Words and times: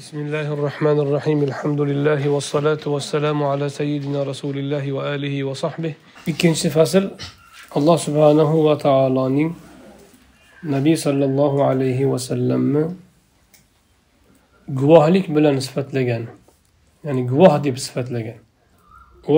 بسم 0.00 0.18
الله 0.26 0.48
الرحمن 0.56 0.98
الرحيم 1.04 1.38
الحمد 1.50 1.80
لله 1.90 2.22
والصلاة 2.34 2.84
والسلام 2.94 3.38
على 3.52 3.68
سيدنا 3.68 4.22
رسول 4.32 4.56
الله 4.62 4.84
وآله 4.96 5.44
وصحبه 5.44 5.92
إكينش 6.28 6.66
فصل 6.66 7.04
الله 7.78 7.96
سبحانه 8.06 8.50
وتعالى 8.68 9.50
نبي 10.74 10.94
صلى 11.06 11.24
الله 11.30 11.52
عليه 11.64 12.00
وسلم 12.12 12.64
جواه 14.68 15.06
لك 15.14 15.26
بلا 15.34 15.50
نصفت 15.58 15.88
لجان 15.94 16.24
يعني 17.04 17.20
جواه 17.30 17.56
دي 17.64 17.70
بصفت 17.70 18.06
لجان 18.14 18.40
و 19.28 19.36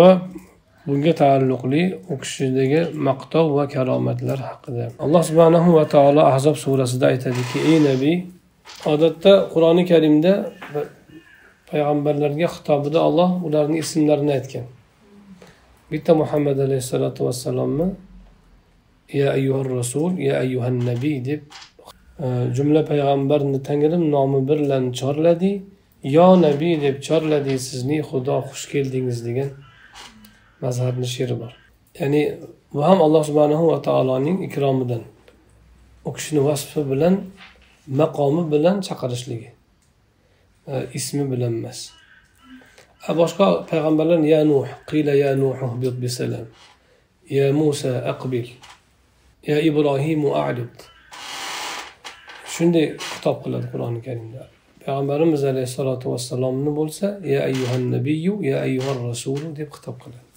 bunga 0.87 1.13
taalluqli 1.23 1.83
u 2.13 2.15
kishidagi 2.23 2.81
maqtov 3.09 3.47
va 3.57 3.65
karomatlar 3.75 4.39
haqida. 4.51 4.87
Alloh 5.05 5.23
subhanahu 5.29 5.69
va 5.79 5.85
taolo 5.95 6.21
ahzob 6.33 6.57
surasida 6.65 7.07
aytadiki 7.13 7.59
ey 7.71 7.79
nabiy 7.89 8.17
odatda 8.93 9.33
qur'oni 9.53 9.85
karimda 9.93 10.33
payg'ambarlarga 11.71 12.49
xitobida 12.55 12.99
olloh 13.09 13.31
ularni 13.47 13.77
ismlarini 13.85 14.33
aytgan. 14.39 14.67
Bitta 15.93 16.13
muhammad 16.23 16.59
alayhissalotu 16.67 17.21
vassalomni 17.27 17.87
ya 19.13 19.33
ayyuhar 19.37 19.69
rasul 19.81 20.11
ya 20.19 20.35
ayyuhan 20.43 20.77
nabiy 20.91 21.25
deb 21.29 21.41
e, 22.25 22.27
jumla 22.57 22.81
payg'ambarni 22.91 23.59
tangrim 23.69 24.11
nomi 24.15 24.41
bilan 24.49 24.85
chorladi. 25.01 25.53
Yo 26.17 26.27
nabiy 26.47 26.75
deb 26.85 26.97
chorladi 27.07 27.59
sizni 27.69 27.99
xudo 28.09 28.37
xush 28.49 28.67
keldingiz 28.73 29.19
degan 29.27 29.51
mazhabni 30.65 31.07
she'ri 31.15 31.37
bor. 31.41 31.53
Ya'ni 32.01 32.23
bu 32.75 32.81
ham 32.89 32.99
alloh 33.07 33.23
subhanahu 33.29 33.65
va 33.73 33.79
taoloning 33.89 34.39
ikromidan. 34.49 35.03
U 36.09 36.11
kishini 36.17 36.41
vasfi 36.49 36.81
bilan 36.91 37.15
maqomi 37.87 38.53
bilan 38.53 38.81
chaqirishligi. 38.81 39.51
E, 40.67 40.87
ismi 40.95 41.31
bilan 41.31 41.53
emas. 41.59 41.91
E, 43.09 43.13
boshqa 43.21 43.67
payg'ambarlar 43.71 44.21
ya 44.35 44.45
nuh 44.45 44.67
qila 44.91 45.15
ya 45.15 45.37
nuh 45.37 45.57
bisalam 46.03 46.47
ya 47.31 47.53
musa 47.53 47.93
aqbil 48.13 48.49
ya 49.47 49.61
ibrohimu 49.61 50.35
arid 50.35 50.75
shunday 52.55 52.87
xitob 52.99 53.37
qiladi 53.45 53.67
qur'oni 53.73 54.01
karimda. 54.07 54.47
Payg'ambarimiz 54.85 55.45
alayhissalotu 55.45 56.13
vassalomni 56.13 56.71
bo'lsa 56.79 57.07
ya 57.33 57.41
ayyuhan 57.49 57.85
nabiyu 57.97 58.35
ya 58.51 58.57
ayyuhan 58.67 58.99
rasulu 59.11 59.57
deb 59.57 59.69
xitob 59.75 59.97
qiladi. 60.05 60.29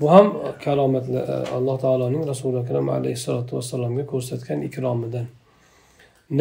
Bu 0.00 0.10
ham 0.10 0.26
karomatlar 0.64 1.24
e, 1.34 1.36
alloh 1.56 1.76
taoloning 1.84 2.22
rasuli 2.32 2.58
akram 2.64 2.88
alayhissalotu 2.88 3.56
vassalomga 3.58 4.04
ko'rsatgan 4.12 4.62
ikromidan 4.68 5.26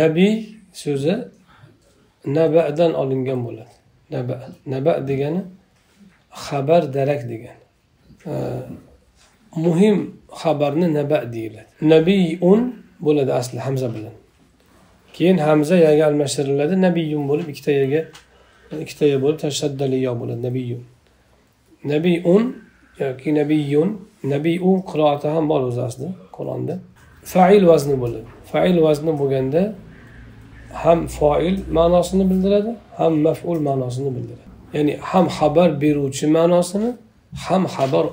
nabiy 0.02 0.33
so'zi 0.83 1.16
nabadan 2.38 2.91
olingan 3.02 3.39
bo'ladi. 3.45 3.73
Naba 4.13 4.36
naba 4.73 4.94
degani 5.09 5.41
xabar 6.45 6.83
darak 6.95 7.22
degani. 7.31 7.61
Muhim 9.66 9.97
xabarni 10.41 10.88
naba 10.99 11.17
deyiladi. 11.33 11.69
Nabiyun 11.94 12.61
bo'ladi 13.05 13.31
asli 13.39 13.59
hamza 13.59 13.88
bilan. 13.95 14.16
Keyin 15.16 15.38
hamza 15.38 15.75
yaga 15.88 16.03
almashtiriladi 16.09 16.75
nabiyun 16.88 17.23
bo'lib 17.30 17.47
ikkita 17.53 17.71
yaga 17.81 18.02
ikkita 18.83 19.05
ya 19.14 19.17
bo'lib 19.23 19.39
tashaddaliyo 19.45 20.11
bo'ladi 20.21 20.41
nabiyun. 20.47 20.83
Nabiyun 21.94 22.44
yoki 22.99 23.30
nabiyun 23.36 23.89
nabiyu 24.23 24.71
qiroati 24.91 25.27
ham 25.27 25.49
bor 25.49 25.61
o'zi 25.69 25.81
aslida 25.88 26.11
qur'onda. 26.38 26.75
Fail 27.32 27.64
vazni 27.72 27.96
bo'ladi 28.04 28.30
fail 28.52 28.78
vazni 28.86 29.12
bo'lganda 29.22 29.62
ham 30.84 31.00
foil 31.08 31.56
ma'nosini 31.78 32.24
bildiradi 32.32 32.72
ham 33.00 33.14
maful 33.28 33.60
ma'nosini 33.68 34.10
bildiradi. 34.16 34.46
Ya'ni 34.74 34.94
ham 35.10 35.26
xabar 35.38 35.70
beruvchi 35.84 36.26
ma'nosini 36.38 36.90
ham 37.46 37.64
xabar 37.76 38.06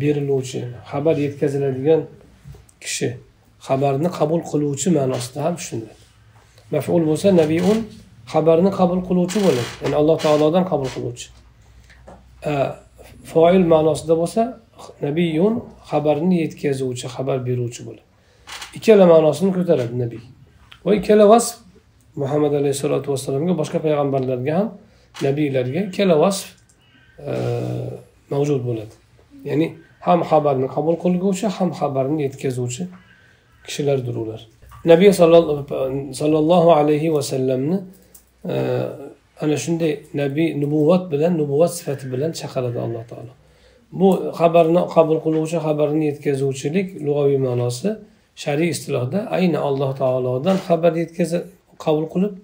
beriluvchi 0.00 0.60
xabar 0.90 1.14
yetkaziladigan 1.24 2.00
kishi 2.82 3.08
xabarni 3.66 4.08
qabul 4.18 4.40
qiluvchi 4.50 4.88
ma'nosida 4.98 5.38
ham 5.46 5.54
tushuniladi. 5.58 6.02
Maful 6.74 7.02
bo'lsa 7.10 7.28
nabiun 7.42 7.78
xabarni 8.32 8.70
qabul 8.78 9.00
qiluvchi 9.08 9.38
bo'ladi. 9.46 9.70
Ya'ni 9.82 9.96
alloh 10.00 10.16
taolodan 10.24 10.64
qabul 10.70 10.88
qiluvchi. 10.96 11.26
Foil 13.30 13.64
ma'nosida 13.74 14.14
bo'lsa 14.22 14.42
nabiyun 15.06 15.54
xabarni 15.90 16.36
yetkazuvchi 16.44 17.06
xabar 17.14 17.38
beruvchi 17.48 17.82
bo'ladi. 17.88 18.07
Ikkala 18.76 19.04
ma'nosini 19.12 19.50
ko'taradi 19.56 19.94
nabiy 20.04 20.22
va 20.84 20.94
ikkala 20.98 21.24
vasf 21.32 21.56
muhammad 22.22 22.52
alayhissalotu 22.60 23.12
vassalomga 23.14 23.54
boshqa 23.60 23.78
payg'ambarlarga 23.84 24.52
ham 24.58 24.68
nabiylarga 25.26 25.80
ikkala 25.88 26.16
vasf 26.24 26.46
e, 27.30 27.32
mavjud 28.32 28.60
bo'ladi. 28.68 28.94
Ya'ni 29.48 29.66
ham 30.06 30.20
xabarni 30.30 30.68
qabul 30.76 30.96
qilguvchi 31.04 31.46
ham 31.56 31.70
xabarni 31.80 32.22
yetkazuvchi 32.26 32.84
kishilardir 33.66 34.16
ular. 34.22 34.40
Nabiy 34.92 35.10
sollallohu 36.20 36.70
alayhi 36.80 37.08
vasallamni 37.16 37.78
e, 38.52 38.56
ana 39.42 39.56
shunday 39.64 39.92
nabiy 40.22 40.48
nubuvvat 40.62 41.02
bilan 41.12 41.32
nubuvvat 41.40 41.72
sifati 41.78 42.06
bilan 42.12 42.30
chaqiradi 42.40 42.78
alloh 42.86 43.04
taolo. 43.10 43.32
Bu 44.00 44.08
xabarni 44.40 44.82
qabul 44.94 45.18
qiluvchi 45.24 45.58
xabarni 45.66 46.04
yetkazuvchilik 46.10 46.86
lug'aviy 47.06 47.38
ma'nosi 47.46 47.90
shar'iy 48.42 48.70
istilohda 48.74 49.18
ayni 49.36 49.58
alloh 49.68 49.90
taolodan 50.02 50.56
xabar 50.66 50.92
yetkazib 51.02 51.44
qabul 51.84 52.06
qilib 52.14 52.34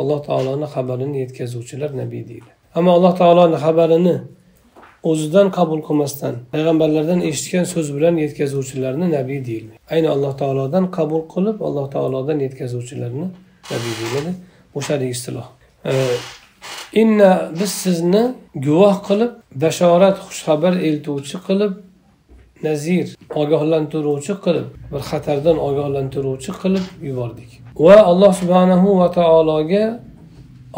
alloh 0.00 0.20
taoloni 0.28 0.66
xabarini 0.74 1.16
yetkazuvchilar 1.24 1.90
nabiy 2.02 2.22
deydi. 2.30 2.50
Ammo 2.78 2.90
alloh 2.96 3.12
taoloni 3.20 3.58
xabarini 3.64 4.16
o'zidan 5.10 5.46
qabul 5.58 5.80
qilmasdan 5.88 6.34
payg'ambarlardan 6.52 7.20
eshitgan 7.30 7.64
so'z 7.72 7.88
bilan 7.96 8.14
yetkazuvchilarni 8.24 9.06
nabiy 9.16 9.40
deyilmaydi 9.48 9.80
ayni 9.94 10.08
alloh 10.14 10.32
taolodan 10.42 10.84
qabul 10.98 11.22
qilib 11.34 11.56
alloh 11.68 11.86
taolodan 11.94 12.38
yetkazuvchilarni 12.46 13.26
nabiy 13.72 13.94
deyiladi. 14.00 14.32
Bu 14.74 14.80
shar'iy 14.88 15.10
istiloh. 15.16 15.46
Inna 17.02 17.30
biz 17.60 17.72
sizni 17.84 18.24
guvoh 18.66 18.96
qilib 19.08 19.32
bashorat 19.64 20.16
xushxabar 20.26 20.72
eltuvchi 20.88 21.38
qilib 21.48 21.72
nazir 22.66 23.06
ogohlantiruvchi 23.40 24.34
qilib 24.44 24.68
bir 24.92 25.02
xatardan 25.10 25.56
ogohlantiruvchi 25.68 26.52
qilib 26.62 26.86
yubordik. 27.08 27.50
Va 27.86 27.96
alloh 28.10 28.32
subhanahu 28.40 28.88
va 29.00 29.08
taologa 29.20 29.84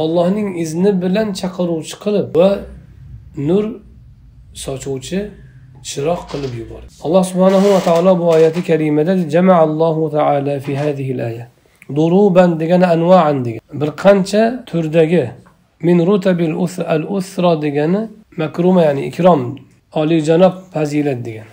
allohning 0.03 0.49
izni 0.63 0.93
bilan 1.03 1.29
chaqiruvchi 1.41 1.97
qilib 2.05 2.27
va 2.39 2.51
nur 3.49 3.65
sochuvchi 4.65 5.21
chiroq 5.89 6.21
qilib 6.33 6.53
yubordi 6.61 6.93
alloh 7.07 7.25
subhanahu 7.31 7.67
va 7.75 7.81
taolo 7.89 8.13
bu 8.21 8.25
oyati 8.37 8.61
karimada 8.69 9.13
jamaallohu 9.35 10.11
taala 10.17 10.55
fi 10.65 10.73
hadhihi 10.83 11.23
aya 11.31 11.45
duruban 11.97 12.61
degani 12.61 12.87
anvaan 12.87 13.45
degan. 13.45 13.63
Bir 13.81 13.91
qancha 14.05 14.43
turdagi 14.71 15.25
min 15.87 16.07
rutabil 16.09 16.53
al 16.95 17.05
usra 17.17 17.53
degani 17.63 18.01
makruma 18.37 18.83
ya'ni 18.83 19.03
ikrom 19.11 19.41
oliyjanob 20.01 20.55
fazilat 20.75 21.25
degan 21.25 21.49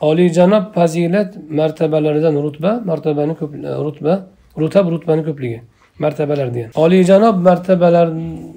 oliyjanob 0.00 0.74
fazilat 0.74 1.34
martabalaridan 1.50 2.34
rutba 2.42 2.80
martabani 2.84 3.34
ko'p 3.40 3.54
e, 3.54 3.74
rutba 3.84 4.26
rutab 4.58 4.90
rutbani 4.92 5.24
ko'pligi 5.24 5.60
martabalar 6.00 6.54
degan. 6.54 6.70
Oliyjanob 6.74 7.36
martabalar 7.48 8.08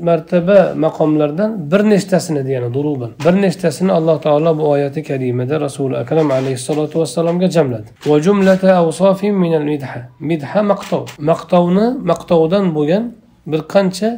martaba 0.01 0.73
maqomlardan 0.75 1.71
bir 1.71 1.81
nechtasini 1.93 2.45
degani 2.47 2.73
duruban 2.73 3.11
bir 3.25 3.41
nechtasini 3.41 3.91
alloh 3.91 4.21
taolo 4.21 4.57
bu 4.57 4.69
oyati 4.69 5.03
karimada 5.03 5.61
rasuli 5.61 5.97
akram 5.97 6.31
alayhissalotu 6.31 6.99
vassalomga 6.99 7.47
jamladi. 7.47 7.87
Va 8.05 8.21
jumlata 8.21 8.77
avsofin 8.77 9.35
minal 9.35 9.65
midha. 9.71 9.99
Midha 10.19 10.61
maqtov. 10.71 11.03
Maqtovni 11.19 11.87
maqtovdan 12.11 12.65
bo'lgan 12.75 13.03
bir 13.51 13.61
qancha 13.73 14.09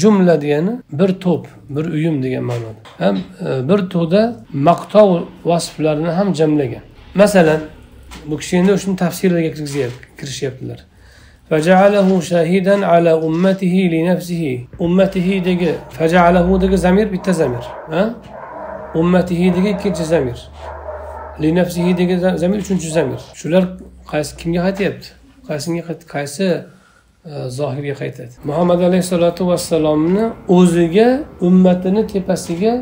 jumla 0.00 0.40
degani 0.42 0.72
bir 0.92 1.08
to'p 1.08 1.46
bir 1.70 1.84
uyum 1.84 2.22
degan 2.22 2.44
ma'noda 2.50 2.80
ham 2.98 3.16
bir 3.68 3.80
to'da 3.94 4.36
maqtov 4.52 5.22
vasflarini 5.44 6.10
ham 6.18 6.34
jamlagan 6.34 6.84
masalan 7.14 7.60
bu 8.26 8.36
kishi 8.40 8.56
endi 8.56 8.78
shuni 8.78 8.96
tafsirlarga 8.96 9.50
kirishyaptilar 10.18 10.80
فجعله 11.50 12.08
شاهدا 12.20 12.76
على 12.92 13.12
أمته 13.26 13.74
لنفسه 13.94 14.44
أمته 14.84 15.28
دقي 15.46 15.72
فجعله 15.98 16.58
دقي 16.62 16.76
زمير 16.86 17.06
بالتزمير 17.12 17.64
ها 17.94 18.02
أمته 19.00 19.40
دقي 19.56 19.72
كنت 19.82 19.98
زمير 20.12 20.38
لنفسه 21.42 21.86
دقي 21.98 22.16
زمير 22.42 22.60
شنو 22.68 22.78
زمير 22.98 23.20
شular 23.40 23.64
qaysi 24.12 24.32
kimga 24.40 24.60
qaytyapti 24.66 25.08
qaysiga 25.48 25.82
qaysi 26.14 26.46
zohirga 27.58 27.94
qaytadi 28.02 28.32
muhammad 28.44 28.80
alayhissalotu 28.88 29.42
vassalomni 29.50 30.24
o'ziga 30.48 31.08
ummatini 31.48 32.02
tepasiga 32.06 32.74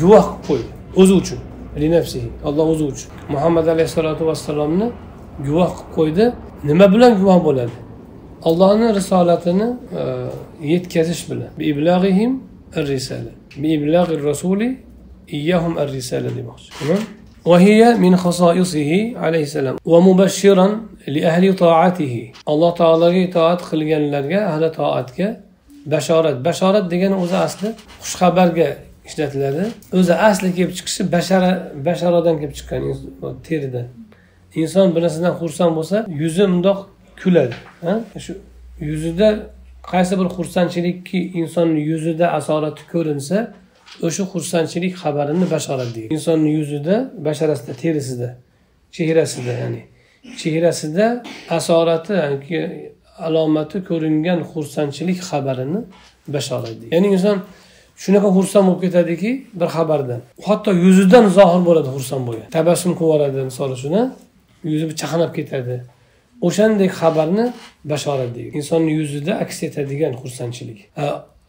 guvoh 0.00 0.26
qilib 0.46 0.46
qo'ydi 0.48 0.70
o'zi 1.00 1.12
uchun 1.20 1.40
linafsihi 1.82 2.28
alloh 2.48 2.66
o'zi 2.74 2.84
uchun 2.92 3.10
muhammad 3.34 3.66
alayhissalotu 3.74 4.22
vassalomni 4.30 4.86
guvoh 5.46 5.70
qilib 5.76 5.94
qo'ydi 5.96 6.24
nima 6.70 6.86
bilan 6.94 7.12
guvoh 7.20 7.38
bo'ladi 7.48 7.76
allohni 8.48 8.88
risolatini 8.98 9.68
e, 10.00 10.02
yetkazish 10.72 11.22
bilan 11.30 11.50
biiblag'ihim 11.60 12.32
ar-risala 12.78 13.32
biiblag'ir 13.62 14.20
rasuli 14.30 14.68
iyyahum 15.36 15.72
ar-risala 15.82 16.28
demoqchi 16.38 16.70
tamom 16.78 17.02
وهي 17.50 17.80
من 18.04 18.16
خصائصه 18.16 18.90
عليه 19.16 19.42
السلام 19.48 19.76
ومبشرا 19.92 20.80
li 21.13 21.21
ahli 21.31 21.49
alloh 22.51 22.71
taologa 22.81 23.19
itoat 23.27 23.61
qilganlarga 23.69 24.39
ahli 24.51 24.69
toatga 24.79 25.27
bashorat. 25.93 26.37
Bashorat 26.47 26.85
degani 26.93 27.15
o'zi 27.23 27.37
asli 27.47 27.69
xushxabarga 28.03 28.69
ishlatiladi. 29.07 29.63
O'zi 29.99 30.13
asli 30.29 30.49
kelib 30.57 30.73
chiqishi 30.77 31.01
bashara 31.15 31.51
basharadan 31.87 32.35
kelib 32.41 32.53
chiqqan 32.59 32.81
teridan 33.47 33.87
inson 34.55 34.95
bir 34.95 35.01
narsadan 35.01 35.33
xursand 35.41 35.71
bo'lsa 35.77 35.97
yuzi 36.21 36.45
mundoq 36.53 36.79
kuladi 37.21 37.55
shu 38.25 38.33
yuzida 38.89 39.27
qaysi 39.91 40.13
bir 40.19 40.27
xursandchilikki 40.37 41.19
insonni 41.41 41.81
yuzida 41.91 42.25
asorati 42.39 42.83
ko'rinsa 42.93 43.37
o'sha 44.07 44.23
xursandchilik 44.33 44.93
xabarini 45.03 45.45
bashorat 45.55 45.89
deydi. 45.95 46.13
Insonni 46.17 46.49
yuzida 46.59 46.95
basharasida 47.27 47.73
terisida 47.83 48.29
chehrasida 48.95 49.53
ya'ni 49.61 49.81
chehrasida 50.41 51.07
asorati 51.57 52.13
alomati 53.27 53.77
ko'ringan 53.89 54.39
xursandchilik 54.51 55.19
xabarini 55.29 55.81
bashorat 56.35 56.75
deydi 56.81 56.95
ya'ni 56.95 57.07
inson 57.15 57.37
shunaqa 58.03 58.29
xursand 58.37 58.65
bo'lib 58.67 58.81
ketadiki 58.85 59.31
bir 59.59 59.69
xabardan 59.75 60.21
hatto 60.47 60.71
yuzidan 60.85 61.25
zohir 61.37 61.61
bo'ladi 61.67 61.89
xursand 61.95 62.23
bo'lgan. 62.27 62.47
Tabassum 62.57 62.91
qilib 62.97 63.09
yuboradi 63.11 63.39
misol 63.49 63.69
uchun 63.77 63.95
yuzi 64.71 64.85
chaqnab 65.01 65.31
ketadi. 65.37 65.75
O'shanday 66.47 66.89
xabarni 66.99 67.45
bashorat 67.91 68.31
deydi 68.35 68.49
insonni 68.59 68.91
yuzida 68.99 69.33
aks 69.43 69.57
etadigan 69.67 70.13
xursandchilik. 70.21 70.79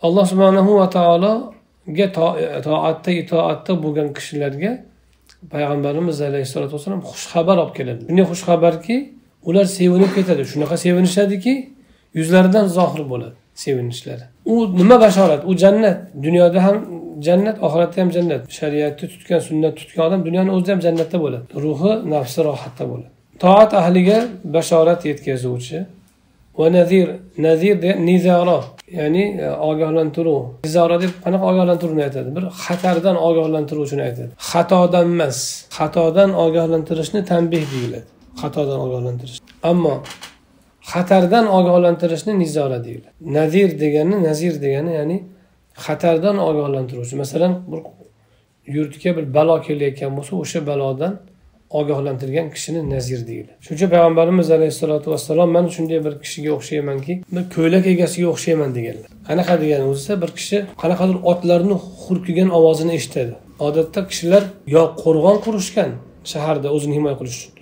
Alloh 0.06 0.24
subhanahu 0.32 0.70
va 0.80 0.86
taologa 0.96 2.06
e, 2.06 2.60
toatda 2.66 3.10
itoatda 3.22 3.72
bo'lgan 3.84 4.08
kishilarga 4.16 4.72
payg'ambarimiz 5.54 6.20
alayhissalotu 6.20 6.72
vassalom 6.76 7.02
xushxabar 7.10 7.56
olib 7.62 7.74
keladi 7.78 8.00
shunday 8.08 8.26
xushxabarki 8.32 8.96
ular 9.48 9.64
sevinib 9.64 10.14
ketadi. 10.14 10.42
Shunaqa 10.52 10.76
sevinishadiki 10.76 11.70
yuzlaridan 12.14 12.66
zohir 12.66 13.10
bo'ladi 13.12 13.36
sevinishlari. 13.54 14.24
U 14.44 14.78
nima 14.78 15.00
bashorat? 15.00 15.44
U 15.50 15.56
jannat. 15.56 15.98
Dunyoda 16.22 16.64
ham 16.64 16.76
jannat 17.26 17.56
oxiratda 17.66 18.00
ham 18.02 18.10
jannat. 18.16 18.42
Shariatni 18.58 19.08
tutgan 19.08 19.38
sunnat 19.48 19.76
tutgan 19.80 20.06
odam 20.08 20.20
dunyoni 20.24 20.50
o'zida 20.56 20.72
ham 20.72 20.80
jannatda 20.86 21.18
bo'ladi. 21.24 21.44
Ruhi 21.64 21.92
nafsi 22.10 22.40
rohatda 22.48 22.84
bo'ladi. 22.90 23.10
Toat 23.42 23.74
ahliga 23.74 24.18
bashorat 24.44 25.00
yetkazuvchi 25.10 25.78
va 26.58 26.66
nazir 26.72 27.08
nazir 27.46 27.76
nizaro 28.08 28.60
ya'ni 28.98 29.24
e, 29.44 29.50
ogohlantiruv 29.70 30.66
izora 30.68 30.96
deb 31.02 31.12
qanaqa 31.24 31.44
ogohlantiruvni 31.52 32.02
aytadi. 32.08 32.28
Bir 32.36 32.44
xatardan 32.64 33.16
ogohlantiruvchini 33.28 34.02
aytadi. 34.08 34.30
Xatodan 34.50 35.06
emas. 35.14 35.38
Xatodan 35.78 36.30
ogohlantirishni 36.44 37.20
tanbeh 37.32 37.64
deyiladi. 37.74 38.06
Xatodan 38.42 38.80
ogohlantirish. 38.86 39.38
Ammo 39.70 39.94
xatardan 40.92 41.46
ogohlantirishni 41.58 42.32
nizora 42.42 42.78
deyiladi. 42.84 43.14
Nazir 43.38 43.70
degani 43.82 44.16
nazir 44.28 44.54
degani 44.64 44.92
ya'ni 44.98 45.18
xatardan 45.86 46.36
ogohlantiruvchi. 46.48 47.16
Masalan 47.22 47.52
bir 47.70 47.80
yurtga 48.76 49.10
bir 49.16 49.34
balo 49.34 49.56
kelayotgan 49.66 50.16
bo'lsa 50.16 50.32
o'sha 50.42 50.60
balodan 50.70 51.12
ogohlantirgan 51.78 52.50
kishini 52.54 52.80
nazir 52.90 53.20
deydi. 53.30 53.50
Shuning 53.64 53.78
uchun 53.78 53.90
payg'ambarimiz 53.94 54.50
alayhissalotu 54.56 55.10
vassalom 55.12 55.50
man 55.56 55.66
shunday 55.76 56.00
bir 56.06 56.14
kishiga 56.24 56.50
o'xshaymanki 56.58 57.12
bir 57.34 57.44
ko'ylak 57.54 57.84
egasiga 57.94 58.28
o'xshayman 58.34 58.70
deganlar. 58.78 59.08
Qanaqa 59.28 59.54
degani 59.62 59.84
o'zisa 59.92 60.12
bir 60.22 60.30
kishi 60.38 60.58
qanaqadir 60.82 61.16
otlarni 61.30 61.76
hurkigan 62.02 62.50
ovozini 62.58 62.92
eshitadi. 62.98 63.32
Odatda 63.66 64.00
kishilar 64.10 64.42
yo 64.74 64.82
qo'rg'on 65.02 65.36
qurishgan 65.46 65.90
shaharda 66.32 66.68
o'zini 66.76 66.94
himoya 66.98 67.16
qilish 67.20 67.38
uchun 67.40 67.52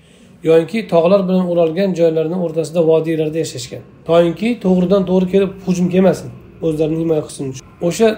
yoinki 0.49 0.79
tog'lar 0.93 1.21
bilan 1.29 1.45
o'ralgan 1.53 1.91
joylarni 2.01 2.37
o'rtasida 2.45 2.81
vodiylarda 2.91 3.39
yashashgan. 3.45 3.83
Toinki 4.09 4.49
to'g'ridan 4.65 5.03
to'g'ri 5.11 5.27
kelib 5.35 5.51
hujum 5.67 5.87
kelmasin 5.95 6.31
o'zlarini 6.67 7.01
himoya 7.03 7.23
qilsin 7.27 7.45
uchun. 7.53 7.65
O'sha 7.89 8.09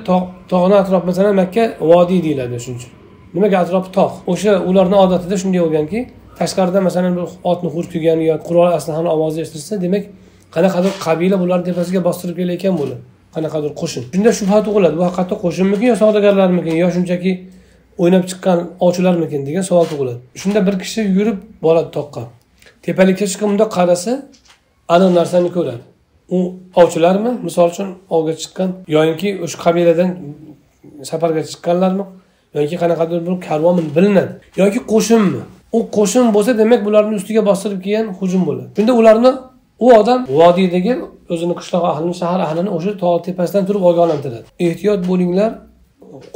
tog'ni 0.52 0.76
atrofi 0.82 1.06
masalan 1.10 1.34
makka 1.43 1.64
vodiy 1.93 2.20
deyiladi 2.26 2.60
shuning 2.64 2.81
uchun. 2.81 2.93
Nimaga 3.35 3.56
atrofi 3.65 3.91
tog' 3.99 4.15
o'sha 4.32 4.53
ularni 4.71 4.97
odatida 5.05 5.37
shunday 5.43 5.61
bo'lganki 5.65 5.99
tashqarida 6.41 6.81
masalan 6.88 7.12
bir 7.19 7.27
otni 7.50 7.69
hurkigani 7.75 8.25
yoki 8.31 8.44
qurol 8.49 8.73
aslahani 8.79 9.09
ovozi 9.17 9.38
eshitilsa 9.44 9.75
demak 9.85 10.05
qanaqadir 10.55 10.93
qabila 11.06 11.37
bularni 11.43 11.65
tepasiga 11.71 12.00
bostirib 12.09 12.37
kelayotgan 12.41 12.75
bo'ladi 12.81 13.03
qanaqadir 13.35 13.73
qo'shin. 13.81 14.03
Shunda 14.15 14.31
shubha 14.38 14.59
tug'iladi. 14.67 14.94
Bu 14.99 15.05
haqiqatda 15.09 15.35
qo'shinmikin 15.44 15.87
yo 15.93 15.97
savdogarlarmikin 16.03 16.75
yo 16.82 16.88
shunchaki 16.97 17.32
o'ynab 18.03 18.25
chiqqan 18.31 18.59
ovchilarmikin 18.87 19.41
degan 19.49 19.65
savol 19.71 19.87
tug'iladi. 19.93 20.21
Shunda 20.43 20.61
bir 20.67 20.75
kishi 20.82 21.00
yurib 21.17 21.38
boradi 21.65 21.91
toqqa. 21.99 22.23
Tepalikka 22.87 23.27
chiqib 23.31 23.47
bundoq 23.50 23.71
qarasa 23.79 24.12
aniq 24.94 25.11
narsani 25.19 25.50
ko'radi. 25.56 25.82
U 26.37 26.38
ovchilarmi? 26.82 27.31
Misol 27.47 27.69
uchun 27.73 27.88
ovga 28.17 28.32
chiqqan 28.43 28.71
yoyinki 28.97 29.29
o'sha 29.44 29.59
qabiladan 29.65 30.09
safarga 31.11 31.43
chiqqanlarmi? 31.50 32.05
Yoki 32.55 32.76
qanaqadir 32.82 33.19
bir 33.26 33.35
karvonmi 33.49 33.82
bilinadi 33.97 34.32
yoki 34.62 34.81
qo'shinmi 34.93 35.41
u 35.76 35.79
qo'shin 35.97 36.25
bo'lsa 36.35 36.58
demak 36.58 36.81
bularni 36.87 37.14
ustiga 37.20 37.43
bostirib 37.50 37.81
kelgan 37.87 38.06
hujum 38.20 38.43
bo'ladi. 38.49 38.69
Shunda 38.76 38.93
ularni 39.00 39.31
u 39.85 39.87
odam 40.00 40.20
vodiydagi 40.41 40.93
o'zini 41.32 41.55
qishloq 41.61 41.85
ahlini 41.93 42.14
shahar 42.20 42.41
ahlini 42.47 42.70
o'sha 42.76 42.93
tog' 43.02 43.20
tepasidan 43.26 43.64
turib 43.69 43.82
ogohlantiradi 43.91 44.47
ehtiyot 44.67 45.00
bo'linglar 45.11 45.50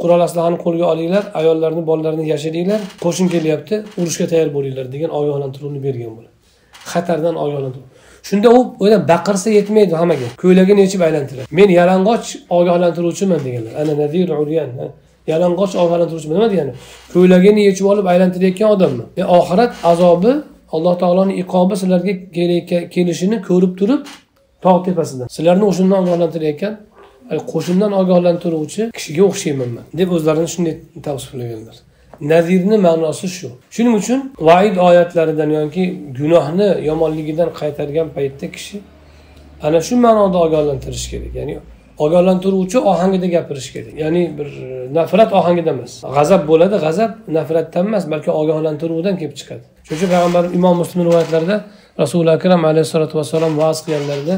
qurol 0.01 0.21
aslahani 0.27 0.57
qo'lga 0.65 0.85
olinglar 0.93 1.23
ayollarni 1.39 1.83
bolalarni 1.89 2.25
yashiringlar 2.33 2.81
qo'shin 3.03 3.27
kelyapti 3.33 3.75
urushga 4.01 4.25
tayyor 4.31 4.49
bo'linglar 4.57 4.85
degan 4.93 5.11
ogohlantiruvni 5.19 5.79
bergan 5.87 6.11
bo'ladi. 6.17 6.33
Xatardan 6.91 7.35
ogohlantiruv 7.43 7.87
shunda 8.29 8.47
u 8.57 8.59
o'ylab 8.83 9.03
baqirsa 9.13 9.49
yetmaydi 9.59 9.93
hammaga 10.01 10.27
ko'ylagini 10.43 10.81
yechib 10.85 11.01
aylantiradi. 11.07 11.47
Men 11.59 11.69
yalang'och 11.79 12.25
ogohlantiruvchiman 12.59 13.39
deganlar. 13.47 13.73
Ana 13.81 13.93
nadir 14.01 14.27
yalang'och 15.31 15.73
ogohlantiruvchi 15.83 16.29
nima 16.33 16.47
degani? 16.53 16.73
Ko'ylagini 17.13 17.61
yechib 17.67 17.85
olib 17.91 18.05
aylantirayotgan 18.13 18.69
odammi? 18.75 19.03
E 19.21 19.23
oxirat 19.39 19.71
azobi 19.91 20.33
alloh 20.75 20.95
taoloni 21.03 21.33
iqobi 21.41 21.75
sizlarga 21.81 22.13
kelishini 22.95 23.37
ko'rib 23.49 23.73
turib 23.79 24.01
tog' 24.65 24.81
tepasidan. 24.87 25.27
Sizlarni 25.35 25.65
o'shandan 25.71 25.97
ogohlantirayotgan 26.03 26.73
qo'shindan 27.53 27.91
ogohlantiruvchi 28.01 28.81
kishiga 28.97 29.23
o'xshayman 29.29 29.69
man. 29.75 29.85
deb 29.99 30.09
o'zlarini 30.15 30.49
shunday 30.53 30.75
tavsiflaganlar 31.07 31.75
nazirni 32.21 32.77
ma'nosi 32.87 33.27
shu. 33.37 33.49
Shuning 33.75 33.95
uchun 34.01 34.19
vaid 34.49 34.75
oyatlaridan 34.87 35.49
yoki 35.59 35.83
gunohni 36.19 36.69
yomonligidan 36.89 37.49
qaytargan 37.59 38.07
paytda 38.15 38.47
kishi 38.55 38.77
ana 39.65 39.79
shu 39.87 39.95
ma'noda 40.05 40.37
ogohlantirish 40.45 41.05
kerak. 41.11 41.33
Ya'ni 41.39 41.55
ogohlantiruvchi 42.03 42.77
ohangida 42.91 43.27
gapirish 43.35 43.69
kerak. 43.73 43.93
Ya'ni 44.03 44.23
bir 44.37 44.45
e, 44.45 44.93
nafrat 44.97 45.33
ohangida 45.39 45.71
emas. 45.75 45.93
G'azab 46.17 46.41
bo'ladi 46.51 46.75
g'azab 46.85 47.11
nafratdan 47.37 47.85
emas 47.89 48.03
balki 48.13 48.31
ogohlantiruvdan 48.41 49.15
kelib 49.21 49.35
chiqadi. 49.39 49.63
Shuning 49.85 49.99
uchun 49.99 50.09
payg'ambar 50.13 50.43
imom 50.57 50.75
muslim 50.81 50.99
rivoyatlarida 51.07 51.57
rasuli 52.01 52.29
akram 52.37 52.61
alayhissalotu 52.71 53.13
vassalom 53.19 53.53
va'z 53.61 53.77
qilganlarida 53.85 54.35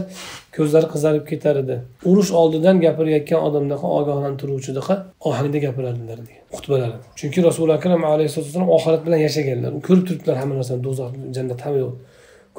ko'zlari 0.57 0.87
qizarib 0.93 1.23
ketar 1.31 1.55
edi. 1.63 1.75
Urush 2.09 2.31
oldidan 2.41 2.75
gapirayotgan 2.85 3.39
odamdaqa 3.47 3.87
ogohlantiruvchidaqa 3.99 4.95
ohangda 5.29 5.57
gapirardilar 5.65 6.17
degan 6.25 6.43
xutbalarida 6.57 6.97
chunki 7.19 7.39
rasuli 7.49 7.71
akram 7.79 8.01
alayhissalatu 8.13 8.49
vassalom 8.49 8.69
oxirat 8.77 9.01
bilan 9.07 9.19
yashaganlar. 9.27 9.71
Ko'rib 9.87 10.03
turibdilar 10.07 10.37
hamma 10.41 10.55
narsani 10.59 10.81
do'zax 10.87 11.09
jannat 11.35 11.59
hamma 11.65 11.79
yo'q. 11.85 11.95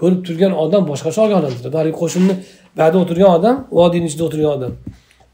Ko'rib 0.00 0.20
turgan 0.26 0.52
odam 0.64 0.82
boshqacha 0.90 1.20
ogohlantiradi 1.26 1.76
haligi 1.80 1.96
qo'shinni 2.02 2.34
buyerda 2.76 2.98
o'tirgan 3.04 3.30
odam 3.38 3.56
vodiyni 3.78 4.06
ichida 4.10 4.24
o'tirgan 4.28 4.52
odam. 4.58 4.72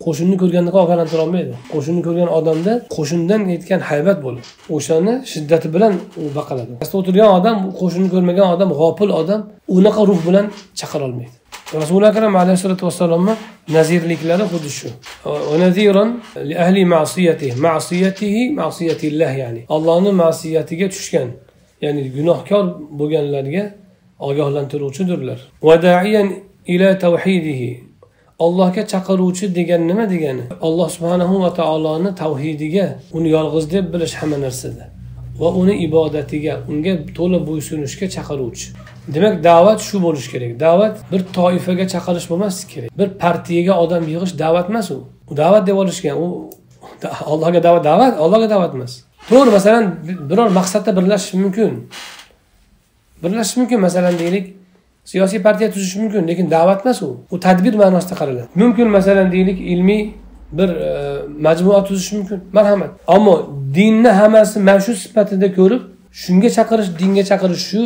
Qo'shinni 0.04 0.36
ko'rganda 0.42 0.70
ogohlantira 0.82 1.22
olmaydi. 1.26 1.52
Qo'shinni 1.72 2.02
ko'rgan 2.06 2.30
odamda 2.38 2.72
qo'shindan 2.96 3.40
yetgan 3.54 3.80
haybat 3.90 4.18
bo'ladi 4.24 4.48
o'shani 4.76 5.12
shiddati 5.32 5.68
bilan 5.74 5.92
u 6.22 6.24
baqiradi 6.38 6.72
pastda 6.80 6.96
o'tirgan 7.00 7.30
odam 7.38 7.56
qo'shinni 7.80 8.08
ko'rmagan 8.14 8.46
odam 8.54 8.68
g'ofil 8.80 9.10
odam 9.20 9.40
unaqa 9.76 10.02
ruh 10.10 10.20
bilan 10.28 10.46
chaqira 10.80 11.04
olmaydi. 11.08 11.34
Rasuli 11.82 12.06
akram 12.12 12.32
alayhissalotu 12.42 12.82
vassalomni 12.88 13.34
nazirliklari 13.76 14.44
xuddi 14.52 14.70
shu. 14.78 14.88
Ya'ni 19.42 19.60
allohni 19.76 20.10
ma'siyatiga 20.22 20.86
tushgan 20.94 21.28
ya'ni 21.84 22.00
gunohkor 22.16 22.64
bo'lganlarga 22.98 23.64
ogohlantiruvchidirlar 24.18 25.38
ila 26.66 26.88
allohga 28.38 28.82
chaqiruvchi 28.92 29.54
degan 29.54 29.88
nima 29.88 30.10
degani? 30.10 30.42
Alloh 30.60 30.88
subhanahu 30.96 31.42
va 31.44 31.50
taoloni 31.60 32.10
tavhidiga 32.22 32.86
uni 33.12 33.28
yolg'iz 33.36 33.70
deb 33.74 33.84
bilish 33.94 34.14
hamma 34.20 34.38
narsada 34.46 34.84
va 35.40 35.48
uni 35.60 35.74
ibodatiga 35.86 36.54
unga 36.70 36.94
to'la 37.16 37.38
bo'ysunishga 37.48 38.06
chaqiruvchi. 38.16 38.66
Demak 39.14 39.34
da'vat 39.44 39.80
shu 39.88 39.96
bo'lishi 40.06 40.28
kerak. 40.34 40.52
Da'vat 40.66 40.94
bir 41.12 41.20
toifaga 41.38 41.84
chaqirish 41.94 42.26
bo'lmasligi 42.30 42.68
kerak. 42.74 42.90
Bir 42.98 43.08
partiyaga 43.22 43.74
odam 43.84 44.04
yig'ish 44.12 44.34
da'vat 44.44 44.66
emas 44.72 44.90
u. 44.96 44.98
U 45.30 45.32
da'vat 45.42 45.62
deb 45.68 45.76
olishgan. 45.82 46.14
U 46.24 46.26
allohga 47.32 47.60
da'vat 47.66 47.84
da'vat 47.90 48.14
allohga 48.24 48.48
da'vat 48.54 48.72
emas. 48.76 48.92
To'g'ri 49.30 49.50
masalan 49.56 49.84
biror 50.30 50.48
maqsadda 50.58 50.90
birlashish 50.98 51.34
mumkin. 51.44 51.72
Birlashish 53.24 53.56
mumkin 53.56 53.80
masalan 53.80 54.18
deylik 54.18 54.56
siyosiy 55.04 55.42
partiya 55.42 55.70
tuzish 55.70 55.96
mumkin 55.96 56.28
lekin 56.28 56.50
da'vat 56.50 56.86
emas 56.86 57.02
u. 57.02 57.08
U 57.30 57.40
tadbir 57.40 57.74
ma'nosida 57.74 58.14
qaraladi. 58.20 58.48
Mumkin 58.54 58.88
masalan 58.88 59.32
deylik 59.32 59.58
ilmiy 59.60 60.02
bir 60.52 60.68
e, 60.68 61.18
majmua 61.40 61.84
tuzish 61.84 62.12
mumkin. 62.12 62.40
Marhamat. 62.52 62.90
Ammo 63.06 63.34
dinni 63.74 64.08
hammasi 64.08 64.60
mana 64.60 64.80
shu 64.80 64.94
sifatida 64.94 65.48
ko'rib 65.58 65.82
shunga 66.22 66.48
chaqirish 66.56 66.90
dinga 67.00 67.22
chaqirish 67.30 67.64
shu 67.70 67.80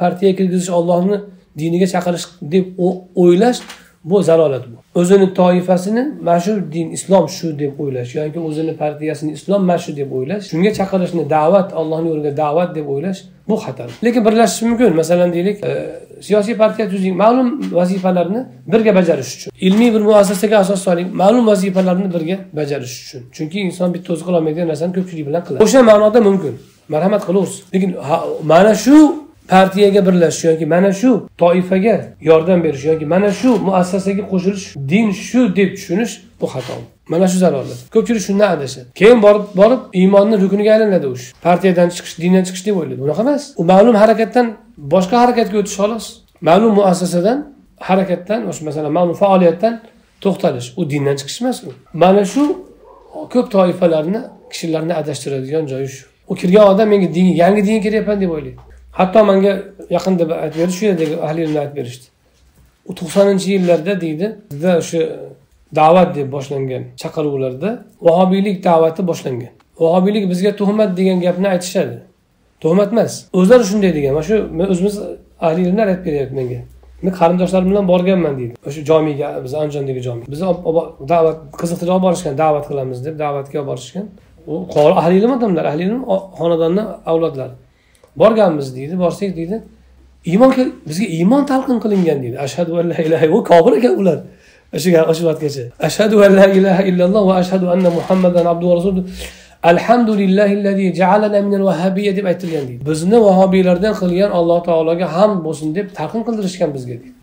partiyaga 0.00 0.36
kirgizish 0.38 0.70
ollohni 0.78 1.16
diniga 1.58 1.86
chaqirish 1.94 2.26
deb 2.52 2.64
o'ylash 3.22 3.58
bu 4.04 4.22
zalolat 4.22 4.64
bu. 4.66 5.00
O'zini 5.00 5.34
toifasini 5.34 6.14
mana 6.22 6.40
shu 6.40 6.72
din 6.72 6.90
islom 6.90 7.28
shu 7.28 7.58
deb 7.58 7.80
o'ylash 7.80 8.14
yoki 8.14 8.40
o'zini 8.40 8.76
partiyasini 8.76 9.32
islom 9.32 9.64
mana 9.64 9.78
shu 9.78 9.96
deb 9.96 10.12
o'ylash 10.12 10.44
shunga 10.50 10.70
chaqirishni 10.78 11.30
da'vat 11.30 11.72
allohni 11.80 12.08
yo'liga 12.12 12.36
da'vat 12.36 12.74
deb 12.74 12.88
o'ylash 12.88 13.20
bu 13.48 13.54
xatar. 13.64 13.88
Lekin 14.04 14.24
birlashish 14.24 14.62
mumkin 14.62 14.96
masalan 14.96 15.32
deylik 15.32 15.64
e, 15.64 15.70
siyosiy 16.20 16.56
partiya 16.56 16.88
tuzing 16.90 17.16
ma'lum 17.16 17.48
vazifalarni 17.72 18.40
birga 18.72 18.94
bajarish 18.94 19.36
uchun. 19.36 19.52
Ilmiy 19.60 19.94
bir 19.94 20.00
muassasaga 20.00 20.56
asos 20.58 20.82
soling 20.82 21.08
ma'lum 21.22 21.46
vazifalarni 21.46 22.08
birga 22.14 22.36
bajarish 22.58 22.94
uchun. 23.04 23.22
Chunki 23.36 23.58
inson 23.60 23.94
bitta 23.94 24.12
o'zi 24.12 24.24
qilolmaydigan 24.28 24.68
narsani 24.72 24.92
ko'pchilik 24.98 25.26
bilan 25.28 25.42
qiladi. 25.46 25.62
O'sha 25.64 25.82
ma'noda 25.90 26.20
mumkin. 26.28 26.54
Marhamat 26.88 27.22
qilaversin 27.28 27.62
lekin 27.74 27.90
mana 28.52 28.74
shu 28.84 29.23
partiyaga 29.48 30.06
birlashish 30.06 30.44
yoki 30.44 30.66
mana 30.66 30.92
shu 30.92 31.28
toifaga 31.38 31.94
yordam 32.20 32.64
berish 32.64 32.84
yoki 32.84 33.06
mana 33.06 33.30
shu 33.32 33.50
muassasaga 33.66 34.22
qo'shilish 34.32 34.74
din 34.88 35.10
shu 35.12 35.56
deb 35.56 35.70
tushunish 35.76 36.12
bu 36.40 36.46
xato. 36.46 36.74
Mana 37.08 37.28
shu 37.28 37.38
zalolat 37.38 37.80
ko'pchilik 37.94 38.22
shundan 38.28 38.48
adashadi. 38.56 38.86
Keyin 39.00 39.22
borib 39.22 39.44
borib 39.60 39.80
iymonni 39.92 40.40
rukuniga 40.42 40.72
aylanadi 40.76 41.06
u 41.06 41.14
partiyadan 41.46 41.88
chiqish 41.96 42.14
dindan 42.22 42.44
chiqish 42.48 42.66
deb 42.66 42.76
o'ylaydi. 42.80 43.00
Unaqa 43.06 43.22
emas. 43.26 43.42
U 43.60 43.64
ma'lum 43.72 43.94
harakatdan 44.02 44.46
boshqa 44.94 45.16
harakatga 45.22 45.56
o'tish 45.60 45.76
xolos. 45.80 46.06
Ma'lum 46.48 46.72
muassasadan 46.78 47.38
harakatdan 47.88 48.40
o'sha 48.50 48.62
masalan 48.68 48.92
ma'lum 48.98 49.16
faoliyatdan 49.22 49.74
to'xtalish. 50.24 50.68
U 50.78 50.82
dindan 50.90 51.16
chiqish 51.20 51.38
emas 51.42 51.58
u. 51.68 51.70
Mana 52.02 52.24
shu 52.32 52.42
ko'p 53.32 53.46
toifalarni 53.54 54.20
kishilarni 54.52 54.94
adashtiradigan 55.00 55.64
joyi 55.72 55.88
shu. 55.94 56.04
U 56.30 56.34
kirgan 56.40 56.64
odam 56.72 56.88
menga 56.92 57.08
din 57.16 57.26
yangi 57.42 57.60
dinga 57.66 57.80
kiryapman 57.86 58.20
deb 58.22 58.30
o'ylaydi. 58.36 58.60
Hatto 58.98 59.20
manga 59.30 59.52
yaqinda 59.96 60.24
aytib 60.44 60.58
berdi 60.60 60.74
shu 60.78 60.84
yerdagi 60.90 61.14
ahli 61.26 61.40
ilmlar 61.44 61.60
aytib 61.64 61.76
berishdi. 61.80 62.06
U 62.88 62.92
to'qsoninchi 63.00 63.48
yillarda 63.54 63.94
deydi 64.04 64.26
bizda 64.50 64.72
o'sha 64.82 65.00
da'vat 65.80 66.10
deb 66.16 66.28
boshlangan 66.36 66.82
chaqiruvlarda 67.02 67.70
vahobiylik 68.06 68.56
da'vati 68.68 69.02
boshlangan. 69.10 69.52
Vahobiylik 69.84 70.24
bizga 70.32 70.50
tuhmat 70.60 70.90
degan 70.98 71.18
gapni 71.26 71.48
aytishadi. 71.54 71.96
Tuhmat 72.62 72.92
emas 72.94 73.12
o'zlari 73.38 73.64
shunday 73.70 73.92
degan. 73.98 74.12
Mana 74.16 74.26
shu 74.30 74.36
men 74.58 74.66
o'zimiz 74.74 74.94
ahli 75.46 75.60
ilmlar 75.68 75.86
aytib 75.92 76.04
beryapti 76.08 76.34
menga. 76.40 76.60
Men 77.04 77.12
qarindoshlarim 77.20 77.68
bilan 77.72 77.88
borganman 77.92 78.34
deydi. 78.40 78.54
O'sha 78.68 78.80
jomiga 78.90 79.28
biz 79.44 79.52
andijondagi 79.62 80.00
jomi. 80.08 80.22
Bizni 80.32 80.46
da'vat 81.12 81.36
qiziqtirib 81.60 81.92
olib 81.96 82.04
borishgan 82.06 82.34
da'vat 82.44 82.64
qilamiz 82.70 82.98
deb 83.06 83.14
da'vatga 83.24 83.56
olib 83.60 83.68
borishgan. 83.72 84.06
U 84.52 84.54
ahli 85.00 85.14
ilm 85.20 85.32
odamlar 85.36 85.64
ahli 85.70 85.82
ilm 85.88 86.00
xonadonni 86.38 86.82
avlodlari. 87.12 87.54
Borganmiz 88.16 88.76
deydi 88.76 88.98
borsak 88.98 89.36
deydi. 89.36 89.62
Iymon 90.24 90.52
bizga 90.88 91.06
iymon 91.18 91.42
talqin 91.50 91.78
qilingan 91.84 92.18
deydi. 92.22 92.36
Ashhadu 92.46 92.78
an 92.80 92.90
la 92.90 92.98
ilaha 93.06 93.26
u 93.36 93.44
kofir 93.50 93.72
ekan 93.78 93.94
ular. 94.00 94.18
O'sha 94.76 95.24
vaqtgacha 95.28 95.62
ashhadu 95.88 96.16
an 96.26 96.32
la 96.36 96.46
ilaha 96.58 96.82
illalloh 96.90 97.22
va 97.30 97.34
ashhadu 97.42 97.66
anna 97.74 97.90
muhammadan 97.98 98.44
abdu 98.52 98.64
va 98.70 98.74
rasul 98.78 98.96
alhamdulillahillazi 99.70 100.86
ja'alana 101.00 101.38
minal 101.46 101.64
vahhabiyya 101.70 102.12
deb 102.16 102.26
aytilgan 102.32 102.64
deydi. 102.68 102.82
Bizni 102.90 103.18
vahobiylardan 103.26 103.94
qilgan 104.00 104.30
alloh 104.38 104.58
taologa 104.68 105.06
hamd 105.16 105.38
bo'lsin 105.46 105.68
deb 105.78 105.86
talqin 105.98 106.22
qildirishgan 106.26 106.70
bizga 106.76 106.94
deydi. 107.02 107.13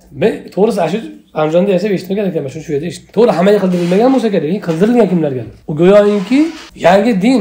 To'g'risi 0.56 0.82
ana 0.82 0.89
shu 0.89 1.00
andijonda 1.34 1.72
yashab 1.72 1.91
eshitmagan 1.91 2.25
ekanman 2.32 2.50
shu 2.50 2.72
yerda 2.74 2.88
eshitdim. 2.91 3.12
To'g'ri 3.18 3.32
hammaga 3.38 3.60
qildirilmagan 3.63 4.10
bo'lsa 4.15 4.27
kerak 4.34 4.48
lekin 4.50 4.63
qildirilgan 4.68 5.08
kimlarga 5.12 5.44
u 5.70 5.74
go'yoki 5.82 6.39
yangi 6.88 7.12
din 7.22 7.36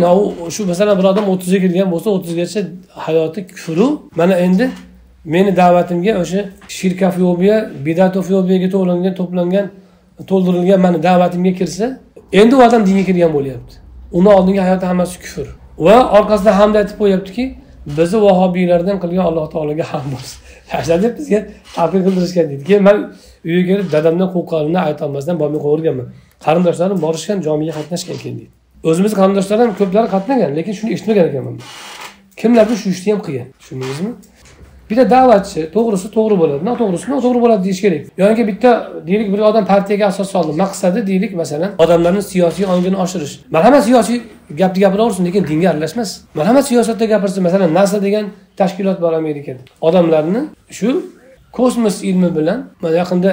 shu 0.57 0.62
masalan 0.73 0.95
bir 0.99 1.07
odam 1.12 1.25
o'ttizga 1.33 1.59
kirgan 1.65 1.89
bo'lsa 1.95 2.09
o'ttizgacha 2.17 2.61
hayoti 3.07 3.41
kufru. 3.47 3.87
Mana 4.21 4.35
endi 4.47 4.65
meni 5.25 5.57
da'vatimga 5.57 6.12
o'sha 6.23 6.41
shirkafobiya 6.77 7.57
bidatofobiyaga 7.87 8.69
to'langan 8.75 9.15
to'plangan 9.21 9.67
to'ldirilgan 10.31 10.81
mani 10.87 10.99
da'vatimga 11.09 11.53
kirsa 11.61 11.87
endi 12.41 12.53
u 12.59 12.61
odam 12.67 12.83
dinga 12.89 13.05
kirgan 13.09 13.33
bo'lyapti. 13.37 13.75
Uni 14.19 14.29
oldingi 14.37 14.61
hayoti 14.67 14.87
hammasi 14.91 15.17
kufr. 15.25 15.47
Va 15.87 15.97
orqasidan 16.19 16.55
hamda 16.61 16.77
aytib 16.83 16.97
qo'yyaptiki 17.03 17.45
bizni 17.99 18.19
vahobiylardan 18.27 18.97
qilgan 19.03 19.25
alloh 19.31 19.47
taologa 19.55 19.85
ham 19.93 20.07
bo'lsin. 20.15 20.39
Deb 21.05 21.19
bizga 21.19 21.39
talqin 21.77 22.03
qildirishgan 22.07 22.47
deydi. 22.50 22.65
Keyin 22.69 22.83
man 22.89 22.97
uyga 23.45 23.62
kelib 23.71 23.89
dadamdan 23.93 24.29
qo'rqqanimdan 24.35 24.83
aytolmasdan 24.89 25.37
bormay 25.43 25.61
qo'yaverganman 25.65 26.07
qarindoshlarim 26.45 26.99
borishgan 27.05 27.39
jomiga 27.47 27.73
qatnashgan 27.79 28.17
keyin 28.23 28.37
deydi. 28.39 28.50
O'zimizni 28.89 29.17
qarindoshlar 29.21 29.59
ham 29.62 29.73
ko'plari 29.81 30.09
qatnagan 30.17 30.50
lekin 30.59 30.75
shuni 30.79 30.91
eshitmagan 30.95 31.27
ekanman. 31.31 31.57
Kimlardir 32.41 32.77
shu 32.83 32.89
ishni 32.97 33.09
ham 33.12 33.21
qilgan? 33.27 33.49
Tushundingizmi? 33.61 34.11
Bitta 34.90 35.04
da'vatchi 35.14 35.61
to'g'risi 35.76 36.09
to'g'ri 36.16 36.37
bo'ladi. 36.42 36.61
Noto'g'risi 36.68 37.06
noto'g'ri 37.14 37.40
bo'ladi 37.44 37.62
deyish 37.66 37.80
kerak? 37.85 38.02
Yoki 38.23 38.42
bitta 38.50 38.70
deylik 39.09 39.28
bir 39.32 39.40
odam 39.50 39.64
partiyaga 39.73 40.06
asos 40.12 40.28
soldi. 40.35 40.52
Maqsadi 40.62 41.06
deylik 41.11 41.32
masalan 41.42 41.70
odamlarni 41.85 42.23
siyosiy 42.32 42.64
ongini 42.75 42.97
oshirish. 43.04 43.35
Marhamat 43.56 43.85
siyosiy 43.88 44.18
gapni 44.61 44.80
gapiraversin 44.85 45.25
lekin 45.28 45.42
dinga 45.50 45.68
aralashmas. 45.73 46.11
Marhamat 46.35 46.64
siyosatda 46.70 47.04
gapirsin 47.12 47.42
masalan 47.42 47.75
nasa 47.78 48.02
degan 48.06 48.26
tashkilot 48.61 48.99
bor 49.04 49.12
amerikada. 49.23 49.61
Odamlarni 49.88 50.40
shu 50.78 50.88
kosmos 51.52 51.97
ilmi 52.11 52.30
bilan 52.37 52.59
mana 52.82 52.97
yaqinda 53.02 53.30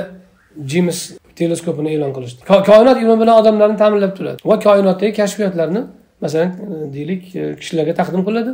jemis 0.71 0.99
teleskopini 1.39 1.89
e'lon 1.95 2.11
qilishdi. 2.17 2.39
Koinot 2.69 2.97
ilmi 3.03 3.15
bilan 3.21 3.35
odamlarni 3.41 3.77
ta'minlab 3.83 4.13
turadi. 4.17 4.37
Va 4.49 4.55
koinotdagi 4.67 5.13
kashfiyotlarni 5.21 5.81
masalan 6.23 6.51
deylik 6.95 7.35
e, 7.35 7.55
kishilarga 7.59 7.93
taqdim 7.99 8.21
qiladi. 8.27 8.51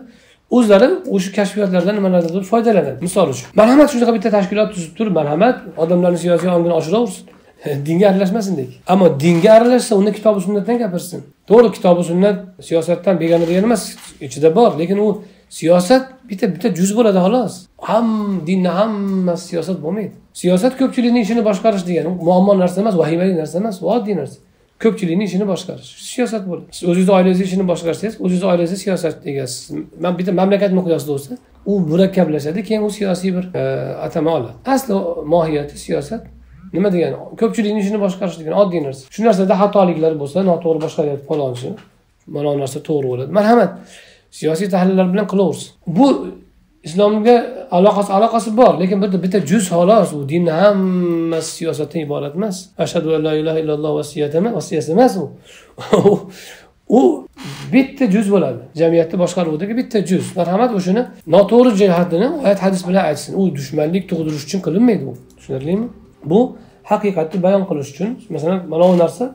O'zlari 0.51 0.89
o'sha 1.15 1.31
kashfiyotlardan 1.37 1.95
nimalardir 1.95 2.43
foydalanadi? 2.51 2.97
Misol 3.01 3.29
uchun 3.33 3.47
marhamat 3.59 3.89
shunaqa 3.93 4.13
bitta 4.17 4.29
tashkilot 4.37 4.69
tuzib 4.75 4.93
turib 4.97 5.13
marhamat 5.19 5.55
odamlarni 5.83 6.19
siyosiy 6.23 6.49
ongini 6.57 6.73
oshiraversin. 6.79 7.23
Dinga 7.85 8.09
aralashmasin 8.09 8.57
deydi. 8.57 8.73
Ammo 8.87 9.19
dinga 9.19 9.51
aralashsa 9.57 9.95
unda 9.95 10.11
kitobi 10.11 10.41
sunnatdan 10.41 10.77
gapirsin. 10.83 11.23
To'g'ri 11.49 11.71
kitobi 11.71 12.03
sunnat 12.03 12.37
siyosatdan 12.67 13.19
begona 13.19 13.47
degani 13.49 13.65
emas 13.69 13.83
ichida 14.21 14.55
bor 14.55 14.79
lekin 14.79 14.97
u 14.97 15.21
siyosat 15.49 16.03
bitta 16.29 16.45
bitta 16.55 16.67
juz 16.79 16.91
bo'ladi 16.97 17.19
xolos. 17.25 17.53
Ham 17.89 18.07
dinni 18.47 18.71
hammasi 18.79 19.43
siyosat 19.51 19.77
bo'lmaydi. 19.83 20.13
Siyosat 20.41 20.73
ko'pchilikni 20.79 21.19
ishini 21.25 21.41
boshqarish 21.49 21.85
degani 21.89 22.09
muammo 22.27 22.53
narsa 22.61 22.81
emas 22.83 22.95
vahimali 23.01 23.33
narsa 23.41 23.55
emas 23.63 23.75
oddiy 23.95 24.15
narsa. 24.21 24.37
Ko'pchilikni 24.83 25.23
ishini 25.29 25.45
boshqarish 25.51 25.89
siyosat 26.11 26.43
bo'ladi 26.49 26.65
siz 26.77 26.83
o'zingizni 26.89 27.13
oilangizni 27.17 27.45
ishini 27.49 27.65
boshqarsangiz 27.71 28.15
o'zingizni 28.23 28.47
oilangizni 28.51 28.77
siyosat 28.85 29.27
egasiz 29.31 29.61
man 30.03 30.17
bitta 30.19 30.31
mamlakat 30.39 30.71
miqyosida 30.79 31.11
bo'lsa 31.15 31.37
u 31.65 31.79
murakkablashadi 31.79 32.63
keyin 32.63 32.83
u 32.83 32.89
siyosiy 32.89 33.35
bir 33.35 33.45
e, 33.55 33.61
atama 34.05 34.31
oladi. 34.37 34.51
Asli 34.65 34.93
mohiyati 35.25 35.77
siyosat 35.77 36.23
nima 36.73 36.93
degani? 36.93 37.15
Ko'pchilikni 37.41 37.79
ishini 37.79 37.99
boshqarish 38.05 38.39
degani 38.39 38.55
oddiy 38.63 38.83
narsa. 38.83 39.03
Shu 39.15 39.25
narsada 39.27 39.55
xatoliklar 39.61 40.17
bo'lsa 40.21 40.43
noto'g'ri 40.49 40.79
boshqaryapti 40.85 41.25
falonchi 41.31 41.73
mana 42.27 42.53
bu 42.53 42.59
narsa 42.63 42.79
to'g'ri 42.89 43.07
bo'ladi. 43.11 43.31
Marhamat 43.39 43.71
siyosiy 44.39 44.69
tahlillar 44.75 45.13
bilan 45.13 45.27
qilaversin. 45.31 45.69
Bu 45.97 46.07
islomga 46.87 47.35
aloqasi 47.71 48.11
aloqasi 48.17 48.49
bor 48.57 48.73
lekin 48.81 48.97
bitta 49.03 49.17
bitta 49.23 49.39
juz 49.51 49.63
xolos 49.73 50.09
u 50.17 50.29
dinni 50.29 50.51
hammasi 50.61 51.51
siyosatdan 51.57 51.99
iborat 52.07 52.35
emas. 52.35 52.57
Ashhadu 52.83 53.15
an 53.15 53.21
la 53.27 53.33
ilaha 53.41 53.59
illalloh 53.63 53.91
vasiyat 53.99 54.35
emas 54.35 54.71
emas 54.93 55.13
u. 55.17 55.25
U 56.89 57.27
bitta 57.73 58.05
juz 58.11 58.27
bo'ladi. 58.31 58.61
Jamiyatni 58.81 59.19
boshqaruvdagi 59.23 59.73
bitta 59.77 59.99
juz. 60.09 60.25
Marhamat 60.39 60.71
o'shani 60.79 61.03
noto'g'ri 61.35 61.71
jihatini 61.81 62.27
oyat 62.45 62.59
hadis 62.65 62.81
bilan 62.87 63.03
aytsin. 63.09 63.31
U 63.39 63.41
dushmanlik 63.57 64.03
tug'dirish 64.09 64.43
uchun 64.47 64.59
qilinmaydi 64.65 65.03
u. 65.11 65.13
Tushunarlimi? 65.37 65.87
Bu 66.31 66.39
haqiqatni 66.91 67.37
bayon 67.45 67.63
qilish 67.69 67.89
uchun 67.93 68.09
masalan 68.33 68.59
mana 68.71 68.83
bu 68.91 68.97
narsa 69.03 69.25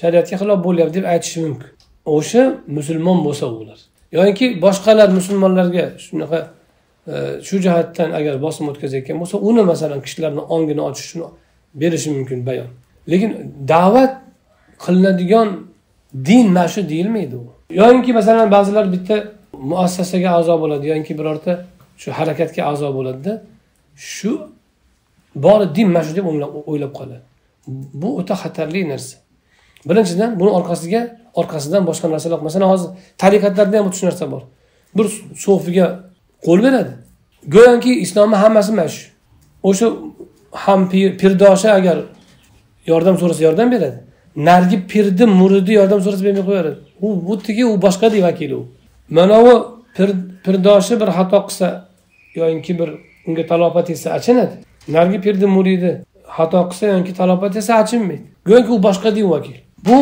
shariatga 0.00 0.36
xilof 0.40 0.58
bo'lyapti 0.66 0.94
deb 0.98 1.06
aytishi 1.14 1.38
mumkin. 1.46 1.70
O'sha 2.16 2.42
musulmon 2.76 3.18
bo'lsa 3.26 3.46
ular. 3.60 3.78
Yoki 4.18 4.46
boshqalar 4.64 5.08
musulmonlarga 5.18 5.84
shunaqa 6.06 6.38
shu 7.46 7.56
jihatdan 7.64 8.10
agar 8.18 8.34
bosim 8.44 8.64
o'tkazayotgan 8.70 9.16
bo'lsa 9.22 9.36
uni 9.48 9.62
masalan 9.72 10.00
kishilarni 10.06 10.42
ongini 10.54 10.82
ochish 10.88 11.06
uchun 11.08 11.22
berishi 11.80 12.10
mumkin 12.16 12.46
bayon. 12.48 12.68
Lekin 13.10 13.30
da'vat 13.72 14.12
qilinadigan 14.84 15.48
din 16.28 16.46
mana 16.52 16.68
shu 16.68 16.88
deyilmaydi 16.88 17.36
u. 17.36 17.44
Yoinki 17.80 18.12
masalan 18.12 18.50
ba'zilar 18.56 18.92
bitta 18.94 19.16
muassasaga 19.52 20.30
a'zo 20.38 20.54
bo'ladi 20.62 20.86
yoki 20.92 21.12
birorta 21.18 21.52
shu 22.02 22.08
harakatga 22.18 22.62
a'zo 22.70 22.88
bo'ladida 22.96 23.32
shu 23.96 24.32
bori 25.34 25.74
din 25.76 25.88
mana 25.88 26.04
shu 26.06 26.12
deb 26.18 26.26
o'ylab 26.70 26.92
qoladi. 26.98 27.22
Bu 28.00 28.08
o'ta 28.18 28.34
xatarli 28.42 28.88
narsa. 28.92 29.16
Birinchidan 29.88 30.30
buni 30.40 30.50
orqasiga 30.58 31.00
orqasidan 31.40 31.82
boshqa 31.90 32.06
narsalar 32.14 32.40
masalan 32.48 32.68
hozir 32.72 32.88
tariqatlarda 33.22 33.76
ham 33.78 33.92
shu 33.98 34.06
narsa 34.08 34.24
bor. 34.32 34.42
Bir 34.96 35.06
so'figa 35.44 35.86
qo'l 36.46 36.58
beradi. 36.66 36.92
Go'yoki 37.48 38.00
islomni 38.00 38.36
hammasi 38.36 38.72
mana 38.72 38.88
shu 38.88 39.10
o'sha 39.62 39.86
ham 40.52 40.88
pirdoshi 41.20 41.68
agar 41.70 41.98
yordam 42.86 43.18
so'rasa 43.18 43.42
yordam 43.44 43.72
beradi. 43.72 43.98
Narigi 44.36 44.86
pirni 44.86 45.26
muridi 45.40 45.72
yordam 45.72 46.00
so'rasa 46.00 46.24
bermay 46.24 46.44
qo'yaveradi 46.48 46.78
u 47.02 47.08
bu 47.26 47.32
u 47.72 47.82
boshqadek 47.82 48.22
vakili 48.22 48.54
u. 48.54 48.66
Manavi 49.10 49.54
pirdoshi 50.44 51.00
bir 51.00 51.08
xato 51.18 51.38
qilsa 51.46 51.66
yoki 52.34 52.78
bir 52.78 52.90
unga 53.26 53.46
talofat 53.46 53.88
yetsa 53.90 54.08
achinadi. 54.18 54.54
Narigi 54.88 55.20
pirni 55.20 55.46
muridi 55.46 55.90
xato 56.36 56.60
qilsa 56.70 56.86
yoki 56.86 57.12
talofat 57.20 57.54
yetsa 57.54 57.74
achinmaydi. 57.82 58.26
Go'yoki 58.46 58.70
u 58.72 58.82
boshqadek 58.82 59.24
vakil. 59.34 59.56
Bu 59.86 59.96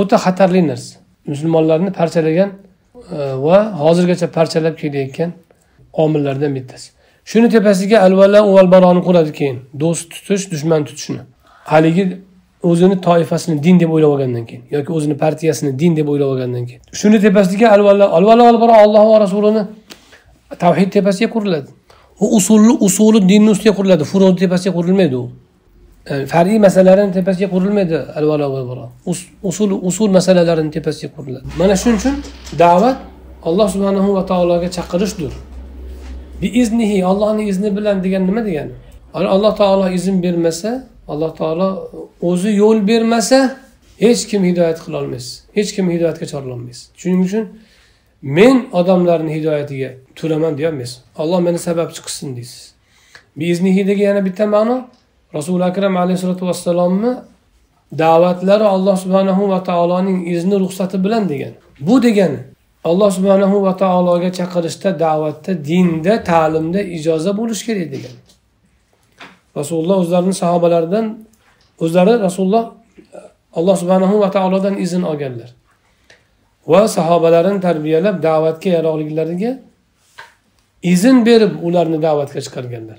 o'ta 0.00 0.16
xatarli 0.16 0.62
narsa. 0.68 0.98
Musulmonlarni 1.26 1.90
parchalagan 1.92 2.50
e, 3.16 3.18
va 3.46 3.58
hozirgacha 3.82 4.26
parchalab 4.36 4.74
kelayotgan 4.82 5.30
omillardan 5.92 6.54
bittasi. 6.54 6.90
Shuni 7.24 7.48
tepasiga 7.48 8.00
alvala 8.06 8.40
val 8.54 8.70
baroni 8.74 9.02
quradi 9.08 9.32
keyin. 9.32 9.58
Do'st 9.80 10.10
tutish 10.10 10.50
dushman 10.52 10.84
tutishni. 10.84 11.20
Haligi 11.64 12.04
o'zini 12.62 13.00
toifasini 13.00 13.62
din 13.62 13.80
deb 13.80 13.90
o'ylab 13.94 14.10
olgandan 14.14 14.44
keyin 14.46 14.62
yoki 14.70 14.92
o'zini 14.92 15.16
partiyasini 15.24 15.78
din 15.78 15.96
deb 15.96 16.08
o'ylab 16.08 16.28
olgandan 16.32 16.64
keyin. 16.66 16.80
Shuni 17.00 17.20
tepasiga 17.20 17.66
alvala 17.76 18.04
alvala 18.18 18.42
val 18.48 18.60
baro 18.62 18.74
alloh 18.84 19.04
va 19.12 19.20
rasulini 19.20 19.62
tavhid 20.58 20.90
tepasiga 20.96 21.30
quriladi. 21.34 21.70
U 22.20 22.26
usulni 22.36 22.74
usuli 22.86 23.28
dinni 23.28 23.50
ustiga 23.50 23.72
quriladi. 23.78 24.04
Furuni 24.04 24.36
tepasiga 24.36 24.74
qurilmaydi 24.78 25.16
u. 25.16 25.30
Far'iy 26.32 26.58
masalalarni 26.66 27.12
tepasiga 27.12 27.48
qurilmaydi 27.54 27.96
alvalo 28.18 28.46
va 28.54 28.62
baro 28.70 28.84
usul 29.50 29.70
usul 29.90 30.10
masalalarini 30.18 30.70
tepasiga 30.76 31.12
quriladi. 31.16 31.46
Mana 31.58 31.74
shuning 31.82 31.98
uchun 32.00 32.14
da'vat 32.62 32.96
alloh 33.48 33.66
subhanahu 33.74 34.08
va 34.16 34.22
taologa 34.30 34.68
chaqirishdir. 34.76 35.32
Biiznihi 36.42 37.06
ollohni 37.10 37.48
izni 37.48 37.76
bilan 37.76 38.04
degan 38.04 38.26
nima 38.26 38.44
degani? 38.44 38.72
Alloh 39.14 39.56
taolo 39.56 39.88
izn 39.88 40.22
bermasa 40.22 40.86
alloh 41.08 41.36
taolo 41.36 41.68
o'zi 42.22 42.50
yo'l 42.62 42.86
bermasa 42.88 43.56
hech 44.04 44.22
kim 44.30 44.42
hidoyat 44.44 44.78
qilolmaysiz 44.84 45.44
hech 45.56 45.70
kim 45.76 45.86
hidoyatga 45.90 46.26
chorlolmaysiz 46.32 46.90
shuning 47.00 47.22
uchun 47.28 47.44
men 48.22 48.56
odamlarni 48.72 49.30
hidoyatiga 49.36 49.90
turaman 50.18 50.58
deyolmaysiz 50.58 51.00
olloh 51.22 51.40
meni 51.46 51.58
sababchi 51.58 52.00
qilsin 52.06 52.36
deysiz. 52.36 52.62
Biiznihidagi 53.36 54.02
yana 54.02 54.24
bitta 54.24 54.46
ma'no 54.46 54.76
rasuli 55.36 55.64
akram 55.70 55.96
alayhissalotu 55.96 56.46
vassalomni 56.50 57.12
da'vatlari 58.02 58.66
alloh 58.74 58.96
subhanahu 59.04 59.42
va 59.52 59.62
taoloning 59.70 60.18
izni 60.34 60.56
ruxsati 60.64 61.04
bilan 61.04 61.28
degan. 61.28 61.52
Bu 61.80 62.02
degani 62.02 62.38
alloh 62.84 63.10
subhanahu 63.16 63.62
va 63.62 63.76
taologa 63.76 64.30
chaqirishda 64.38 64.98
da'vatda 65.04 65.52
dinda 65.70 66.14
ta'limda 66.30 66.80
ijoza 66.96 67.30
bo'lishi 67.38 67.66
kerak 67.68 67.88
degan. 67.94 68.14
Rasululloh 69.58 69.96
o'zlarini 70.02 70.34
sahobalaridan 70.42 71.06
o'zlari 71.84 72.14
rasululloh 72.26 72.64
alloh 73.58 73.76
subhanahu 73.82 74.20
va 74.22 74.30
taolodan 74.36 74.74
izn 74.84 75.02
olganlar. 75.02 75.50
Va 76.72 76.88
sahobalarini 76.88 77.60
tarbiyalab 77.66 78.16
da'vatga 78.22 78.68
yaroqliklariga 78.76 79.52
izn 80.82 81.16
berib 81.28 81.52
ularni 81.66 81.98
da'vatga 82.02 82.40
chiqarganlar. 82.46 82.98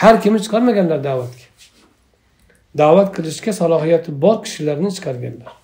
Har 0.00 0.14
kimni 0.22 0.40
chiqarmaganlar 0.44 1.00
da'vatga. 1.08 1.46
Da'vat 2.78 3.08
qilishga 3.16 3.52
salohiyati 3.60 4.10
bor 4.22 4.36
kishilarni 4.44 4.90
chiqarganlar. 4.96 5.59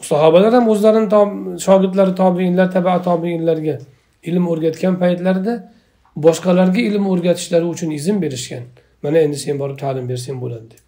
Sahobalar 0.00 0.52
ham 0.54 0.68
o'zlarini 0.68 1.60
shogirdlari 1.66 2.14
tobeinlar 2.14 2.72
taba 2.72 3.02
tobeinlarga 3.02 3.78
ilm 4.22 4.48
o'rgatgan 4.48 4.94
paytlarida 5.02 5.72
boshqalarga 6.16 6.80
ilm 6.80 7.06
o'rgatishlari 7.12 7.64
uchun 7.64 7.90
izn 7.90 8.22
berishgan. 8.22 8.62
Mana 9.02 9.18
endi 9.18 9.36
sen 9.36 9.58
borib 9.58 9.78
ta'lim 9.78 10.08
bersang 10.08 10.40
bo'ladi. 10.42 10.64
Deb 10.70 10.82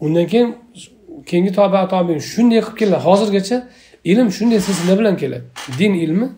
undan 0.00 0.26
keyin 0.26 0.56
keyingi 1.26 1.52
toba 1.52 1.88
tobein 1.88 2.18
shunday 2.18 2.60
qilib 2.60 2.78
keladi. 2.80 3.02
Hozirgacha 3.08 3.56
ilm 4.04 4.28
shunday 4.36 4.60
silsila 4.60 4.98
bilan 5.00 5.16
keladi. 5.16 5.44
Din 5.78 5.94
ilmi 5.94 6.28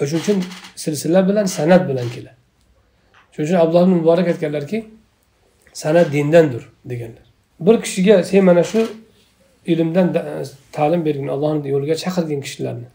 e, 0.00 0.06
shuning 0.06 0.22
uchun 0.22 0.38
silsila 0.76 1.28
bilan 1.28 1.46
san'at 1.56 1.88
bilan 1.90 2.08
keladi. 2.14 2.36
Shuning 3.32 3.48
uchun 3.48 3.58
abdulloh 3.64 3.86
muborak 3.86 4.26
aytganlarki 4.32 4.78
san'at 5.72 6.12
dindandir 6.12 6.62
deganlar. 6.84 7.26
Bir 7.60 7.76
kishiga 7.84 8.22
sen 8.22 8.44
mana 8.44 8.64
shu 8.64 8.86
ilmdan 9.72 10.06
e, 10.14 10.44
ta'lim 10.76 11.04
bergin 11.08 11.28
allohni 11.34 11.68
yo'liga 11.74 11.96
chaqirgin 12.04 12.40
kishilarni. 12.46 12.88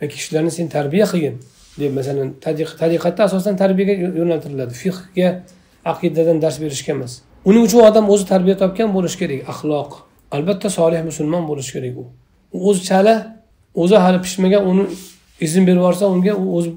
Yoki 0.00 0.14
kishilarni 0.20 0.50
sen 0.58 0.68
tarbiya 0.76 1.06
qilgin 1.12 1.36
deb 1.80 1.92
masalan 1.98 2.28
tariqatda 2.80 3.22
asosan 3.28 3.54
tarbiyaga 3.62 3.94
yo'naltiriladi. 4.20 4.74
Fiqga 4.82 5.28
aqidadan 5.92 6.42
dars 6.44 6.56
berishga 6.64 6.92
emas. 6.96 7.12
Uning 7.48 7.62
uchun 7.68 7.80
odam 7.88 8.04
o'zi 8.14 8.24
tarbiya 8.32 8.56
topgan 8.62 8.90
bo'lishi 8.96 9.18
kerak 9.22 9.40
axloq. 9.52 9.90
Albatta 10.36 10.68
solih 10.78 11.00
musulmon 11.10 11.44
bo'lishi 11.50 11.72
kerak 11.76 11.94
u. 12.02 12.04
O'zi 12.68 12.82
chala 12.90 13.14
o'zi 13.82 13.96
hali 14.04 14.18
pishmagan 14.26 14.62
uni 14.70 14.84
izn 15.46 15.62
berib 15.68 15.80
yuborsa 15.82 16.04
unga 16.14 16.32
u 16.42 16.44
o'zi 16.56 16.70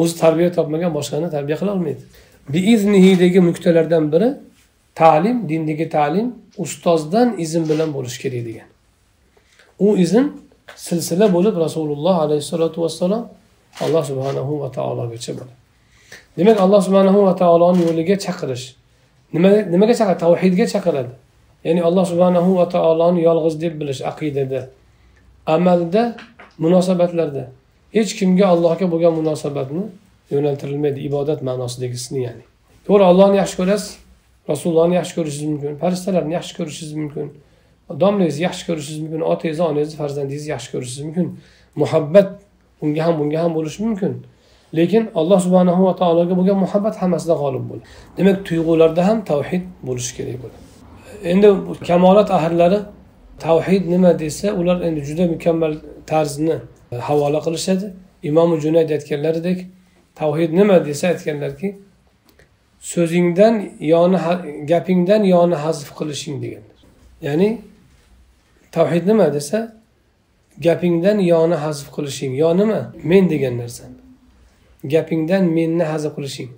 o'zi 0.00 0.14
tarbiya 0.22 0.50
topmagan 0.58 0.90
boshqani 0.98 1.28
tarbiya 1.36 1.56
qila 1.60 1.70
olmaydi. 1.76 2.02
Biiznihidagi 2.54 3.40
nuqtalardan 3.48 4.04
biri 4.12 4.28
ta'lim 5.00 5.36
dindagi 5.50 5.86
ta'lim 5.96 6.26
ustozdan 6.64 7.28
izn 7.44 7.62
bilan 7.70 7.90
bo'lishi 7.96 8.18
kerak 8.24 8.42
degan. 8.48 8.68
U 9.86 9.88
izn 10.04 10.24
silsila 10.86 11.26
bo'lib 11.36 11.54
rasululloh 11.64 12.16
alayhissalotu 12.24 12.78
vassalom 12.84 13.22
alloh 13.84 14.02
subhanahu 14.10 14.52
va 14.62 14.68
taologacha 14.78 15.32
bo'ladi 15.38 15.56
demak 16.38 16.56
alloh 16.64 16.80
subhanahu 16.86 17.18
va 17.26 17.34
taoloni 17.42 17.80
yo'liga 17.88 18.16
chaqirish 18.26 18.66
nima 19.32 19.48
nimaga 19.72 19.94
chaqiradi 19.98 20.20
tavhidga 20.24 20.66
chaqiradi? 20.74 21.12
Ya'ni 21.64 21.80
alloh 21.88 22.04
subhanahu 22.12 22.50
va 22.58 22.66
taoloni 22.74 23.20
yolg'iz 23.28 23.54
deb 23.60 23.74
bilish 23.80 24.00
aqidada 24.10 24.60
amalda 25.46 26.02
munosabatlarda. 26.64 27.44
Hech 27.96 28.10
kimga 28.18 28.46
allohga 28.54 28.86
bo'lgan 28.92 29.12
munosabatni 29.20 29.84
yo'naltirilmaydi 30.34 31.00
ibodat 31.08 31.40
ma'nosidagisini 31.48 32.20
ya'ni. 32.26 32.44
To'g'ri 32.86 33.04
ollohni 33.10 33.36
yaxshi 33.42 33.56
ko'rasiz 33.60 33.90
rasulullohni 34.50 34.94
yaxshi 35.00 35.14
ko'rishingiz 35.18 35.50
mumkin 35.52 35.72
farishtalarni 35.82 36.32
yaxshi 36.38 36.52
ko'rishingiz 36.58 36.94
mumkin 37.00 37.26
domlangizni 38.02 38.42
yaxshi 38.48 38.66
ko'rishingiz 38.68 39.00
mumkin 39.02 39.20
otangizni 39.32 39.64
onangizni 39.70 39.96
farzandingizni 40.02 40.50
yaxshi 40.54 40.68
ko'rishingiz 40.72 41.04
mumkin. 41.08 41.26
Muhabbat 41.82 42.28
unga 42.82 43.02
ham 43.06 43.14
bunga 43.20 43.38
ham 43.42 43.52
bo'lishi 43.58 43.82
mumkin. 43.86 44.12
Lekin 44.76 45.10
alloh 45.14 45.40
subhanahu 45.40 45.84
va 45.88 45.96
taologa 45.96 46.34
bo'lgan 46.38 46.58
muhabbat 46.64 46.94
hammasida 47.02 47.34
g'olib 47.42 47.64
bo'ladi. 47.70 47.84
Demak 48.18 48.38
tuyg'ularda 48.48 49.02
ham 49.08 49.18
tavhid 49.32 49.62
bo'lishi 49.88 50.12
kerak 50.16 50.36
bo'ladi. 50.42 50.62
Endi 51.32 51.48
kamolat 51.88 52.30
ahllari 52.38 52.78
tavhid 53.46 53.82
nima 53.94 54.18
desa 54.18 54.52
ular 54.60 54.78
endi 54.88 55.00
juda 55.08 55.24
mukammal 55.34 55.74
tarzni 56.06 56.56
e, 56.92 56.96
havola 57.08 57.40
qilishadi. 57.46 57.86
Imomi 58.22 58.56
junayd 58.64 58.90
aytganlaridek 58.96 59.58
tavhid 60.20 60.50
nima 60.60 60.76
desa 60.88 61.04
aytganlarki 61.12 61.68
so'zingdan 62.92 63.54
yoni 63.80 64.18
gapingdan 64.72 65.22
yoni 65.34 65.56
hazf 65.64 65.88
qilishing 65.98 66.36
deganlar. 66.42 66.78
Ya'ni 67.26 67.48
tavhid 68.72 69.04
nima 69.10 69.26
desa 69.36 69.60
gapingdan 70.66 71.18
yoni 71.32 71.56
hazf 71.64 71.86
qilishing. 71.96 72.32
Yo 72.42 72.50
nima? 72.60 72.80
Men 73.10 73.24
degan 73.30 73.54
narsani 73.62 73.98
gapingdan 74.94 75.44
menni 75.56 75.84
hazf 75.92 76.12
qilishing. 76.16 76.50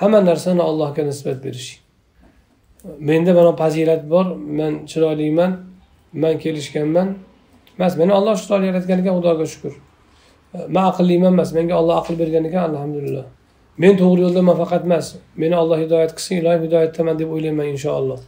Hamma 0.00 0.20
narsani 0.30 0.62
allohga 0.68 1.02
nisbat 1.10 1.38
berishing. 1.44 1.80
Menda 3.08 3.32
mana 3.34 3.52
fazilat 3.62 4.02
bor. 4.12 4.26
Man 4.58 4.72
chiroyliman. 4.90 5.52
Man 6.12 6.34
kelishganman. 6.42 7.08
Emas 7.78 7.96
meni 8.00 8.12
olloh 8.18 8.34
chiroyli 8.42 8.66
yaratganiga 8.70 9.10
xudoga 9.16 9.46
shukur 9.54 9.74
man 10.68 10.84
aqlliman 10.90 11.32
emas 11.36 11.50
menga 11.56 11.74
olloh 11.80 11.96
aql 12.00 12.14
bergan 12.22 12.44
ekan 12.48 12.62
alhamdulillah. 12.70 13.24
Men 13.82 13.92
to'g'ri 14.00 14.20
yo'ldaman 14.26 14.56
faqat 14.62 14.82
emas 14.88 15.06
meni 15.42 15.56
olloh 15.62 15.78
hidoyat 15.84 16.12
qilsin 16.16 16.36
ilohim 16.40 16.62
hidoyatdaman 16.66 17.14
deb 17.20 17.28
o'ylayman 17.34 17.66
inshaalloh. 17.74 18.20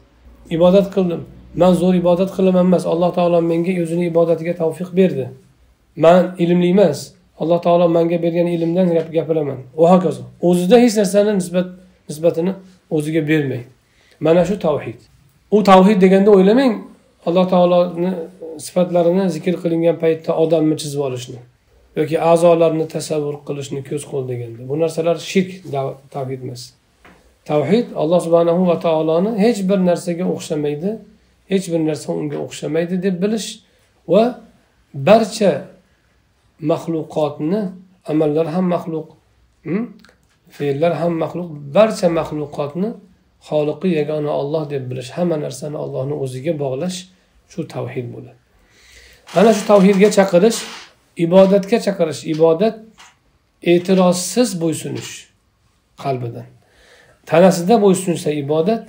Ibodat 0.56 0.86
qildim. 0.94 1.22
Man 1.60 1.72
zo'r 1.80 1.94
ibodat 2.02 2.30
qilaman 2.36 2.66
emas. 2.68 2.84
Alloh 2.92 3.10
taolo 3.18 3.40
menga 3.52 3.72
o'zini 3.82 4.04
ibodatiga 4.12 4.54
tavfiq 4.62 4.90
berdi. 5.00 5.26
Man 6.04 6.22
ilmli 6.38 6.68
emas. 6.74 6.98
Alloh 7.42 7.58
taolo 7.66 7.86
manga 7.96 8.22
bergan 8.24 8.46
ilmdan 8.56 8.88
gap 8.96 9.08
gapiraman. 9.16 9.58
Va 9.80 9.86
hokazo. 9.94 10.22
O'zida 10.48 10.76
hech 10.84 10.94
narsani 11.00 11.32
nisbat 11.40 11.68
nisbatini 12.08 12.52
o'ziga 12.90 13.22
bermaydi 13.30 13.74
mana 14.20 14.44
shu 14.44 14.58
tavhid. 14.58 15.00
U 15.50 15.62
tavhid 15.62 16.00
deganda 16.00 16.30
o'ylamang 16.30 16.72
alloh 17.26 17.46
taoloni 17.54 18.12
sifatlarini 18.66 19.24
zikr 19.36 19.54
qilingan 19.62 19.96
paytda 20.02 20.32
odamni 20.44 20.76
chizib 20.82 21.00
olishni 21.06 21.40
yoki 21.98 22.16
a'zolarni 22.30 22.86
tasavvur 22.94 23.36
qilishni 23.48 23.80
ko'z 23.88 24.02
qo'l 24.10 24.24
deganda. 24.32 24.60
Bu 24.70 24.74
narsalar 24.82 25.16
shirk 25.30 25.50
tavhid 26.14 26.40
emas. 26.46 26.62
Tavhid 27.50 27.86
alloh 28.02 28.20
subhanahu 28.26 28.62
va 28.70 28.76
taoloni 28.86 29.32
hech 29.44 29.60
bir 29.68 29.78
narsaga 29.90 30.24
o'xshamaydi. 30.34 30.90
Hech 31.50 31.66
bir 31.72 31.80
narsa 31.88 32.08
unga 32.20 32.38
o'xshamaydi 32.46 33.02
deb 33.06 33.16
bilish 33.22 33.48
va 34.12 34.22
barcha 35.08 35.52
maxluqotni 36.70 37.60
amallar 38.12 38.46
ham 38.54 38.66
maxluq 38.74 39.08
hmm? 39.66 39.84
fe'llar 40.56 40.92
ham 41.00 41.12
maxluq 41.22 41.48
barcha 41.76 42.08
maxluqotni 42.18 42.90
xoliqi 43.48 43.88
yagona 43.98 44.30
olloh 44.40 44.64
deb 44.70 44.82
bilish 44.90 45.10
hamma 45.16 45.36
narsani 45.44 45.76
ollohni 45.84 46.14
o'ziga 46.24 46.52
bog'lash 46.62 46.98
shu 47.52 47.60
tavhid 47.74 48.06
bo'ladi. 48.14 48.40
Mana 49.34 49.50
shu 49.56 49.64
tavhidga 49.72 50.08
chaqirish 50.18 50.58
ibodatga 51.24 51.78
chaqirish 51.86 52.20
ibodat 52.34 52.76
e'tirozsiz 53.72 54.48
bo'ysunish 54.62 55.10
qalbidan. 56.04 56.46
Tanasida 57.30 57.74
bo'ysunsa 57.84 58.28
ibodat 58.42 58.84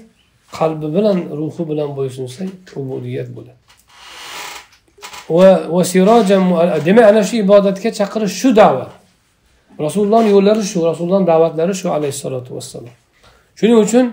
qalbi 0.57 0.87
bilan 0.95 1.17
ruhi 1.39 1.63
bilan 1.69 1.89
bo'ysunsa 1.97 2.43
ubudiyat 2.75 3.29
bo'ladi. 3.37 3.59
Demak 6.85 7.05
ana 7.11 7.21
shu 7.23 7.35
ibodatga 7.45 7.89
chaqirish 7.99 8.35
shu 8.41 8.49
da'vat 8.61 8.91
rasulullohni 9.85 10.29
yo'llari 10.35 10.63
shu 10.71 10.79
rasulullohni 10.89 11.27
da'vatlari 11.31 11.73
shu 11.81 11.87
alayhissalotu 11.97 12.49
vassalom. 12.57 12.93
Shuning 13.59 13.79
uchun 13.85 14.05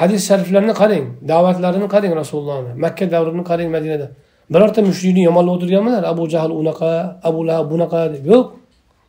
hadis 0.00 0.20
shariflarni 0.28 0.74
qarang 0.80 1.04
da'vatlarini 1.32 1.88
qarang 1.94 2.12
rasulullohni. 2.22 2.70
Makka 2.84 3.04
davrini 3.14 3.44
qarang 3.50 3.68
madinada. 3.76 4.06
Birorta 4.52 4.80
mushrikni 4.88 5.22
yomonlab 5.28 5.52
o'tirganmilar? 5.56 6.02
Abu 6.12 6.22
jahl 6.34 6.50
unaqa 6.60 6.90
abu 7.28 7.40
lahab 7.48 7.66
bunaqa 7.72 8.00
deb. 8.14 8.24
Yo'q. 8.32 8.46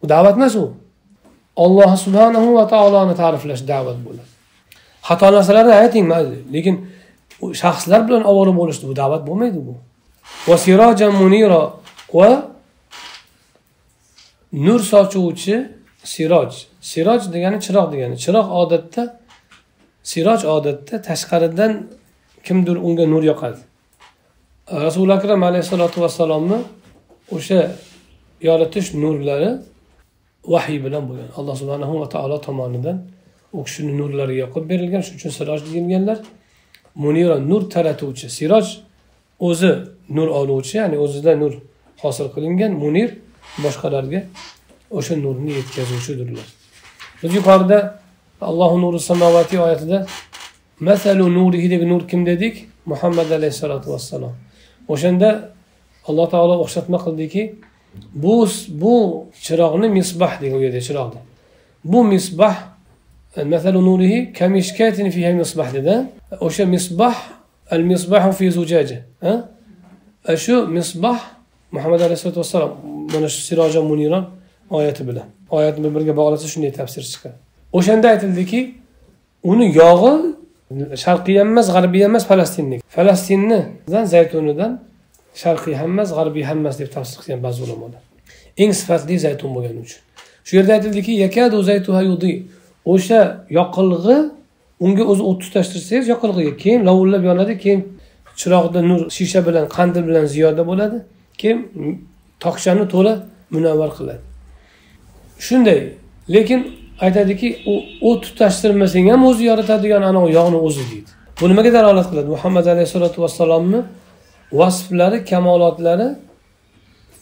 U 0.03 0.05
da'vat 0.13 0.35
emas 0.39 0.55
u. 0.63 0.65
Alloh 1.65 1.91
subhanahu 2.05 2.47
va 2.57 2.63
taoloni 2.73 3.13
ta'riflash 3.21 3.61
da'vat 3.71 3.97
bo'ladi. 4.05 4.32
Xato 5.07 5.25
narsalarni 5.35 5.73
ayting 5.83 6.05
mayli 6.13 6.37
lekin 6.55 6.75
shaxslar 7.61 8.01
bilan 8.07 8.23
ovora 8.31 8.53
bo'lishni 8.59 8.85
bu 8.89 8.95
da'vat 9.01 9.21
bo'lmaydi 9.27 9.59
bu. 9.67 9.73
Munira 11.21 11.61
va 12.17 12.29
nur 14.65 14.79
sochuvchi 14.91 15.55
siroj. 16.13 16.51
Siroj 16.91 17.21
degani 17.33 17.57
chiroq 17.65 17.87
degani. 17.93 18.15
Chiroq 18.23 18.47
odatda 18.61 19.03
siroj 20.11 20.41
odatda 20.55 20.95
tashqaridan 21.07 21.71
kimdir 22.45 22.77
unga 22.87 23.05
nur 23.13 23.23
yoqadi. 23.31 23.61
Rasuli 24.85 25.13
akram 25.17 25.41
alayhissalotu 25.49 25.97
vassalomni 26.05 26.59
o'sha 27.35 27.59
yoritish 28.47 28.89
nurlari 29.03 29.51
vahiy 30.53 30.79
bilan 30.85 31.03
bo'lgan. 31.09 31.29
Alloh 31.39 31.55
subhanahu 31.61 31.93
va 32.01 32.07
taolo 32.13 32.37
tomonidan 32.47 32.97
u 33.53 33.63
kishini 33.63 33.93
nurlari 33.97 34.35
yoqib 34.43 34.63
berilgan 34.71 35.01
shuning 35.05 35.19
uchun 35.19 35.33
siroj 35.39 35.59
deyilganlar. 35.67 36.19
Munira 36.95 37.37
nur 37.51 37.69
taratuvchi 37.73 38.27
siroj 38.37 38.65
o'zi 39.39 39.71
nur 40.09 40.27
oluvchi 40.39 40.77
ya'ni 40.77 40.97
o'zida 41.05 41.31
nur 41.43 41.53
hosil 42.03 42.27
qilingan 42.35 42.71
munir 42.83 43.09
boshqalarga 43.63 44.19
o'sha 44.97 45.15
nurni 45.25 45.51
yetkazuvchidirlar 45.59 46.47
biz 47.23 47.31
yuqorida 47.35 47.99
allohu 48.41 48.81
nuri 48.81 48.99
samovati 48.99 49.59
oyatida 49.59 50.05
masalu 50.79 51.33
nurihi 51.33 51.69
deb 51.71 51.81
nur 51.87 52.07
kim 52.07 52.25
dedik? 52.25 52.67
Muhammad 52.85 53.31
alayhissalotu 53.31 53.91
vassalom. 53.93 54.33
O'shanda 54.87 55.49
alloh 56.07 56.29
taolo 56.29 56.55
o'xshatma 56.63 56.97
qildiki 57.05 57.55
bu 58.13 58.47
bu 58.67 59.25
chiroqni 59.45 59.87
misbah 59.89 60.41
degan 60.41 60.57
u 60.57 60.61
yerda 60.65 60.81
chiroqni 60.87 61.21
bu 61.83 62.03
misbah 62.03 62.55
masalu 63.37 63.79
nurihi 63.89 64.33
kamishkatin 64.33 65.09
fiha 65.15 65.31
misbah 65.41 65.73
dedi 65.73 65.95
o'sha 66.39 66.65
misbah 66.65 67.15
al 67.71 67.83
misbahu 67.91 68.31
fi 68.31 68.51
zujaja 68.51 68.99
shu 70.37 70.67
misbah 70.67 71.19
muhammad 71.71 72.01
alayhisalotu 72.01 72.39
vassalom 72.39 72.71
mana 73.13 73.27
shu 73.29 73.41
siroja 73.47 73.81
muniron 73.81 74.25
oyati 74.69 75.07
bilan 75.07 75.27
oyatni 75.49 75.83
bir 75.83 75.95
biriga 75.95 76.13
bog'lasa 76.19 76.47
shunday 76.53 76.71
tafsir 76.79 77.03
chiqadi 77.13 77.35
o'shanda 77.77 78.07
aytildiki 78.13 78.59
uni 79.51 79.65
yog'i 79.81 80.13
sharqiy 81.03 81.35
ham 81.39 81.47
emas 81.53 81.67
g'arbiy 81.75 82.03
ham 82.05 82.11
emas 82.11 82.25
falastinnik 82.31 82.79
falastinni 82.95 83.59
zaytunidan 84.13 84.71
sharqiy 85.43 85.75
ham 85.81 85.89
emas 85.95 86.09
g'arbiy 86.17 86.43
ham 86.49 86.57
emas 86.63 86.75
deb 86.81 86.89
tafsir 86.95 87.17
qilgan 87.21 87.39
ba'zi 87.47 87.59
ulamolar 87.65 88.01
eng 88.63 88.71
sifatli 88.79 89.15
zaytun 89.25 89.49
bo'lgani 89.55 89.79
uchun 89.85 90.01
shu 90.47 90.51
yerda 90.57 90.71
aytildiki 90.77 91.13
yakadu 91.25 91.57
zaytuha 91.69 92.01
yudi 92.09 92.31
o'sha 92.85 93.45
yoqilg'i 93.49 94.17
unga 94.85 95.03
o'zi 95.11 95.23
o't 95.29 95.39
tutashtirsangiz 95.41 96.07
yoqilg'iga 96.13 96.53
keyin 96.63 96.81
lovullab 96.89 97.23
yonadi 97.29 97.57
keyin 97.63 97.81
chiroqda 98.39 98.79
nur 98.89 98.99
shisha 99.17 99.39
bilan 99.47 99.65
qandil 99.75 100.03
bilan 100.09 100.25
ziyoda 100.25 100.63
bo'ladi. 100.69 100.97
Keyin 101.37 101.59
tokchani 102.39 102.85
to'la 102.93 103.13
munavvar 103.55 103.89
qiladi. 103.97 104.21
Shunday 105.45 105.79
lekin 106.35 106.59
aytadiki 107.05 107.47
u 107.71 107.73
o't 108.09 108.23
tutashtirmasang 108.23 109.09
ham 109.11 109.21
o'zi 109.29 109.43
yoritadigan 109.51 110.01
anavi 110.01 110.29
yog'ni 110.39 110.59
o'zi 110.67 110.83
deydi. 110.91 111.09
Bu 111.41 111.49
nimaga 111.49 111.73
dalolat 111.73 112.07
qiladi? 112.11 112.27
Muhammad 112.35 112.65
alayhissalotu 112.73 113.21
vassalomni 113.23 113.79
vasflari 114.59 115.25
kamolotlari 115.31 116.07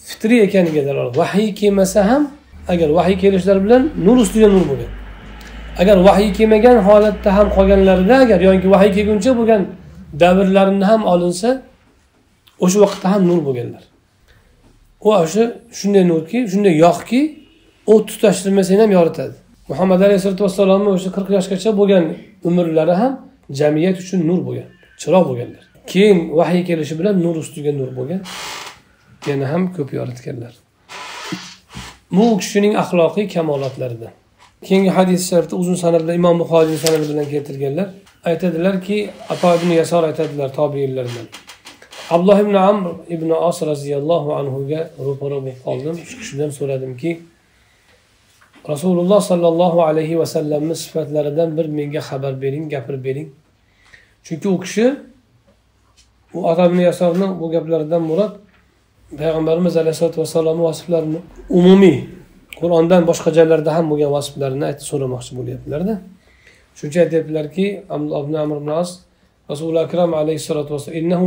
fitriy 0.08 0.40
ekaniga 0.48 0.82
dalolat. 0.90 1.18
Vahiy 1.22 1.50
kelmasa 1.60 2.00
ham 2.10 2.24
agar 2.68 2.90
vahiy 3.00 3.18
kelishlari 3.24 3.60
bilan 3.66 3.90
nur 4.06 4.18
ustiga 4.24 4.48
nur 4.56 4.64
bo'ladi. 4.72 5.01
Agar 5.82 5.98
vahiy 6.08 6.30
kelmagan 6.38 6.78
holatda 6.88 7.30
ham 7.38 7.48
qolganlarida 7.58 8.16
agar 8.26 8.40
yoki 8.50 8.68
vahiy 8.76 8.92
kelguncha 8.98 9.32
bo'lgan 9.40 9.62
davrlarini 10.24 10.86
ham 10.92 11.02
olinsa 11.14 11.50
o'sha 12.66 12.78
vaqtda 12.86 13.08
ham 13.14 13.22
nur 13.30 13.40
bo'lganlar. 13.48 13.84
U 15.06 15.10
o'sha 15.24 15.44
shunday 15.80 16.04
nurki 16.12 16.38
shunday 16.52 16.74
yog'ki 16.86 17.22
o't 17.94 18.06
tutashtirmasang 18.12 18.80
ham 18.84 18.92
yoritadi. 18.98 19.36
Muhammad 19.72 20.00
alayhisalotu 20.08 20.42
vassalomni 20.48 20.90
o'sha 20.98 21.10
qirq 21.16 21.30
yoshgacha 21.38 21.70
bo'lgan 21.80 22.04
umrlari 22.48 22.96
ham 23.02 23.14
jamiyat 23.60 23.98
uchun 24.04 24.20
nur 24.30 24.40
bo'lgan 24.48 24.68
chiroq 25.02 25.24
bo'lganlar. 25.30 25.64
Keyin 25.92 26.18
vahiy 26.40 26.64
kelishi 26.70 26.94
bilan 27.00 27.16
nur 27.26 27.36
ustiga 27.44 27.72
nur 27.80 27.90
bo'lgan 27.98 28.22
yana 29.30 29.46
ham 29.52 29.64
ko'p 29.76 29.90
yoritganlar. 30.00 30.54
Bu 32.16 32.26
kishining 32.42 32.74
axloqiy 32.82 33.26
kamolotlaridan 33.36 34.14
keyingi 34.68 34.90
hadis 34.90 35.30
sharifda 35.30 35.56
uzun 35.56 35.76
sanad 35.76 36.02
bilan 36.04 36.16
imom 36.22 36.36
buxoriy 36.42 36.78
sanadi 36.86 37.06
bilan 37.12 37.26
keltirganlar 37.34 37.88
aytadilarki 38.30 38.98
ato 39.34 39.48
ibn 39.58 39.70
yasor 39.82 40.04
aytadilar 40.10 40.50
tobiinlardan 40.60 41.28
abdulloh 42.14 42.40
ibn 42.46 42.56
amr 42.70 42.86
ibn 43.16 43.30
os 43.50 43.58
roziyallohu 43.72 44.30
anhuga 44.40 44.80
ro'para 45.08 45.38
bo'lib 45.44 45.58
qoldim 45.66 45.96
shu 46.10 46.16
kishidan 46.22 46.50
so'radimki 46.58 47.12
rasululloh 48.72 49.20
sollallohu 49.32 49.80
alayhi 49.90 50.20
vasallamni 50.22 50.76
sifatlaridan 50.84 51.50
bir 51.58 51.66
menga 51.78 52.02
xabar 52.10 52.34
bering 52.44 52.66
gapirib 52.74 53.04
bering 53.08 53.30
chunki 54.26 54.48
u 54.56 54.58
kishi 54.64 54.86
u 56.38 56.40
ato 56.52 56.64
ibn 56.70 56.80
yasorni 56.90 57.28
bu 57.40 57.46
gaplaridan 57.56 58.02
murod 58.10 58.34
payg'ambarimiz 59.20 59.74
alayhisalotu 59.82 60.18
vassalomni 60.24 60.64
vasflarini 60.70 61.20
umumiy 61.50 62.21
qur'ondan 62.60 63.02
boshqa 63.10 63.30
joylarda 63.38 63.72
ham 63.78 63.86
bo'lgan 63.92 64.12
vasflarini 64.18 64.66
aytib 64.70 64.86
so'ramoqchi 64.92 65.32
bo'lyaptilarda. 65.40 65.94
Shuning 66.78 66.92
uchun 66.92 67.02
aytyaptilarki 67.06 67.66
ibn 67.98 68.34
amr 68.44 68.56
ibn 68.62 68.70
as 68.82 68.90
rasuli 69.52 69.80
akram 69.86 70.12
alayhissalotu 70.22 70.70
vassalom 70.76 71.22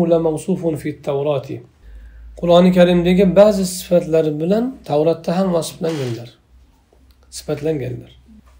qur'oni 2.40 2.70
karimdagi 2.78 3.24
ba'zi 3.36 3.64
sifatlari 3.66 4.40
bilan 4.40 4.64
tavratda 4.88 5.30
ham 5.38 5.48
vasflanganlar. 5.56 6.28
Sifatlanganlar. 7.30 8.10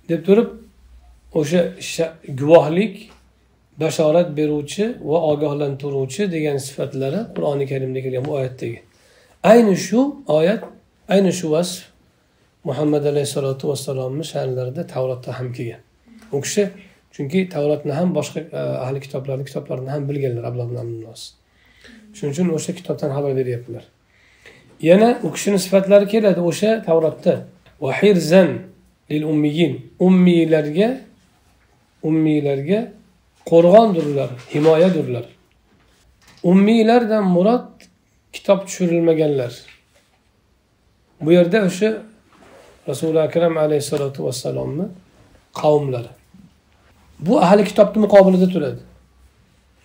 Deb 0.09 0.21
turib 0.27 0.49
o'sha 1.41 2.07
guvohlik 2.41 3.11
bashorat 3.83 4.37
beruvchi 4.37 4.85
va 5.11 5.19
ogohlantiruvchi 5.33 6.23
degan 6.33 6.57
sifatlari 6.57 7.21
qur'oni 7.37 7.67
karimda 7.73 8.01
kelgan 8.05 8.25
bu 8.25 8.33
oyatdagi. 8.39 8.79
Ayni 9.43 9.77
shu 9.87 10.01
oyat 10.39 10.63
ayni 11.09 11.33
shu 11.39 11.47
vasf 11.55 11.94
muhammad 12.69 13.05
alayhissalotu 13.13 13.65
vassalomni 13.71 14.25
sha'nlarida 14.33 14.83
tavrotda 14.95 15.31
ham 15.39 15.49
kelgan. 15.57 15.83
U 16.33 16.41
kishi 16.45 16.63
chunki 17.15 17.49
tavrotni 17.55 17.93
ham 17.99 18.09
boshqa 18.19 18.41
e, 18.41 18.61
ahli 18.85 18.99
kitoblarni 19.05 19.45
kitoblarini 19.49 19.91
ham 19.95 20.03
bilganlar 20.09 20.45
shuning 22.17 22.33
uchun 22.35 22.49
o'sha 22.57 22.73
kitobdan 22.79 23.11
xabar 23.17 23.33
beryaptilar. 23.41 23.85
Yana 24.91 25.09
u 25.27 25.29
kishini 25.35 25.59
sifatlari 25.65 26.07
keladi 26.15 26.41
o'sha 26.51 26.71
tavrotda 26.89 27.35
lil 29.11 29.23
ummiyin. 29.33 29.73
Ummiylarga 30.07 30.89
ummiylarga 32.09 32.81
qo'rg'ondurlar 33.51 34.31
himoyadurlar. 34.55 35.25
Ummiylardan 36.51 37.25
murod 37.37 37.69
kitob 38.33 38.67
tushirilmaganlar. 38.67 39.53
Bu 41.21 41.33
yerda 41.33 41.59
o'sha 41.69 41.91
rasuli 42.89 43.21
akram 43.21 43.57
alayhissalotu 43.57 44.25
vassalomni 44.27 44.87
qavmlari. 45.63 46.13
Bu 47.27 47.41
ahli 47.41 47.65
kitobni 47.65 47.99
muqobilida 48.07 48.49
turadi. 48.55 48.81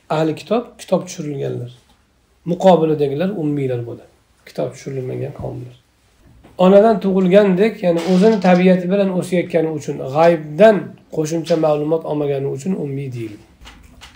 Ahli 0.10 0.36
kitob 0.36 0.64
kitob 0.78 1.02
tushirilganlar. 1.08 1.72
Muqobilidagilar 2.46 3.30
ummiylar 3.42 3.82
bo'ladi. 3.88 4.14
Kitob 4.46 4.70
tushirilmagan 4.74 5.34
qavmlar. 5.42 5.76
Onadan 6.66 6.96
tug'ilgandek 7.04 7.84
ya'ni 7.84 8.02
o'zini 8.14 8.38
tabiati 8.48 8.86
bilan 8.92 9.10
o'sayotgani 9.20 9.70
uchun 9.78 9.96
g'aybdan 10.16 10.76
qo'shimcha 11.16 11.56
ma'lumot 11.66 12.04
olmagani 12.12 12.48
uchun 12.56 12.74
ummiy 12.84 13.10
deyiladi 13.16 13.50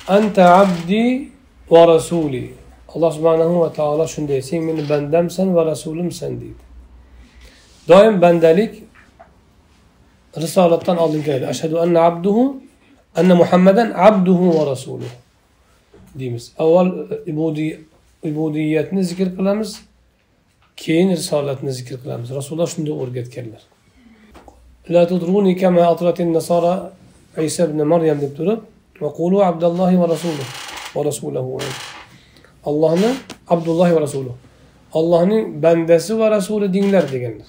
anta 0.08 0.44
abdi 0.62 1.30
va 1.72 1.88
rasuli. 1.88 2.54
Alloh 2.96 3.12
subhanahu 3.12 3.60
va 3.64 3.74
taolo 3.74 4.06
shunday 4.08 4.42
sen 4.42 4.64
meni 4.64 4.90
bandamsan 4.90 5.56
va 5.56 5.66
rasulimsan 5.66 6.32
deydi. 6.42 6.62
Daim 7.90 8.22
bendelik 8.22 8.84
Risalattan 10.38 10.98
aldığım 10.98 11.24
kadarıyla. 11.24 11.50
Eşhedü 11.50 11.76
enne 11.76 12.00
abduhu 12.00 12.62
enne 13.18 13.34
Muhammeden 13.34 13.94
abduhu 13.96 14.62
ve 14.62 14.72
rasuluhu. 14.72 15.06
Deyimiz. 16.16 16.52
Evvel 16.60 16.92
ibudi, 17.26 17.86
ibudiyetini 18.24 19.04
zikir 19.04 19.36
kılamiz. 19.36 19.82
Keyin 20.78 21.10
risaletini 21.10 21.74
zikir 21.74 21.98
kılamiz. 22.04 22.30
Resulullah 22.30 22.68
shunday 22.68 22.94
o'rgatganlar. 22.94 23.62
La 24.90 25.08
tudruni 25.08 25.58
kama 25.58 25.82
atratin 25.82 26.34
nasara 26.34 26.94
İsa 27.42 27.64
ibn 27.64 27.84
Maryam 27.84 28.22
deb 28.22 28.38
turib 28.38 28.60
va 29.02 29.14
qulu 29.14 29.44
abdallohi 29.44 30.00
va 30.00 30.10
rasuluhu 30.10 30.44
va 30.96 31.06
rasuluhu. 31.06 31.60
Allohni 32.66 33.16
Abdulloh 33.50 33.96
va 33.96 34.02
rasuluhu. 34.02 34.36
Allohning 34.94 35.64
bandasi 35.64 36.20
va 36.20 36.32
rasuli 36.32 36.74
denglar 36.74 37.12
deganlar. 37.12 37.48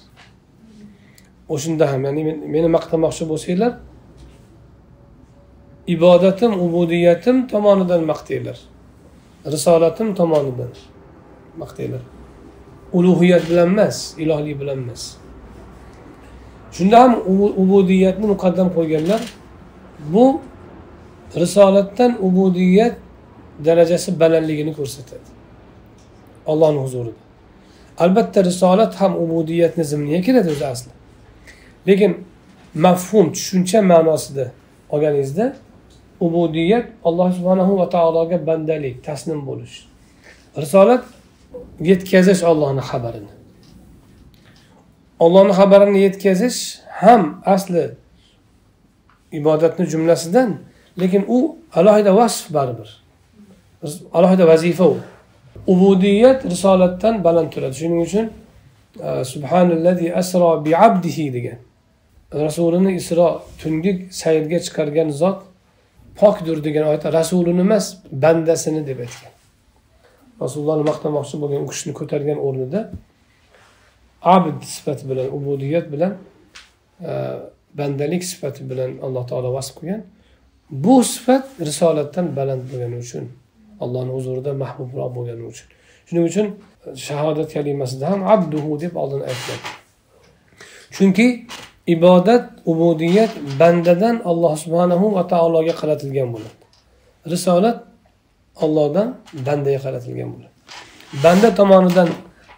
O'shanda 1.48 1.92
ham 1.92 2.04
ya'ni 2.06 2.22
meni 2.54 2.68
maqtamoqchi 2.76 3.24
bo'lsanglar 3.30 3.72
ibodatim 5.86 6.52
ubudiyatim 6.64 7.46
tomonidan 7.52 8.02
maqtanglar. 8.10 8.58
Risolatim 9.52 10.14
tomonidan 10.14 10.72
maqtanglar. 11.62 12.02
Ulug'iyat 12.92 13.44
bilan 13.50 13.68
emas 13.74 13.96
ilohlik 14.22 14.60
bilan 14.60 14.78
emas. 14.84 15.02
Shunda 16.76 16.96
ham 17.02 17.12
ubudiyatni 17.62 18.26
muqaddam 18.34 18.68
qo'yganlar 18.76 19.22
bu 20.12 20.24
risolatdan 21.42 22.12
ubudiyat 22.26 22.96
darajasi 23.66 24.20
balandligini 24.20 24.72
ko'rsatadi. 24.78 25.28
Ollohni 26.46 26.80
huzurida. 26.84 27.20
Albatta 27.98 28.44
risolat 28.44 28.92
ham 29.00 29.12
ubudiyatni 29.24 29.84
zimniga 29.84 30.20
kiradi 30.26 30.50
o'zi 30.54 30.66
asli. 30.74 30.93
Lekin 31.88 32.24
mafhum 32.74 33.32
tushuncha 33.32 33.82
ma'nosida 33.82 34.50
olganingizda 34.90 35.56
ubudiyat 36.20 36.86
alloh 37.04 37.32
subhanahu 37.32 37.78
va 37.78 37.88
taologa 37.88 38.46
bandalik 38.46 39.04
taslim 39.04 39.46
bo'lish. 39.46 39.86
Risolat 40.56 41.04
yetkazish 41.80 42.42
ollohni 42.42 42.82
xabarini. 42.90 43.32
Ollohni 45.24 45.52
xabarini 45.60 45.98
yetkazish 46.06 46.60
ham 47.00 47.22
asli 47.54 47.84
ibodatni 49.32 49.84
jumlasidan 49.86 50.50
lekin 51.00 51.24
u 51.28 51.56
alohida 51.74 52.16
vasf 52.16 52.54
baribir. 52.54 53.02
Alohida 54.12 54.46
vazifa 54.46 54.84
u. 54.84 54.96
Ubudiyat 55.66 56.44
risolatdan 56.44 57.24
baland 57.24 57.50
turadi. 57.52 57.74
Shuning 57.74 58.00
uchun 58.06 58.26
subhanallazi 59.32 60.14
asro 60.14 60.64
bi 60.64 60.76
abdihi 60.76 61.32
degan. 61.32 61.58
Rasulini 62.34 62.92
isro 63.00 63.42
tungi 63.58 64.08
sayrga 64.10 64.58
chiqargan 64.66 65.10
zot 65.10 65.42
pokdir 66.20 66.64
degan 66.64 66.84
oyatda 66.88 67.12
rasulini 67.12 67.60
emas 67.60 67.96
bandasini 68.12 68.86
deb 68.86 68.98
aytgan. 68.98 69.32
Rasulullohni 70.40 70.84
maqtamoqchi 70.90 71.36
bo'lgan 71.42 71.60
u 71.64 71.68
kishini 71.72 71.94
ko'targan 72.00 72.38
o'rnida 72.46 72.80
abd 74.22 74.62
sifati 74.74 75.04
bilan 75.10 75.26
ubudiyat 75.36 75.86
bilan 75.92 76.12
e, 77.08 77.12
bandalik 77.78 78.24
sifati 78.24 78.70
bilan 78.70 78.90
alloh 79.06 79.24
taolo 79.30 79.52
vasf 79.56 79.74
qilgan. 79.78 80.02
Bu 80.70 81.04
sifat 81.14 81.44
risolatdan 81.68 82.26
baland 82.36 82.62
bo'lgani 82.70 82.96
uchun 83.04 83.24
allohni 83.84 84.12
huzurida 84.16 84.52
mahbubroq 84.62 85.10
bo'lgani 85.16 85.44
uchun. 85.52 85.68
Shuning 86.06 86.24
uchun 86.30 86.46
shahodat 87.08 87.52
kalimasida 87.52 88.10
ham 88.10 88.20
abduhu 88.34 88.80
deb 88.80 88.96
oldin 89.02 89.20
aytiladi 89.30 89.66
chunki 90.96 91.46
ibodat 91.86 92.44
ubudiyat 92.66 93.30
bandadan 93.60 94.22
alloh 94.24 94.56
subhanahu 94.56 95.14
va 95.14 95.22
taologa 95.32 95.74
qaratilgan 95.80 96.28
bo'ladi. 96.34 96.62
Risolat 97.32 97.78
ollohdan 98.64 99.08
bandaga 99.46 99.80
qaratilgan 99.86 100.28
bo'ladi. 100.34 100.54
Banda 101.24 101.48
tomonidan 101.58 102.08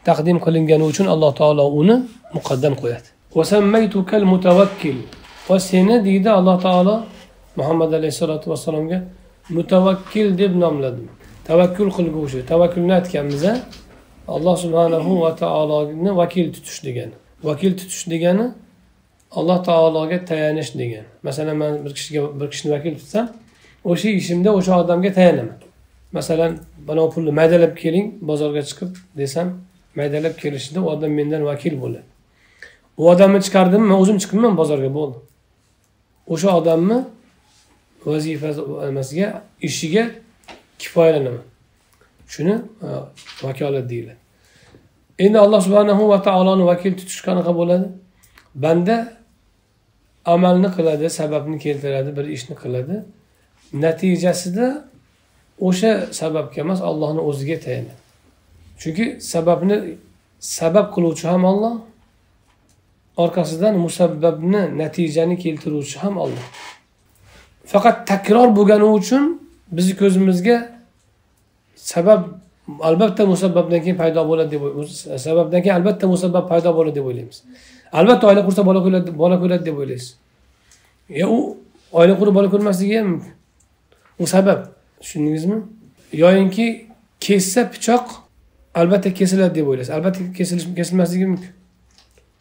taqdim 0.08 0.38
qilingani 0.44 0.84
uchun 0.90 1.06
alloh 1.14 1.32
taolo 1.40 1.64
uni 1.80 1.96
muqaddam 2.36 2.74
qo'yadi. 2.82 3.08
Va 5.48 5.56
seni 5.70 5.96
deydi 6.06 6.30
alloh 6.38 6.56
taolo 6.66 6.94
muhammad 7.58 7.90
alayhissalotu 7.98 8.46
vassalomga 8.52 8.98
mutavakkil 9.56 10.28
deb 10.40 10.52
nomladim. 10.64 11.08
Tavakkul 11.48 11.90
qilguvchi 11.96 12.40
tavakkulni 12.50 12.94
aytganmiz 12.98 13.44
alloh 14.34 14.56
subhanahu 14.64 15.10
va 15.22 15.30
taoloni 15.42 16.10
vakil 16.20 16.46
tutish 16.54 16.80
degani. 16.86 17.14
Vakil 17.48 17.72
tutish 17.78 18.04
degani 18.12 18.46
alloh 19.38 19.58
taologa 19.64 20.24
tayanish 20.24 20.70
degan. 20.80 21.04
Masalan 21.22 21.56
man 21.56 21.84
bir 21.84 21.92
kishiga 21.98 22.40
bir 22.40 22.50
kishini 22.52 22.70
vakil 22.76 22.94
tutsam 23.00 23.26
o'sha 23.84 24.08
ishimda 24.20 24.50
o'sha 24.58 24.72
odamga 24.82 25.10
tayanaman. 25.18 25.58
Masalan 26.12 26.52
mana 26.88 27.10
pulni 27.14 27.32
maydalab 27.40 27.72
keling 27.82 28.06
bozorga 28.30 28.62
chiqib 28.68 28.90
desam 29.20 29.48
maydalab 29.98 30.34
kelishida 30.42 30.80
u 30.84 30.86
odam 30.94 31.10
mendan 31.18 31.42
vakil 31.50 31.74
bo'ladi. 31.82 32.06
U 32.96 33.02
odamni 33.12 33.40
chiqardimmi 33.46 33.86
man 33.90 33.98
o'zim 34.02 34.18
chiqibman 34.22 34.54
bozorga 34.60 34.90
bo'ldi. 34.98 35.18
O'sha 36.34 36.50
odamni 36.60 36.98
vazifasi 38.06 38.60
nimasiga 38.88 39.42
ishiga 39.68 40.04
kifoyalanaman. 40.78 41.44
Shuni 42.28 42.54
e, 42.86 42.88
vakolat 43.42 43.90
deyiladi. 43.90 44.16
Endi 45.18 45.38
alloh 45.38 45.60
subhanahu 45.66 46.08
va 46.08 46.22
taoloni 46.22 46.64
vakil 46.66 46.92
tutish 46.98 47.22
qanaqa 47.28 47.52
bo'ladi? 47.60 47.86
Banda 48.54 49.15
amalni 50.34 50.68
qiladi 50.76 51.06
sababni 51.20 51.56
keltiradi 51.64 52.10
bir 52.18 52.26
ishni 52.36 52.54
qiladi. 52.62 52.96
Natijasida 53.84 54.66
o'sha 55.68 55.92
sababga 56.20 56.58
emas 56.64 56.80
allohni 56.88 57.20
o'ziga 57.30 57.56
tayanadi. 57.64 58.02
Chunki 58.80 59.04
sababni 59.32 59.76
sabab 60.58 60.86
qiluvchi 60.94 61.26
ham 61.32 61.44
olloh 61.52 61.74
orqasidan 63.16 63.74
musabbabni 63.86 64.78
natijani 64.78 65.36
keltiruvchi 65.44 65.98
ham 65.98 66.14
olloh 66.24 66.46
faqat 67.72 67.96
takror 68.06 68.48
bo'lgani 68.58 68.86
uchun 68.98 69.24
bizni 69.76 69.94
ko'zimizga 70.02 70.56
sabab 71.92 72.22
albatta 72.88 73.26
musabbabdan 73.26 73.80
keyin 73.84 73.98
paydo 74.02 74.22
bo'ladi 74.30 74.50
deb 74.54 74.62
sababdan 75.26 75.60
keyin 75.62 75.76
albatta 75.80 76.06
musabbab 76.14 76.44
paydo 76.52 76.70
bo'ladi 76.78 76.94
deb 76.98 77.06
o'ylaymiz. 77.10 77.38
Albatta 77.98 78.24
oila 78.30 78.42
qursa 78.46 78.62
bola 78.68 78.80
ko'radi 78.84 79.10
bola 79.22 79.36
ko'radi 79.42 79.64
deb 79.68 79.76
o'ylaysiz. 79.82 80.08
E 81.22 81.24
u 81.24 81.38
oila 81.98 82.14
qurib 82.20 82.34
bola 82.38 82.48
ko'rmasligi 82.54 82.98
ham 82.98 83.08
mumkin 83.12 83.32
u 84.22 84.26
sabab. 84.34 84.60
Tushundingizmi? 85.00 85.58
Yoyinki 86.22 86.66
kessa 87.20 87.62
pichoq 87.72 88.06
albatta 88.80 89.14
kesiladi 89.18 89.54
deb 89.60 89.66
o'ylaysiz. 89.70 89.92
Albatta 89.98 90.20
kesilish 90.38 90.66
kesilmasligi 90.78 91.26
mumkin. 91.32 91.52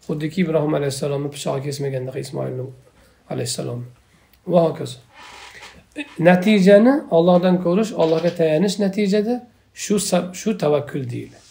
Xuddiki 0.08 0.41
ibrohim 0.46 0.74
alayhissalomni 0.80 1.30
pichog'i 1.36 1.62
kesmaganda 1.68 2.20
ismoilni 2.20 2.65
alayhissalomni 3.30 3.88
va 4.48 4.62
hokazo. 4.68 4.98
Natijani 6.20 6.94
ollohdan 7.18 7.56
ko'rish 7.65 7.91
ollohga 8.02 8.32
tayanish 8.39 8.80
natijada 8.84 9.36
shu 9.74 9.96
shu 10.41 10.58
tavakkul 10.63 11.04
deyiladi. 11.13 11.44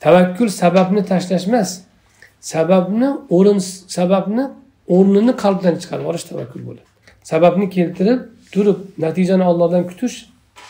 Tavakkul 0.00 0.48
sababni 0.48 1.02
tashlash 1.12 1.46
emas 1.48 1.70
sababni 2.42 3.08
o'rin 3.36 3.58
sababni 3.98 4.44
o'rnini 4.96 5.32
qalbdan 5.42 5.74
chiqarib 5.82 6.02
yuborish 6.04 6.24
tavakkul 6.30 6.62
bo'ladi. 6.68 6.88
Sababni 7.32 7.66
keltirib 7.76 8.20
turib 8.54 8.78
natijani 9.04 9.44
ollohdan 9.50 9.82
kutish 9.90 10.16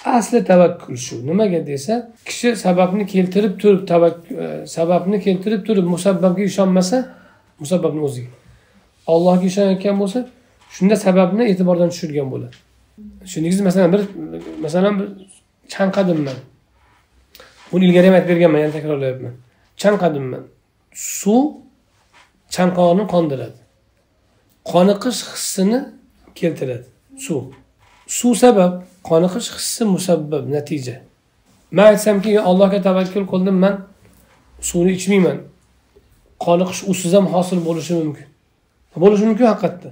asli 0.04 0.44
tavakkul 0.44 0.96
shu. 0.96 1.14
Nimaga 1.26 1.60
desa 1.66 1.94
kishi 2.28 2.56
sababni 2.56 3.06
keltirib 3.06 3.54
turib 3.62 3.82
e, 3.90 4.66
sababni 4.66 5.20
keltirib 5.26 5.66
turib 5.66 5.86
musabbabga 5.94 6.42
ishonmasa 6.50 6.98
musabbabni 7.62 8.00
o'ziga. 8.08 8.30
Ollohga 9.06 9.46
ishonayotgan 9.50 9.96
bo'lsa 10.02 10.18
shunda 10.74 10.96
sababni 11.06 11.42
e'tibordan 11.50 11.88
tushirgan 11.92 12.28
bo'ladi. 12.34 12.56
Tushundingizmi 13.24 13.64
masalan 13.64 13.92
bir 13.94 14.02
masalan 14.64 14.94
bir 15.00 15.08
chanqadimman 15.74 16.38
buni 17.72 17.84
ilgari 17.86 18.06
ham 18.06 18.14
aytib 18.14 18.28
berganman 18.32 18.58
yana 18.64 18.72
takrorlayapman. 18.78 19.32
Chanqadimman 19.82 20.42
suv 20.94 21.44
chanqoqni 22.54 23.04
qondiradi. 23.14 23.58
Qoniqish 24.72 25.20
hissini 25.32 25.80
keltiradi 26.34 26.86
suv. 27.24 27.42
Suv 28.06 28.34
sabab 28.34 28.72
qoniqish 29.10 29.48
hissi 29.56 29.84
musabbab 29.94 30.44
natija. 30.56 30.96
Man 31.76 31.86
aytsamki 31.92 32.30
allohga 32.48 32.78
tavakkul 32.88 33.26
qildim 33.32 33.56
man 33.64 33.74
suvni 34.68 34.92
ichmayman. 34.98 35.38
Qoniqish 36.46 36.82
usiz 36.92 37.12
ham 37.16 37.26
hosil 37.34 37.58
bo'lishi 37.68 37.94
mumkin. 38.00 38.26
Bo'lishi 39.02 39.24
mumkin 39.28 39.46
haqiqatda. 39.52 39.90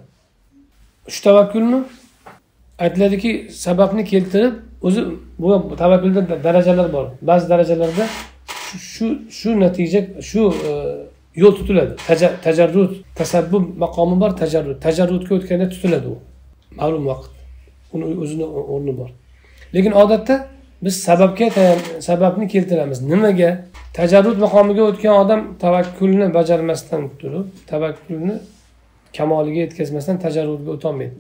Shu 1.13 1.21
tavakkulni 1.27 1.79
aytiladiki 2.85 3.31
sababni 3.65 4.03
keltirib 4.13 4.55
o'zi 4.87 5.01
bu 5.39 5.77
tavakkulda 5.83 6.21
darajalar 6.45 6.93
bor. 6.93 7.07
Ba'zi 7.23 7.49
darajalarda 7.53 8.05
shu 8.79 9.07
shu 9.31 9.61
natija 9.61 10.01
shu 10.23 10.53
e, 10.71 10.73
yo'l 11.35 11.55
tutiladi. 11.59 11.95
Tajarrud 12.45 12.93
tasabbub 13.15 13.65
maqomi 13.85 14.21
bor 14.21 14.37
tajarrud. 14.43 14.79
Tajarrudga 14.87 15.35
o'tganda 15.39 15.69
tutiladi 15.75 16.09
u. 16.09 16.17
Ma'lum 16.81 17.07
vaqt. 17.07 17.31
Uni 17.93 18.05
o'zini 18.23 18.47
o'rni 18.75 18.97
bor. 19.01 19.11
Lekin 19.75 19.93
odatda 19.93 20.47
biz 20.83 21.03
sababga 21.03 21.47
sababni 22.01 22.49
keltiramiz. 22.49 23.03
Nimaga? 23.03 23.51
Tajarrud 23.95 24.39
maqomiga 24.39 24.83
o'tgan 24.91 25.15
odam 25.25 25.41
tavakkulni 25.65 26.35
bajarmasdan 26.35 27.09
turib 27.21 27.47
tavakkulni 27.71 28.37
kamoliga 29.17 29.61
yetkazmasdan 29.65 30.19
tajarrudga 30.25 30.71
o'tolmaydi. 30.77 31.15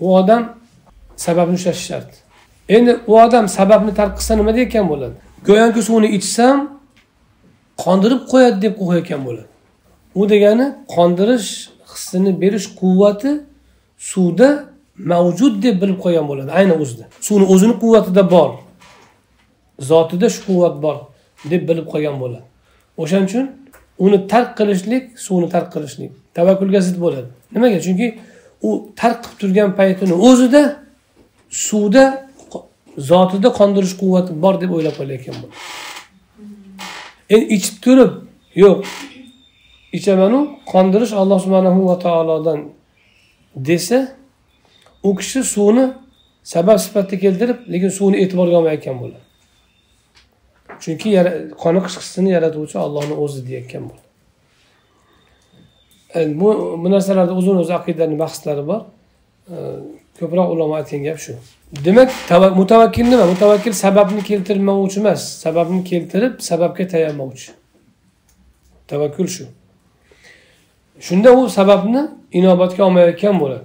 U 0.00 0.16
odam 0.20 0.42
sababni 1.16 1.54
ushlashi 1.60 1.84
shart. 1.90 2.10
Endi 2.68 2.96
u 3.06 3.14
odam 3.24 3.48
sababni 3.48 3.94
tark 3.94 4.18
qilsa 4.18 4.36
nima 4.36 4.54
deyotgan 4.56 4.88
bo'ladi? 4.92 5.27
Go'yoki 5.46 5.82
suvni 5.88 6.08
ichsam 6.18 6.58
qondirib 7.84 8.22
qo'yadi 8.32 8.58
deb 8.62 8.74
qo'yayotgan 8.80 9.20
bo'ladi. 9.26 9.48
U 10.20 10.22
degani 10.32 10.66
qondirish 10.94 11.50
hissini 11.90 12.40
berish 12.42 12.66
quvvati 12.80 13.32
suvda 14.10 14.48
mavjud 15.12 15.62
deb 15.62 15.82
bilib 15.82 15.98
qo'ygan 16.04 16.26
bo'ladi 16.30 16.50
ayni 16.58 16.74
o'zida. 16.82 17.04
Suvni 17.26 17.46
o'zini 17.54 17.74
quvvatida 17.82 18.22
bor 18.34 18.50
zotida 19.90 20.26
shu 20.34 20.40
quvvat 20.48 20.74
bor 20.84 20.96
deb 21.50 21.62
bilib 21.68 21.86
qo'ygan 21.92 22.16
bo'ladi. 22.22 22.46
O'shaning 23.02 23.28
uchun 23.30 23.46
uni 24.04 24.18
tark 24.32 24.50
qilishlik 24.58 25.04
suvni 25.26 25.48
tark 25.54 25.68
qilishlik 25.74 26.10
tavakkulga 26.36 26.80
zid 26.88 26.96
bo'ladi. 27.04 27.28
Nimaga? 27.54 27.78
Chunki 27.86 28.06
u 28.62 28.70
tark 29.00 29.18
qilib 29.24 29.38
turgan 29.40 29.70
paytini 29.80 30.14
o'zida 30.28 30.62
suvda 31.50 32.27
zotida 32.98 33.48
qondirish 33.60 33.94
quvvati 34.00 34.32
bor 34.42 34.54
deb 34.62 34.70
o'ylab 34.76 34.94
qolayotgan 35.00 35.36
bu. 35.42 35.46
Endi 37.34 37.46
ichib 37.56 37.76
turib 37.84 38.12
yo'q. 38.64 38.78
Ichamanu 39.98 40.38
qondirish 40.72 41.12
alloh 41.20 41.38
subhanahu 41.44 41.80
va 41.90 41.96
taolodan 41.98 42.60
desa 43.68 43.98
u 45.02 45.10
kishi 45.18 45.40
suvni 45.54 45.84
sabab 46.42 46.78
sifatida 46.84 47.20
keltirib 47.24 47.58
lekin 47.72 47.90
suvni 47.98 48.16
e'tiborga 48.22 48.56
olmayotgan 48.60 48.96
bo'ladi. 49.02 49.24
Chunki 50.82 51.08
qoniqish 51.64 51.96
hissini 52.00 52.30
yaratuvchi 52.36 52.76
ollohni 52.86 53.14
o'zi 53.24 53.40
deyayotgan 53.46 53.84
bo'ladi. 53.90 54.06
Bu 56.40 56.48
bu 56.82 56.86
narsalarda 56.94 57.34
uzun 57.40 57.56
o'zi 57.62 57.72
aqidani 57.80 58.16
bahslari 58.24 58.64
bor. 58.70 58.82
Ko'proq 60.20 60.48
ulamo 60.54 60.74
aytgan 60.80 61.02
gap 61.08 61.18
shu. 61.24 61.32
Demak 61.84 62.10
mutavakkil 62.56 63.06
nima? 63.10 63.26
Mutavakkil 63.32 63.72
sababni 63.72 64.22
keltirmovchi 64.30 65.00
emas. 65.00 65.22
Sababni 65.44 65.84
keltirib 65.84 66.34
sababga 66.50 66.88
tayanmovchi 66.88 67.50
tavakkul 68.88 69.26
shu. 69.26 69.44
Shunda 71.00 71.32
u 71.32 71.48
sababni 71.48 72.02
inobatga 72.32 72.84
olmayotgan 72.84 73.40
bo'ladi. 73.40 73.64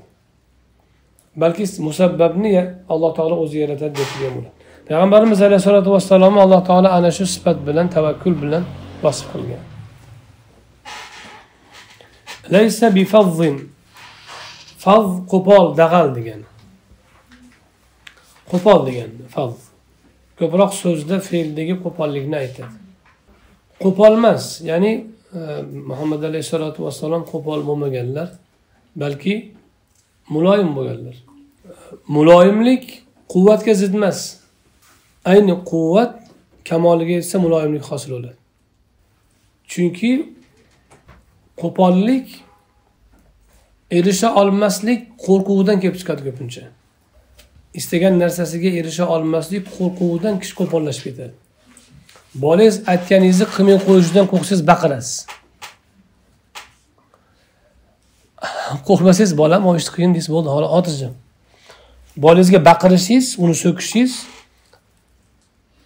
Balki 1.36 1.66
musabbabni 1.88 2.50
alloh 2.90 3.12
taolo 3.18 3.36
o'zi 3.44 3.58
yaratadi 3.64 3.96
deb 4.00 4.12
bo'ladi. 4.22 4.50
Payg'ambarimiz 4.88 5.42
alayhissalotu 5.42 5.92
vassalomni 5.96 6.40
alloh 6.46 6.62
taolo 6.70 6.88
ana 6.98 7.12
shu 7.12 7.26
sifat 7.26 7.58
bilan 7.68 7.88
tavakkul 7.96 8.36
bilan 8.42 8.64
vasf 9.04 9.26
qilgan 9.34 9.64
fav 14.84 15.04
faz 15.04 15.08
qo'pol 15.32 15.66
dag'al 15.82 16.08
degani 16.18 16.48
qo'pol 18.52 18.80
degani 18.88 19.24
fav 19.36 19.52
ko'proq 20.40 20.72
so'zda 20.84 21.18
fe'ldagi 21.30 21.76
qo'pollikni 21.84 22.36
aytadi. 22.44 22.76
Qo'pol 23.84 24.14
emas 24.20 24.44
ya'ni 24.70 24.92
e, 25.40 25.40
muhammad 25.90 26.22
alayhissalotu 26.30 26.80
vassalom 26.86 27.24
qo'pol 27.32 27.60
bo'lmaganlar 27.70 28.30
balki 29.04 29.36
muloyim 30.36 30.70
bo'lganlar. 30.78 31.16
Muloyimlik 32.18 32.86
quvvatga 33.34 33.74
zid 33.82 33.94
emas. 34.00 34.20
Ayni 35.32 35.56
quvvat 35.72 36.14
kamoliga 36.70 37.14
yetsa 37.20 37.38
muloyimlik 37.46 37.86
hosil 37.92 38.12
bo'ladi. 38.16 38.38
Chunki 39.72 40.12
qo'pollik 41.62 42.28
erisha 43.98 44.30
olmaslik 44.42 45.00
qo'rquvidan 45.26 45.78
kelib 45.82 45.98
chiqadi 46.02 46.22
ko'pincha. 46.28 46.64
Istagan 47.80 48.14
narsasiga 48.24 48.70
erisha 48.80 49.06
olmaslik 49.16 49.64
qo'rquvidan 49.78 50.36
kishi 50.42 50.54
qo'pollashib 50.60 51.04
ketadi. 51.08 51.34
Bolangiz 52.44 52.76
aytganingizni 52.92 53.46
qilmay 53.56 53.78
qo'yishidan 53.88 54.26
qo'rqsangiz 54.32 54.64
baqirasiz. 54.72 55.16
Qo'rqmasangiz 58.88 59.34
bolam 59.42 59.62
olishni 59.70 59.92
qilgin 59.96 60.14
deysiz 60.16 60.32
bo'ldi 60.36 60.50
hali 60.56 60.68
xotirjam. 60.74 61.14
Bolangizga 62.24 62.60
baqirishingiz 62.70 63.28
uni 63.44 63.56
so'kishingiz 63.64 64.14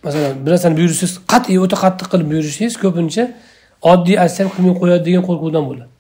masalan 0.04 0.46
bir 0.46 0.52
narsani 0.52 0.76
buyursangiz 0.80 1.14
qat'iy 1.32 1.60
o'ta 1.66 1.78
qattiq 1.84 2.08
qilib 2.12 2.28
buyurishingiz 2.32 2.76
ko'pincha 2.84 3.24
oddiy 3.92 4.18
aytsam 4.24 4.48
qilmay 4.54 4.76
qo'yadi 4.82 5.04
degan 5.08 5.24
qo'rquvdan 5.30 5.64
bo'ladi. 5.70 5.97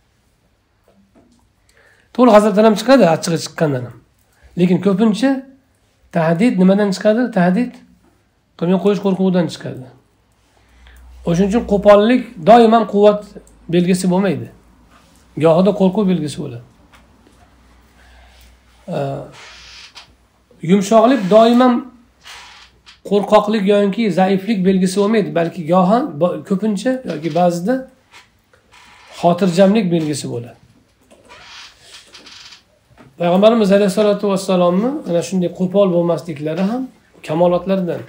To'liq 2.17 2.33
g'azabdan 2.35 2.63
ham 2.67 2.75
chiqadi 2.81 3.03
achchig'i 3.15 3.37
chiqqandan 3.45 3.83
ham. 3.87 3.95
Lekin 4.59 4.77
ko'pincha 4.85 5.31
tahdid 6.11 6.53
nimadan 6.61 6.89
chiqadi? 6.95 7.21
Tahdid 7.37 7.71
qilmay 8.59 8.79
qo'yish 8.85 9.01
qo'rquvidan 9.05 9.45
chiqadi. 9.53 9.85
O'shaning 11.27 11.49
uchun 11.51 11.63
qo'pollik 11.73 12.21
doim 12.49 12.71
ham 12.75 12.83
quvvat 12.93 13.21
belgisi 13.73 14.05
bo'lmaydi. 14.13 14.47
Gohida 15.43 15.71
qo'rquv 15.79 16.03
belgisi 16.11 16.37
bo'ladi. 16.43 16.65
Yumshoqlik 20.71 21.21
doim 21.35 21.59
ham 21.65 21.73
qo'rqoqlik 23.09 23.63
yoki 23.73 24.03
zaiflik 24.19 24.59
belgisi 24.67 24.95
bo'lmaydi 25.01 25.29
balki 25.39 25.61
goho 25.71 25.99
ko'pincha 26.49 26.91
yoki 27.11 27.29
ba'zida 27.39 27.75
xotirjamlik 29.21 29.85
belgisi 29.95 30.25
bo'ladi. 30.33 30.66
Payg'ambarimiz 33.19 33.71
alayhissalotu 33.71 34.29
vassalomni 34.29 34.89
ana 35.09 35.21
shunday 35.27 35.49
qo'pol 35.59 35.87
bo'lmasliklari 35.95 36.63
ham 36.71 36.81
kamolotlardan. 37.27 38.01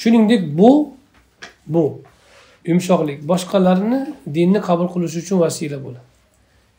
Shuningdek 0.00 0.42
bu 0.58 0.70
bu 1.66 2.02
yumshoqlik 2.64 3.18
boshqalarni 3.30 4.00
dinni 4.36 4.60
qabul 4.68 4.88
qilish 4.94 5.16
uchun 5.22 5.36
vasila 5.44 5.78
bo'ladi. 5.84 6.06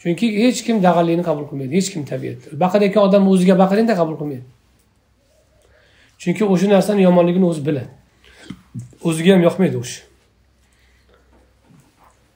Chunki 0.01 0.25
hech 0.43 0.59
kim 0.65 0.77
dag'allikni 0.87 1.23
qabul 1.29 1.45
qilmaydi 1.49 1.73
hech 1.79 1.89
kim 1.93 2.03
tabiatda 2.11 2.47
baqirayotgan 2.63 3.03
odam 3.07 3.23
o'ziga 3.33 3.55
baqiringda 3.63 3.93
qabul 4.01 4.15
qilmaydi. 4.21 4.47
Chunki 6.21 6.43
o'sha 6.53 6.67
narsani 6.75 7.01
yomonligini 7.07 7.45
o'zi 7.51 7.61
biladi. 7.67 7.91
O'ziga 9.07 9.29
ham 9.35 9.41
yoqmaydi 9.47 9.77
o'sha. 9.83 9.99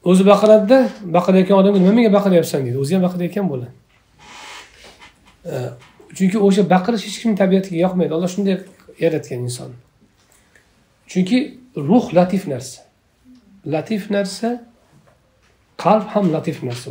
O'zi 0.10 0.24
baqiradida 0.32 0.80
baqirayotgan 1.18 1.58
odamga 1.62 1.80
nima 1.84 1.94
menga 1.98 2.12
baqiryapsan 2.18 2.60
deydi. 2.66 2.78
O'zi 2.84 2.92
ham 2.96 3.04
baqirayotgan 3.08 3.46
bo'ladi. 3.52 3.74
Chunki 6.18 6.38
o'sha 6.48 6.64
baqirish 6.74 7.04
hech 7.08 7.18
kimni 7.22 7.38
tabiatiga 7.42 7.78
yoqmaydi. 7.86 8.12
Alloh 8.18 8.30
shunday 8.36 8.56
yaratgan 9.04 9.40
inson. 9.48 9.72
Chunki 11.12 11.38
ruh 11.90 12.06
latif 12.18 12.44
narsa. 12.54 12.80
Latif 13.74 14.04
narsa 14.16 14.50
qalb 15.84 16.06
ham 16.14 16.26
latif 16.36 16.58
narsa 16.68 16.90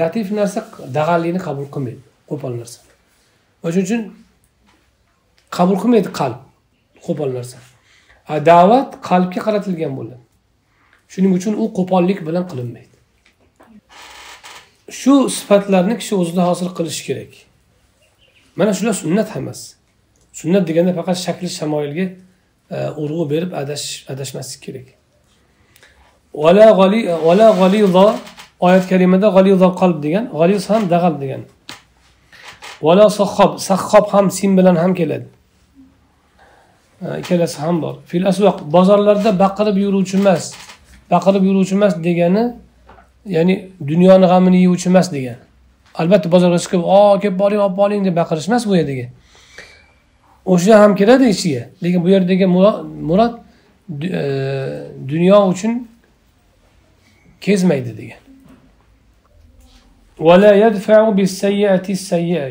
latif 0.00 0.26
narsa 0.38 0.58
dag'allikni 0.96 1.40
qabul 1.46 1.66
qilmaydi 1.74 2.02
qo'pol 2.30 2.52
narsa. 2.60 2.78
O'shaning 3.64 3.86
uchun 3.88 4.02
qabul 5.56 5.76
qilmaydi 5.82 6.10
qalb 6.20 6.38
qo'pol 7.06 7.30
narsa. 7.38 7.58
Da'vat 8.50 8.90
qalbga 9.08 9.40
qaratilgan 9.46 9.92
bo'ladi. 9.98 10.22
Shuning 11.12 11.32
uchun 11.38 11.54
u 11.62 11.64
qo'pollik 11.78 12.18
bilan 12.28 12.44
qilinmaydi. 12.50 12.96
Shu 15.00 15.14
sifatlarni 15.38 15.94
kishi 16.00 16.14
o'zida 16.20 16.42
hosil 16.50 16.68
qilishi 16.78 17.02
kerak. 17.08 17.32
Mana 18.56 18.72
shular 18.72 18.94
sunnat 19.02 19.28
hammasi. 19.34 19.74
Sunnat 20.32 20.68
deganda 20.68 20.92
faqat 20.98 21.16
shakli 21.26 21.48
shamoilga 21.48 22.06
e, 22.70 22.76
urg'u 23.02 23.30
berib 23.30 23.52
adashmaslik 24.12 24.60
kerak. 24.64 24.86
Oyat 28.66 28.88
karimada 28.88 29.28
g'alizal 29.36 29.72
qalb 29.80 29.98
degan 30.02 30.24
g'aliz 30.38 30.64
ham 30.70 30.82
dag'al 30.94 31.14
degan. 31.22 31.42
Vala 32.86 33.06
sahhob 33.20 33.52
sahhob 33.68 34.06
ham 34.14 34.26
sin 34.30 34.50
bilan 34.58 34.76
ham 34.82 34.92
keladi. 34.98 35.26
E, 37.02 37.06
ikkalasi 37.20 37.58
ham 37.64 37.82
bor. 37.82 37.94
Fil 38.10 38.24
asvaq 38.30 38.56
bozorlarda 38.74 39.30
baqirib 39.44 39.76
yuruvchi 39.84 40.16
emas 40.22 40.44
baqirib 41.12 41.42
yuruvchi 41.48 41.74
emas 41.78 41.94
degani 42.06 42.44
ya'ni 43.36 43.54
dunyoni 43.90 44.26
g'amini 44.32 44.58
yeyuvchi 44.62 44.88
emas 44.92 45.06
degani. 45.16 45.42
Albatta 45.94 46.32
bozorga 46.32 46.58
chiqib 46.64 46.82
o 46.96 47.18
kelib 47.22 47.38
boring 47.38 47.60
olib 47.66 47.76
boring 47.76 48.04
deb 48.06 48.16
baqirish 48.16 48.48
emas 48.48 48.66
bu 48.68 48.76
yerdagi 48.76 49.06
o'sha 50.44 50.80
ham 50.82 50.96
kiradi 50.96 51.28
ichiga. 51.28 51.68
Lekin 51.82 52.04
bu 52.04 52.08
yerdagi 52.08 52.46
murod 52.46 53.34
e, 54.02 54.88
dunyo 55.08 55.48
uchun 55.48 55.88
kezmaydi 57.40 57.96
degan. 57.98 58.18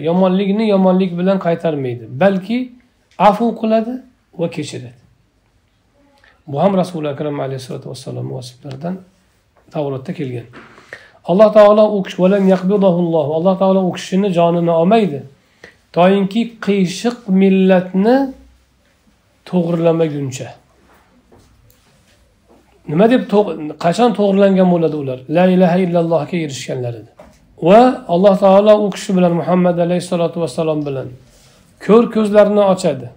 Yomonlikni 0.04 0.70
yomonlik 0.70 1.18
bilan 1.18 1.40
qaytarmaydi 1.40 2.20
balki 2.20 2.72
afu 3.18 3.56
qiladi 3.62 3.94
va 4.40 4.50
kechiradi. 4.50 4.94
Bu 6.48 6.60
ham 6.62 6.78
rasuli 6.78 7.08
akram 7.08 7.40
alayhissalotu 7.40 7.90
vassalomni 7.90 8.34
vasiflaridan 8.36 8.98
tavrotda 9.72 10.14
kelgan. 10.14 10.46
Alloh 11.30 11.50
taolo 11.54 11.84
u 11.98 12.04
kishi 12.04 12.18
alloh. 12.22 13.60
Taolo 13.62 13.82
u 13.90 13.92
kishini 13.94 14.30
jonini 14.38 14.72
olmaydi. 14.72 15.20
Toinki 15.94 16.42
qiyshiq 16.66 17.18
millatni 17.42 18.16
to'g'irlamaguncha 19.50 20.50
nima 22.90 23.06
deb 23.12 23.22
qachon 23.86 24.12
to'g'irlangan 24.18 24.68
bo'ladi 24.74 24.96
ular? 25.04 25.20
La 25.38 25.46
ilaha 25.56 25.78
illallohga 25.86 26.38
erishganlarida 26.46 27.12
va 27.68 27.82
alloh 28.14 28.36
taolo 28.46 28.74
u 28.86 28.90
kishi 28.96 29.12
bilan 29.18 29.34
muhammad 29.42 29.78
alayhissalotu 29.86 30.38
vassalom 30.44 30.80
bilan 30.88 31.08
ko'r 31.86 32.04
ko'zlarini 32.16 32.64
ochadi. 32.74 33.08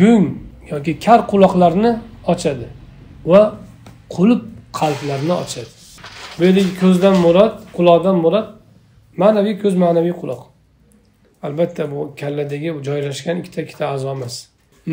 Gung 0.00 0.26
yoki 0.72 0.92
kar 1.04 1.20
quloqlarni 1.30 1.92
ochadi 2.32 2.66
va 3.30 3.42
qulib 4.14 4.42
qalblarni 4.80 5.34
ochadi. 5.44 5.83
Bu 6.38 6.44
yerdagi 6.44 6.72
ko'zdan 6.80 7.16
murod 7.24 7.54
quloqdan 7.76 8.16
murod 8.24 8.48
ma'naviy 9.22 9.56
ko'z 9.62 9.74
ma'naviy 9.84 10.14
quloq. 10.22 10.42
Albatta 11.46 11.90
bu 11.92 12.14
kalladagi 12.20 12.70
joylashgan 12.88 13.36
ikkita 13.40 13.60
ikkita 13.64 13.84
a'zo 13.94 14.08
emas. 14.16 14.34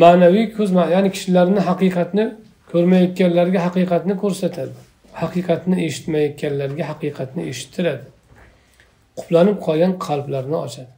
Ma'naviy 0.02 0.46
ko'z 0.56 0.70
ya'ni 0.94 1.10
kishilarni 1.14 1.60
haqiqatni 1.68 2.24
ko'rmayotganlarga 2.72 3.60
haqiqatni 3.66 4.14
ko'rsatadi. 4.22 4.74
Haqiqatni 5.22 5.76
eshitmayotganlarga 5.86 6.84
haqiqatni 6.90 7.42
eshittiradi. 7.52 8.04
Quplanib 9.18 9.58
qolgan 9.66 9.92
qalblarni 10.06 10.56
ochadi. 10.66 10.92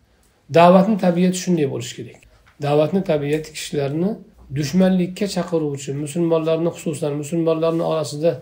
Da'vatni 0.59 0.97
tabiati 1.05 1.39
shunday 1.45 1.67
bo'lishi 1.73 1.95
kerak. 1.99 2.21
Da'vatni 2.65 3.01
tabiati 3.11 3.49
kishilarni 3.57 4.11
dushmanlikka 4.59 5.27
chaqiruvchi 5.37 5.91
musulmonlarni 6.05 6.71
xususan 6.77 7.13
musulmonlarni 7.23 7.85
orasida 7.93 8.33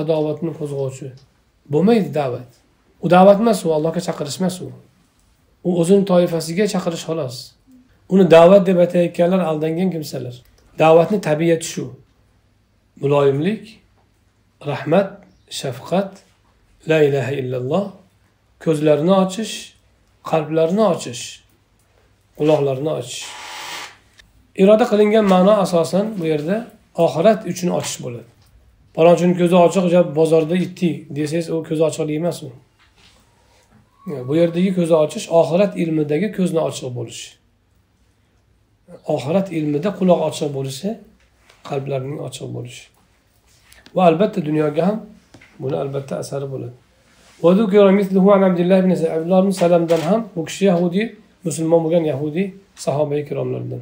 adovatni 0.00 0.52
qo'zg'ovchi 0.58 1.08
bo'lmaydi 1.72 2.10
da'vat. 2.20 2.50
U 3.04 3.06
da'vat 3.10 3.38
emas 3.44 3.64
u 3.66 3.72
allohga 3.76 4.00
chaqirish 4.08 4.38
emas 4.40 4.56
u. 4.66 4.68
U 5.68 5.70
o'zini 5.80 6.04
toifasiga 6.10 6.66
chaqirish 6.74 7.04
xolos. 7.08 7.36
Uni 8.12 8.24
da'vat 8.36 8.62
deb 8.68 8.78
aytayotganlar 8.84 9.40
aldangan 9.50 9.90
kimsalar. 9.94 10.36
Da'vatni 10.82 11.18
tabiati 11.28 11.66
shu. 11.72 11.84
Muloyimlik 13.02 13.64
rahmat 14.70 15.08
shafqat 15.60 16.10
la 16.90 16.98
ilaha 17.08 17.32
illalloh 17.40 17.84
ko'zlarini 18.64 19.14
ochish 19.24 19.54
qalblarini 20.30 20.84
ochish 20.94 21.22
quloqlarni 22.38 22.90
ochish. 23.00 23.22
Iroda 24.62 24.84
qilingan 24.92 25.24
ma'no 25.34 25.54
asosan 25.64 26.06
bu 26.18 26.24
yerda 26.32 26.56
oxirat 27.04 27.40
uchun 27.50 27.68
ochish 27.78 27.98
bo'ladi. 28.04 28.37
Palonchini 28.94 29.34
ko'zi 29.40 29.56
ochiq 29.64 30.14
bozorda 30.18 30.56
itdi 30.66 30.90
desangiz 31.16 31.50
u 31.50 31.62
ko'zi 31.68 31.82
ochiqlik 31.88 32.16
emas 32.20 32.38
u. 32.46 32.50
Bu 34.28 34.32
yerdagi 34.40 34.70
ko'zi 34.78 34.94
ochish 35.04 35.26
oxirat 35.40 35.72
ilmidagi 35.82 36.28
ko'zni 36.36 36.60
ochiq 36.68 36.90
bo'lish. 36.98 37.22
Oxirat 39.14 39.52
ilmida 39.58 39.90
quloq 39.98 40.20
ochiq 40.28 40.48
bo'lishi 40.56 40.90
qalblarning 41.68 42.18
ochiq 42.26 42.48
bo'lishi. 42.56 42.84
Va 43.94 44.02
albatta 44.10 44.40
dunyoga 44.48 44.82
ham 44.88 44.98
buni 45.62 45.76
albatta 45.82 46.14
asari 46.22 46.46
bo'ladi. 46.52 46.76
Abdulloh 49.08 49.40
ibn 49.44 49.50
salamdan 49.62 50.00
ham 50.08 50.20
bu 50.36 50.44
kishi 50.48 50.64
yahudiy 50.64 51.06
musulmon 51.44 51.80
bo'lgan 51.84 52.04
yahudiy 52.12 52.46
sahoba 52.84 53.14
ikromlardan 53.22 53.80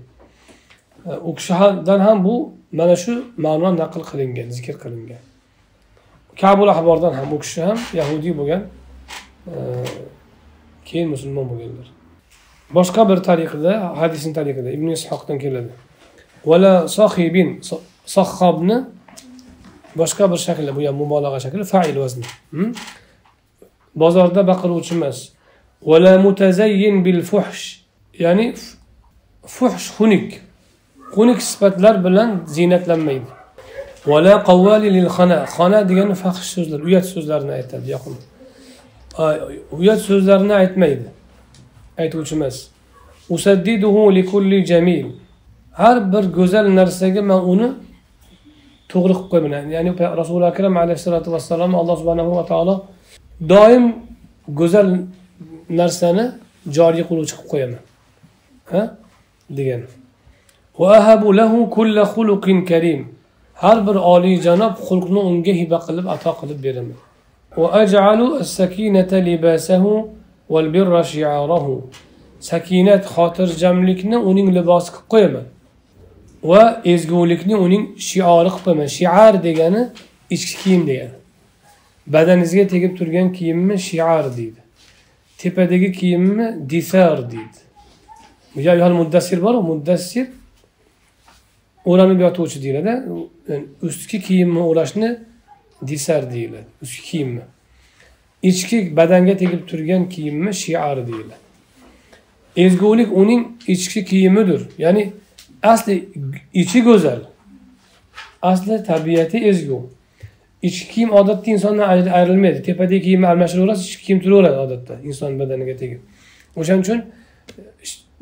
u 1.28 1.34
kishidan 1.34 2.00
ham 2.00 2.24
bu 2.24 2.34
mana 2.72 2.96
shu 2.96 3.12
ma'no 3.36 3.68
naql 3.82 4.02
qilingan 4.11 4.48
zikr 4.57 4.76
qilingan. 4.82 5.22
Kabul 6.40 6.68
ahbordan 6.68 7.12
ham 7.18 7.32
u 7.32 7.38
kishi 7.44 7.61
ham 7.62 7.78
yahudiy 8.00 8.32
bo'lgan 8.40 8.62
keyin 10.88 11.09
musulmon 11.14 11.46
bo'lganlar. 11.50 11.88
Boshqa 12.76 13.02
bir 13.11 13.18
tariqada 13.28 13.72
hadisni 14.00 14.32
tariqida 14.38 14.70
ibn 14.76 14.88
ishoqdan 14.98 15.38
keladi. 15.44 15.72
Vala 16.50 16.74
sohibin 16.88 17.48
sahhobni 18.16 18.76
boshqa 20.00 20.24
bir 20.32 20.40
shaklda 20.46 20.72
bu 20.76 20.80
ham 20.86 20.96
mubolag'a 21.02 21.38
shakli 21.44 21.64
fail 21.72 21.96
vazni. 22.02 22.26
Bozorda 24.02 24.42
baqiruvchi 24.50 24.94
emas. 24.98 25.18
Vala 25.90 26.12
mutazayyin 26.26 26.96
bil 27.07 27.22
fuhsh 27.30 27.62
ya'ni 28.24 28.46
fuhsh 29.57 29.88
xunuk 29.96 30.28
xunuk 31.14 31.40
sifatlar 31.50 31.94
bilan 32.07 32.30
ziynatlanmaydi. 32.57 33.30
Vala 34.11 34.34
qavvali 34.48 34.88
lil 34.96 35.09
xona 35.16 35.38
xona 35.57 35.80
degani 35.90 36.14
faxsh 36.22 36.48
so'zlar 36.54 36.80
uyat 36.88 37.07
so'zlarni 37.14 37.52
aytadi 37.59 37.86
yoqim. 37.94 38.14
Uyat 39.80 40.00
so'zlarni 40.09 40.54
aytmaydi. 40.62 41.07
Aytuvchi 42.02 42.34
emas. 42.38 42.57
Usaddiduhu 43.36 44.02
likulli 44.18 44.59
jamil. 44.70 45.07
Har 45.80 45.96
bir 46.12 46.24
go'zal 46.38 46.66
narsaga 46.78 47.22
man 47.30 47.40
uni 47.52 47.68
to'g'ri 48.92 49.14
qilib 49.14 49.28
qo'yaman 49.32 49.64
ya'ni 49.76 49.90
rasuli 50.20 50.44
akram 50.52 50.74
alayhissalotu 50.82 51.28
vassalom 51.34 51.72
alloh 51.80 51.96
subhanahu 52.00 52.30
va 52.38 52.44
taolo 52.50 52.74
doim 53.52 53.84
go'zal 54.61 54.88
narsani 55.80 56.24
joriy 56.76 57.04
qiluvchi 57.09 57.34
qilib 57.36 57.48
qo'yaman. 57.52 57.80
Ha? 58.72 58.82
Degan. 59.59 59.82
Har 63.62 63.87
bir 63.87 63.95
oliyjanob 63.95 64.74
xulqni 64.87 65.18
unga 65.18 65.53
hiba 65.61 65.79
qilib 65.87 66.07
ato 66.14 66.33
qilib 66.41 66.59
beraman. 66.64 66.99
sakinat 72.51 73.05
xotirjamlikni 73.14 74.16
uning 74.31 74.49
libosi 74.57 74.91
qilib 74.93 75.09
qo'yaman. 75.12 75.47
Va 76.51 76.62
ezgulikni 76.93 77.57
uning 77.66 77.85
shiori 78.09 78.51
qilib 78.55 78.64
qo'yaman. 78.66 78.89
Shiar 78.99 79.33
degani 79.47 79.83
ichki 80.35 80.55
kiyim 80.62 80.83
degani. 80.91 81.16
Badaningizga 82.14 82.64
tegib 82.72 82.93
turgan 82.99 83.29
kiyimni 83.33 83.77
shiar 83.89 84.24
deydi. 84.37 84.61
Tepadagi 85.39 85.93
kiyimni 85.93 86.47
disar 86.70 87.18
deydi. 87.33 87.61
Muddassir 89.01 89.43
boru 89.43 89.62
muddassir 89.62 90.27
o'ranib 91.87 92.20
yotuvchi 92.20 92.62
deyiladi. 92.62 92.93
Ustki 93.82 94.20
kiyimni 94.20 94.61
o'rashni 94.70 95.18
disar 95.87 96.32
deyiladi. 96.32 96.66
Ustki 96.82 97.03
kiyimni. 97.11 97.41
Ichki 98.43 98.97
badanga 98.97 99.37
tegib 99.37 99.68
turgan 99.68 100.09
kiyimni 100.09 100.55
shiari 100.55 101.07
deyiladi. 101.07 101.39
Ezgulik 102.57 103.16
uning 103.16 103.47
ichki 103.68 104.05
kiyimidir. 104.05 104.62
Ya'ni 104.78 105.12
asli 105.62 106.09
ichi 106.55 106.82
go'zal. 106.84 107.20
Asli 108.43 108.84
tabiati 108.84 109.39
ezgu. 109.39 109.91
Ichki 110.62 110.89
kiyim 110.95 111.11
odatda 111.12 111.51
insondan 111.51 111.89
ayrilmaydi. 112.18 112.62
Tepadagi 112.62 113.03
kiyimni 113.03 113.26
almashtiraverasiz 113.26 113.87
ichki 113.87 114.05
kiyim 114.07 114.20
turaveradi 114.20 114.57
odatda 114.57 114.95
inson 115.05 115.39
badaniga 115.39 115.76
tegib. 115.76 116.01
O'shaning 116.57 116.84
uchun 116.84 117.05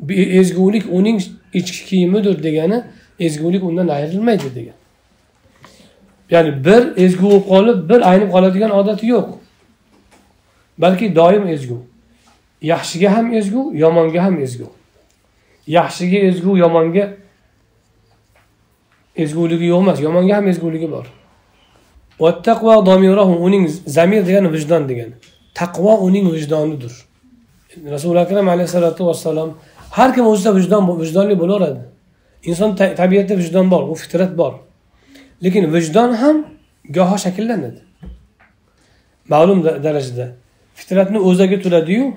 e, 0.09 0.21
ezgulik 0.39 0.85
uning 0.91 1.21
ichki 1.53 1.85
kiyimidir 1.85 2.43
degani 2.43 2.83
ezgulik 3.19 3.63
undan 3.63 3.87
ayrilmaydi 3.87 4.55
degan. 4.55 4.73
Ya'ni 6.31 6.65
bir 6.65 6.97
ezgu 6.97 7.29
bo'lib 7.29 7.47
qolib 7.49 7.89
bir 7.89 8.09
aynib 8.11 8.29
qoladigan 8.31 8.71
odati 8.71 9.07
yo'q. 9.07 9.27
Balki 10.77 11.15
doim 11.15 11.47
ezgu. 11.47 11.77
Yaxshiga 12.61 13.17
ham 13.17 13.33
ezgu 13.33 13.71
yomonga 13.73 14.23
ham 14.23 14.39
ezgu. 14.39 14.67
Yaxshiga 15.67 16.17
ezgu 16.17 16.57
yomonga 16.57 17.13
ezguligi 19.15 19.65
yo'q 19.65 19.81
emas 19.81 20.01
yomonga 20.01 20.35
ham 20.35 20.47
ezguligi 20.47 20.91
bor. 20.91 21.05
Uning 23.47 23.69
zamir 23.87 24.27
degani 24.27 24.53
vijdon 24.53 24.89
degani. 24.89 25.13
Taqvo 25.53 25.97
uning 26.07 26.33
vijdonidir. 26.33 26.93
Rasuli 27.91 28.19
akram 28.19 28.49
alayhissalotu 28.49 29.05
vassalom 29.05 29.53
har 29.91 30.15
kim 30.15 30.25
o'zida 30.27 30.55
vijdon 30.55 30.99
vijdonli 31.01 31.39
bo'laveradi. 31.39 31.94
Inson 32.49 32.75
tabiatida 32.75 33.35
vijdon 33.37 33.71
bor 33.71 33.83
u 33.91 33.95
fitrat 33.95 34.37
bor. 34.37 34.53
Lekin 35.43 35.73
vijdon 35.73 36.11
ham 36.21 36.45
goho 36.89 37.17
shakllanadi. 37.17 37.81
Ma'lum 39.29 39.63
darajada. 39.63 40.27
Fitratni 40.75 41.19
o'zagi 41.19 41.57
turadiyu 41.63 42.13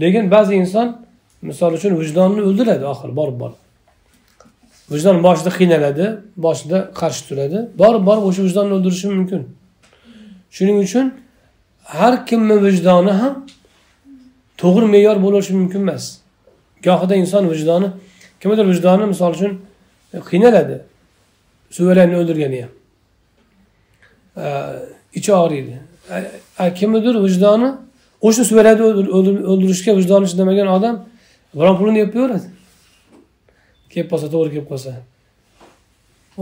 lekin 0.00 0.30
ba'zi 0.30 0.54
inson 0.54 0.88
misol 1.42 1.72
uchun 1.78 1.92
vijdonni 2.00 2.42
o'ldiradi 2.48 2.84
oxiri 2.92 3.16
borib 3.20 3.36
borib. 3.42 3.60
Vijdon 4.92 5.22
boshida 5.26 5.50
qiynaladi 5.58 6.06
boshida 6.46 6.78
qarshi 7.00 7.22
turadi 7.28 7.58
borib 7.82 8.02
borib 8.08 8.24
o'sha 8.28 8.42
vijdonni 8.48 8.72
o'ldirishi 8.78 9.08
mumkin. 9.16 9.42
Shuning 10.56 10.78
uchun 10.86 11.06
har 11.84 12.14
kimni 12.28 12.56
vijdoni 12.66 13.12
ham 13.20 13.34
to'g'ri 14.60 14.86
me'yor 14.94 15.16
bo'lishi 15.24 15.52
mumkin 15.60 15.80
emas. 15.86 16.04
Gohida 16.86 17.14
inson 17.22 17.44
vijdoni 17.52 17.88
kimnidir 18.40 18.66
vijdoni 18.72 19.06
misol 19.12 19.32
uchun 19.36 19.52
qiynaladi. 20.30 20.76
Suverенni 21.76 22.16
o'ldirgani 22.20 22.58
ham. 22.62 22.72
Ichi 25.18 25.32
og'riydi 25.42 25.76
kimnidir 26.78 27.14
vijdoni 27.26 27.68
o'sha 28.26 28.42
suverенni 28.50 28.82
o'ldirishga 29.52 29.92
vijdoni 29.98 30.26
chidamagan 30.32 30.68
odam 30.76 30.96
biron 31.58 31.76
pulini 31.80 31.98
yeb 32.02 32.10
qo'yaveradi. 32.14 32.48
Kelib 33.92 34.08
qolsa 34.12 34.26
to'g'ri 34.34 34.50
kelib 34.54 34.68
qolsa 34.72 34.90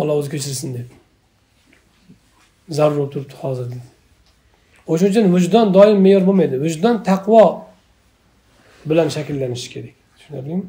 alloh 0.00 0.14
o'zi 0.20 0.28
kechirsin 0.34 0.70
deb. 0.78 0.88
Zarur 2.76 2.96
bo'lib 2.98 3.12
turibdi 3.14 3.34
hozir 3.42 3.66
o'shaning 4.92 5.12
uchun 5.12 5.26
vijdon 5.36 5.66
doim 5.76 5.98
me'yor 6.06 6.22
bo'lmaydi. 6.28 6.56
Vijdon 6.66 6.96
taqvo 7.10 7.44
bilan 8.88 9.08
shakllanishi 9.16 9.68
kerak. 9.74 9.94
Tushunarlimi? 10.18 10.64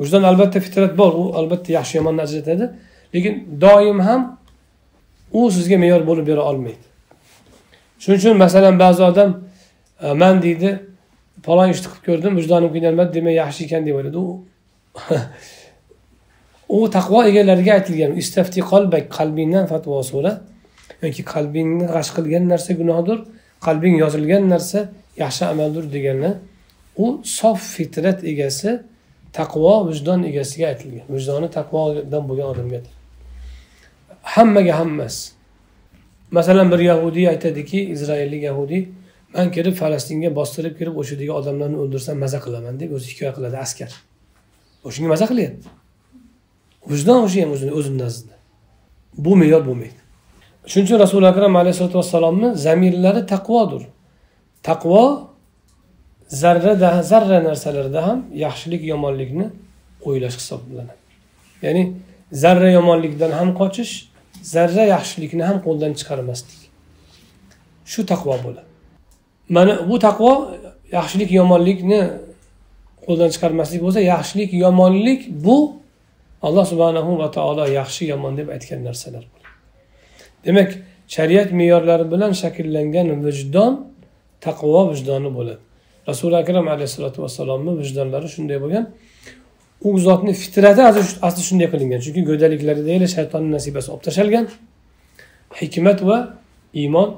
Vijdon 0.00 0.22
albatta 0.30 0.60
fitrat 0.66 0.92
bor 0.98 1.12
u 1.22 1.24
albatta 1.38 1.72
yaxshi 1.78 1.94
yomonni 1.98 2.22
ajratadi 2.26 2.70
lekin 3.14 3.34
doim 3.64 4.00
ham 4.08 4.20
u 5.32 5.50
sizga 5.56 5.76
me'yor 5.78 6.02
bo'lib 6.06 6.26
bera 6.30 6.42
olmaydi. 6.50 6.84
Shuning 8.02 8.18
uchun 8.20 8.36
masalan 8.44 8.78
ba'zi 8.84 9.02
odam 9.10 9.30
e, 10.02 10.12
man 10.22 10.42
deydi 10.42 10.70
falon 11.46 11.68
ishni 11.74 11.86
qilib 11.92 12.04
ko'rdim 12.08 12.32
vijdonim 12.40 12.70
qiynalmadi 12.74 13.10
demak 13.16 13.34
yaxshi 13.42 13.60
ekan 13.66 13.82
deb 13.86 13.94
o'yladi. 13.98 14.18
U 14.18 14.28
u 16.76 16.78
taqvo 16.96 17.20
egalariga 17.30 17.72
aytilgan 17.78 18.12
istafti 18.22 18.60
qalbak 18.72 19.04
qalbingdan 19.18 19.64
fatvo 19.72 20.02
so'ra. 20.12 20.32
Yoki 21.04 21.22
qalbingni 21.34 21.86
g'ash 21.94 22.10
qilgan 22.16 22.44
narsa 22.52 22.72
gunohdir 22.80 23.18
qalbing 23.66 23.94
yozilgan 24.02 24.48
narsa 24.52 24.80
yaxshi 25.22 25.44
amaldir 25.52 25.84
deganlar. 25.96 26.34
U 27.04 27.06
sof 27.38 27.60
fitrat 27.76 28.24
egasi 28.32 28.70
taqvo 29.38 29.74
vijdon 29.90 30.24
egasiga 30.30 30.66
aytilgan. 30.72 31.06
Vijdoni 31.14 31.48
taqvodan 31.58 32.22
bo'lgan 32.28 32.48
odamga 32.54 32.80
hammaga 34.22 34.78
ham 34.78 34.88
emas 34.88 35.32
masalan 36.30 36.72
bir 36.72 36.78
yahudiy 36.78 37.28
aytadiki 37.28 37.80
izroillik 37.94 38.42
yahudiy 38.42 38.82
man 39.34 39.50
kirib 39.50 39.74
falastinga 39.74 40.34
bostirib 40.38 40.74
kirib 40.78 40.96
o'sha 41.00 41.14
yerdagi 41.14 41.32
odamlarni 41.40 41.78
o'ldirsam 41.82 42.18
maza 42.24 42.38
qilaman 42.44 42.80
deb 42.80 42.90
o'zi 42.96 43.06
hikoya 43.12 43.32
qiladi 43.36 43.56
askar. 43.66 43.90
O'shanga 44.88 45.08
maza 45.14 45.26
qilyapti. 45.30 45.68
Vijdon 46.92 47.24
o'sha 47.26 47.42
ham 47.42 47.50
o'zini 47.56 47.72
o'zini 47.78 47.98
nazdida. 48.04 48.34
Bu 49.24 49.36
me'yor 49.40 49.62
bo'lmaydi. 49.68 50.00
Shuning 50.70 50.86
uchun 50.86 50.98
rasuli 51.04 51.26
akram 51.32 51.56
alayhisalotu 51.62 51.96
vassalomni 52.00 52.48
zamirlari 52.66 53.22
taqvodir 53.32 53.82
taqvo 54.68 55.29
zarrada 56.30 57.02
zarra 57.02 57.44
narsalarda 57.44 58.06
ham 58.06 58.26
yaxshilik 58.34 58.82
yomonlikni 58.92 59.46
o'ylash 60.08 60.36
hisoblanadi. 60.40 61.00
Ya'ni 61.62 61.92
zarra 62.32 62.70
yomonlikdan 62.70 63.30
ham 63.38 63.48
qochish 63.60 63.92
zarra 64.42 64.84
yaxshilikni 64.94 65.42
ham 65.48 65.58
qo'ldan 65.66 65.92
chiqarmaslik. 66.00 66.60
Shu 67.92 68.00
taqvo 68.12 68.34
bo'ladi. 68.44 68.68
Mana 69.48 69.72
bu 69.90 69.96
taqvo 70.06 70.32
yaxshilik 70.98 71.30
yomonlikni 71.40 72.00
qo'ldan 73.06 73.30
chiqarmaslik 73.34 73.80
bo'lsa 73.84 74.00
yaxshilik 74.14 74.50
yomonlik 74.64 75.20
bu 75.44 75.56
alloh 76.46 76.64
subhanahu 76.72 77.18
va 77.18 77.28
taolo 77.36 77.64
yaxshi 77.80 78.02
yomon 78.12 78.32
deb 78.40 78.48
aytgan 78.54 78.80
narsalar 78.88 79.24
demak 80.46 80.70
shariat 81.16 81.48
me'yorlari 81.60 82.06
bilan 82.12 82.32
shakllangan 82.42 83.08
vijdon 83.24 83.72
taqvo 84.46 84.80
vijdoni 84.92 85.30
bo'ladi. 85.38 85.62
Rasuli 86.10 86.36
akram 86.42 86.66
alayhissalotu 86.74 87.18
vassalomni 87.24 87.72
vijdonlari 87.80 88.28
shunday 88.34 88.58
bo'lgan. 88.64 88.84
U 89.88 89.90
zotni 90.06 90.32
fitrati 90.42 90.82
asli 91.28 91.42
shunday 91.48 91.68
qilingan. 91.72 92.00
Chunki 92.04 92.22
go'daliklarida 92.30 93.06
shaytonni 93.16 93.50
nasibasi 93.56 93.88
olib 93.92 94.02
tashlgan 94.08 94.46
hikmat 95.60 95.98
va 96.08 96.18
iymon 96.82 97.08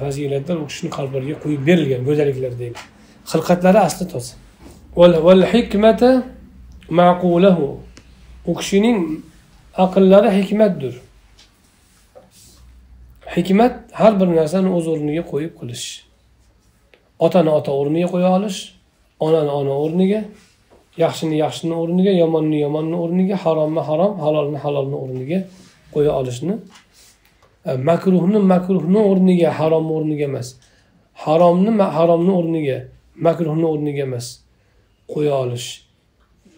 fazilatlar 0.00 0.56
u 0.62 0.66
kishini 0.70 0.90
qalblariga 0.96 1.36
qo'yib 1.44 1.62
berilgan 1.68 2.02
go'daliklarda 2.08 2.68
xilqatlari 3.32 3.80
asli 3.88 4.04
toza. 4.12 4.34
U 8.50 8.52
kishining 8.60 8.98
aqllari 9.84 10.30
hikmatdir. 10.38 10.94
Hikmat 13.36 13.74
har 14.00 14.12
bir 14.20 14.28
narsani 14.38 14.68
o'z 14.76 14.86
o'rniga 14.92 15.22
qo'yib 15.32 15.52
qilish. 15.60 15.86
Otani 17.24 17.50
ota 17.58 17.72
o'rniga 17.80 18.08
qo'ya 18.14 18.30
olish 18.38 18.58
onani 19.26 19.50
ona 19.60 19.74
o'rniga 19.84 20.20
yaxshini 21.04 21.36
yaxshini 21.44 21.74
o'rniga 21.82 22.12
yomonni 22.22 22.60
yomonni 22.66 22.96
o'rniga 23.04 23.36
haromni 23.44 23.82
harom 23.88 24.12
halolni 24.24 24.58
halolni 24.64 24.96
o'rniga 25.04 25.40
qo'ya 25.94 26.12
olishni. 26.20 26.54
E, 27.66 27.70
makruhni 27.90 28.38
makruhni 28.52 29.00
o'rniga 29.10 29.50
haromni 29.60 29.92
o'rniga 29.98 30.24
emas. 30.30 30.48
Haromni 31.24 31.70
haromni 31.96 32.32
o'rniga 32.40 32.78
makruhni 33.26 33.66
o'rniga 33.72 34.02
emas. 34.08 34.26
Qo'ya 35.12 35.34
olish. 35.44 35.68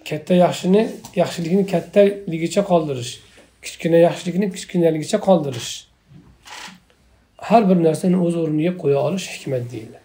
Katta 0.08 0.34
yaxshini 0.44 0.82
yaxshilikni 1.20 1.64
kattaligicha 1.72 2.62
qoldirish. 2.70 3.12
Kichkina 3.64 3.98
yaxshilikni 4.06 4.46
kichkinaligicha 4.54 5.18
qoldirish. 5.28 5.72
Har 7.48 7.62
bir 7.68 7.78
narsani 7.86 8.16
o'z 8.26 8.34
o'rniga 8.42 8.72
qo'ya 8.82 8.98
olish 9.08 9.26
hikmat 9.34 9.64
deyiladi. 9.72 10.01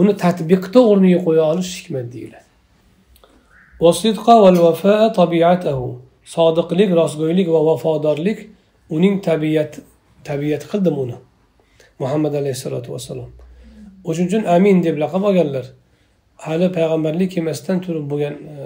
Uni 0.00 0.12
tatbiqda 0.24 0.80
o'rniga 0.90 1.20
qo'ya 1.26 1.44
olish 1.52 1.72
hikmat 1.78 2.06
deyiladi. 2.14 2.48
Sodiqlik 6.36 6.90
rostgo'ylik 7.00 7.48
va 7.54 7.60
vafodorlik 7.68 8.38
uning 8.96 9.14
tabiat 9.28 9.72
tabiat 10.28 10.62
qildim 10.70 10.96
uni. 11.04 11.16
Muhammad 12.02 12.34
alayhissalotu 12.40 12.92
vassalom. 12.94 13.30
O'shuning 14.08 14.28
uchun 14.30 14.44
amin 14.56 14.82
deb 14.86 14.96
laqab 15.02 15.22
olganlar. 15.28 15.66
Hali 16.46 16.68
payg'ambarlik 16.76 17.30
kelmasdan 17.34 17.78
turib 17.84 18.06
bo'lgan 18.10 18.34
e, 18.54 18.56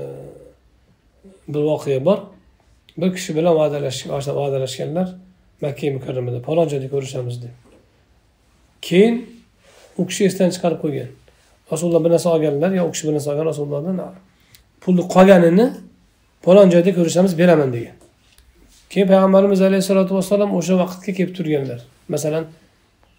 bir 1.53 1.63
voqea 1.71 2.01
bor. 2.09 2.19
Bir 3.01 3.11
kishi 3.17 3.37
bilan 3.37 3.55
va'dalashganlar 4.41 5.09
makka 5.63 5.87
mukarramada 5.97 6.41
falon 6.47 6.67
joyda 6.73 6.89
ko'rishamiz 6.95 7.37
deb. 7.43 7.55
Keyin 8.83 9.17
u 10.01 10.07
kishi 10.09 10.23
esdan 10.31 10.51
chiqarib 10.55 10.81
qo'ygan. 10.85 11.09
Rasululloh 11.73 12.03
bir 12.05 12.11
narsa 12.15 12.29
olganlar 12.35 12.71
yo 12.79 12.83
u 12.89 12.93
kishi 12.95 13.09
bir 13.09 13.15
narsa 13.17 13.29
olgan 13.33 13.47
rasulullohdan 13.51 13.97
pulni 14.83 15.05
qolganini 15.15 15.67
palon 16.47 16.71
joyda 16.75 16.91
ko'rishamiz 16.99 17.33
beraman 17.41 17.71
degan. 17.77 17.97
Keyin 18.91 19.07
payg'ambarimiz 19.13 19.61
alayhissalotu 19.69 20.13
vassalom 20.19 20.51
o'sha 20.59 20.75
vaqtga 20.83 21.13
kelib 21.19 21.33
turganlar. 21.39 21.81
Masalan 22.15 22.45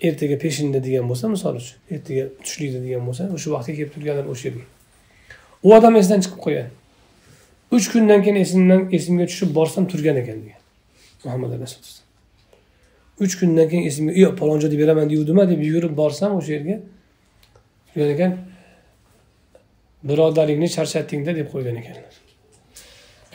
ertaga 0.08 0.38
peshinda 0.44 0.80
degan 0.88 1.06
bo'lsa 1.10 1.26
misol 1.36 1.56
uchun 1.62 1.96
ertaga 1.96 2.24
tushlikda 2.46 2.80
degan 2.86 3.04
bo'lsa 3.08 3.24
o'sha 3.36 3.50
vaqtga 3.56 3.74
kelib 3.78 3.92
turganlar 3.96 4.26
o'sha 4.34 4.46
yerga. 4.50 4.66
U 5.66 5.68
odam 5.78 5.94
esidan 6.02 6.20
chiqib 6.26 6.42
qo'ygan. 6.46 6.70
Uch 7.76 7.86
kundan 7.94 8.20
keyin 8.26 8.40
esimdan 8.44 8.82
esimga 8.98 9.26
tushib 9.32 9.50
borsam 9.58 9.84
turgan 9.92 10.18
ekan 10.24 10.40
degan. 10.44 10.62
Muhammad 11.26 11.52
alayhisalom 11.58 12.11
uch 13.24 13.34
kundan 13.40 13.68
keyin 13.72 13.86
esimga 13.90 14.14
yo'q 14.24 14.34
palonchi 14.40 14.66
joyda 14.66 14.78
beraman 14.82 15.06
deguvdima 15.12 15.44
deb 15.52 15.60
yugurib 15.68 15.94
borsam 16.02 16.32
o'sha 16.40 16.52
yerga 16.56 16.76
degan 17.96 18.10
ekan 18.16 18.32
birodaringni 20.10 20.68
charchatdingda 20.76 21.32
deb 21.40 21.48
qo'ygan 21.54 21.76
ekanlar 21.82 22.14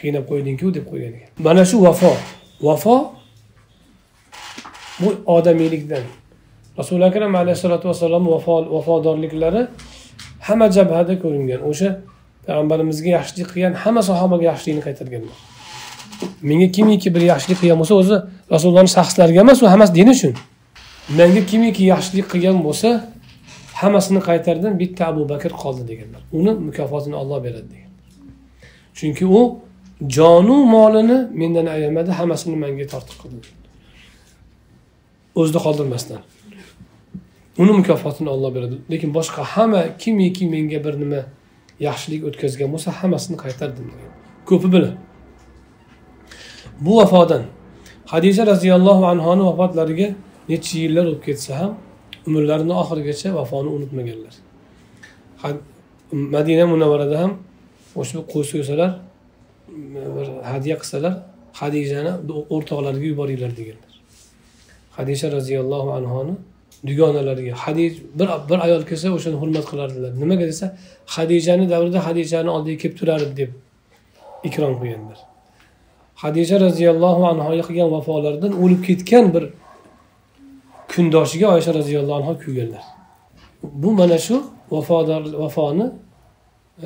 qiynab 0.01 0.25
qo'ydingku 0.31 0.67
deb 0.77 0.85
qo'ygan 0.91 1.13
ekan 1.19 1.31
mana 1.47 1.63
shu 1.71 1.77
vafo 1.87 2.13
vafo 2.69 2.97
bu 5.01 5.09
odamiylikdan 5.37 6.05
rasuli 6.79 7.05
akram 7.11 7.35
alayhissalotu 7.43 7.85
vassalom 7.91 8.25
vafodorliklari 8.75 9.63
hamma 10.47 10.67
jabhada 10.77 11.15
ko'ringan 11.23 11.61
o'sha 11.71 11.91
payg'ambarimizga 12.47 13.11
yaxshilik 13.19 13.49
qilgan 13.53 13.75
hamma 13.83 14.03
sahobaga 14.11 14.45
yaxshilikni 14.53 14.83
qaytarganlar 14.89 15.37
menga 16.43 16.69
kimiki 16.77 17.09
bir 17.15 17.23
yaxshilik 17.33 17.59
qilgan 17.61 17.79
bo'lsa 17.83 17.95
o'zi 18.03 18.17
rasulullohni 18.55 18.91
shaxslariga 18.97 19.41
emas 19.47 19.59
u 19.63 19.67
hammasi 19.73 19.93
din 19.99 20.09
uchun. 20.15 20.33
Menga 21.19 21.43
kimiki 21.51 21.83
yaxshilik 21.93 22.27
qilgan 22.33 22.59
bo'lsa 22.67 22.89
hammasini 23.81 24.21
qaytardim 24.29 24.73
bitta 24.83 25.03
abu 25.13 25.23
bakr 25.33 25.53
qoldi 25.63 25.83
deganlar. 25.91 26.23
Uni 26.39 26.53
mukofotini 26.69 27.17
olloh 27.23 27.39
beradi 27.47 27.69
degan. 27.75 27.93
Chunki 28.99 29.25
u 29.39 29.41
jonu 30.17 30.57
molini 30.75 31.19
mendan 31.41 31.67
ayamadi 31.77 32.11
hammasini 32.19 32.57
menga 32.65 32.87
tortiq 32.93 33.17
qildi. 33.23 33.49
O'zida 35.41 35.59
qoldirmasdan. 35.67 36.21
Uni 37.63 37.73
mukofotini 37.81 38.29
olloh 38.35 38.51
beradi. 38.57 38.77
Lekin 38.93 39.11
boshqa 39.19 39.43
hamma 39.55 39.83
kimiki 40.03 40.45
menga 40.55 40.79
bir 40.87 40.95
nima 41.03 41.21
yaxshilik 41.89 42.23
o'tkazgan 42.29 42.69
bo'lsa 42.75 42.89
hammasini 43.01 43.37
qaytardim 43.45 43.87
degan. 43.93 44.11
Ko'pi 44.49 44.69
bilan. 44.75 44.95
Bu 46.81 46.97
vafodan 46.97 47.43
hadisha 48.07 48.47
roziyallohu 48.47 49.07
anhoni 49.07 49.43
vafotlariga 49.49 50.09
necha 50.49 50.79
yillar 50.79 51.05
o'tib 51.11 51.23
ketsa 51.29 51.53
ham 51.61 51.73
umrlarini 52.27 52.73
oxirigacha 52.83 53.29
vafoni 53.39 53.69
unutmaganlar. 53.77 54.35
Madina 56.13 56.67
munavvarada 56.67 57.17
ham 57.23 57.33
o'sha 58.01 58.19
qo'y 58.33 58.45
so'ysalar 58.53 58.91
bir 60.17 60.27
hadya 60.53 60.75
qilsalar 60.81 61.15
hadijani 61.61 62.13
o'rtoqlariga 62.55 63.07
yuboringlar 63.13 63.53
deganlar. 63.61 63.93
Hadisha 64.99 65.27
roziyallohu 65.37 65.91
anhoni 65.99 66.35
dugonalariga 66.89 67.55
hadij 67.65 67.93
bir 68.19 68.29
bir 68.49 68.59
ayol 68.67 68.83
kelsa 68.91 69.09
o'shani 69.17 69.37
hurmat 69.43 69.65
qilardilar. 69.71 70.13
Nimaga 70.23 70.45
desa 70.51 70.67
hadijani 71.17 71.65
davrida 71.73 71.99
hadijani 72.07 72.51
oldiga 72.57 72.77
kelib 72.83 72.97
turardi 73.01 73.33
deb 73.41 73.51
ikrom 74.49 74.75
qilganlar. 74.83 75.19
Hadisha 76.23 76.57
roziyallohu 76.67 77.23
anhoga 77.33 77.63
qilgan 77.69 77.89
vafolaridan 77.97 78.53
o'lib 78.63 78.81
ketgan 78.89 79.27
bir 79.35 79.45
kundoshiga 80.93 81.47
oysha 81.57 81.73
roziyallohu 81.81 82.19
anhu 82.21 82.35
kuyganlar 82.45 82.85
bu 83.83 83.91
mana 83.99 84.19
shu 84.27 84.37
vafodor 84.75 85.23
vafoni 85.43 85.87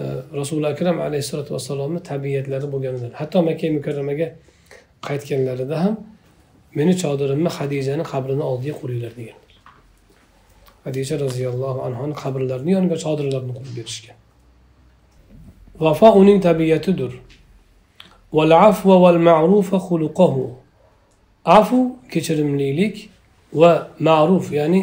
e, 0.01 0.03
rasuli 0.39 0.67
akram 0.75 0.97
alayhissalotu 1.07 1.51
vassalomni 1.57 2.01
tabiatlari 2.11 2.67
bo'lganidan 2.73 3.13
hatto 3.21 3.39
makka 3.49 3.67
mukarramaga 3.77 4.29
qaytganlarida 5.07 5.77
ham 5.85 5.95
meni 6.75 6.95
chodirimni 7.03 7.51
hadijani 7.59 8.05
qabrini 8.13 8.43
oldiga 8.51 8.75
quringlar 8.81 9.13
deganlar. 9.19 9.53
Hadisha 10.85 11.15
roziyallohu 11.25 11.81
anhuni 11.89 12.15
qabrlarini 12.23 12.71
yoniga 12.77 12.97
chodirlarni 13.05 13.53
qo'yib 13.59 13.75
berishgan. 13.79 14.17
Vafo 15.85 16.09
uning 16.21 16.39
tabiatidir 16.49 17.13
afu 21.45 21.97
kechirimlilik 22.13 23.11
va 23.61 23.73
ma'ruf 24.01 24.53
ya'ni 24.53 24.83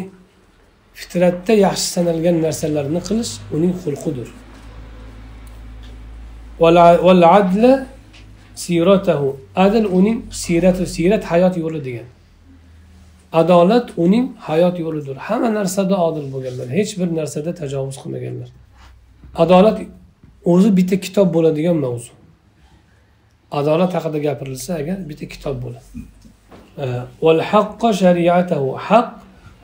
fitratda 0.98 1.52
yaxshi 1.66 1.88
sanalgan 1.96 2.36
narsalarni 2.46 3.00
qilish 3.08 3.32
uning 3.56 3.72
xulqidir 3.82 4.28
adla 7.38 7.86
adl 9.56 9.84
uning 9.98 10.18
siyrati 10.30 10.86
siyrat 10.86 11.24
hayot 11.24 11.56
yo'li 11.56 11.84
degan. 11.84 12.08
Adolat 13.32 13.90
uning 13.96 14.26
hayot 14.48 14.78
yo'lidir. 14.78 15.16
Hamma 15.16 15.54
narsada 15.54 15.96
odil 16.06 16.26
bo'lganlar 16.34 16.68
hech 16.78 16.92
bir 17.00 17.08
narsada 17.20 17.50
tajovuz 17.60 17.96
qilmaganlar. 18.02 18.48
Adolat 19.42 19.78
o'zi 20.52 20.70
bitta 20.78 20.96
kitob 21.00 21.28
bo'ladigan 21.34 21.76
mavzu. 21.84 22.17
Adolat 23.52 23.94
haqida 23.94 24.18
gapirilsa 24.18 24.74
agar 24.74 24.98
bitta 25.08 25.26
kitob 25.28 25.56
bo'ladi. 25.64 25.86
Val 27.22 27.40
haqqo 27.50 27.88
shariatahu. 28.02 28.68
Haq 28.88 29.08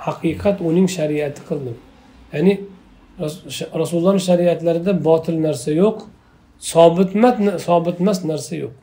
haqiqat 0.07 0.57
uning 0.69 0.89
shariati 0.99 1.41
qildim. 1.49 1.77
Ya'ni 2.33 2.55
rasulullohni 3.81 4.23
shariatlarida 4.31 4.93
botil 5.09 5.39
narsa 5.47 5.71
yo'q 5.83 5.99
sobitmat 6.73 7.37
sobitmas 7.67 8.19
narsa 8.31 8.55
yo'q. 8.65 8.75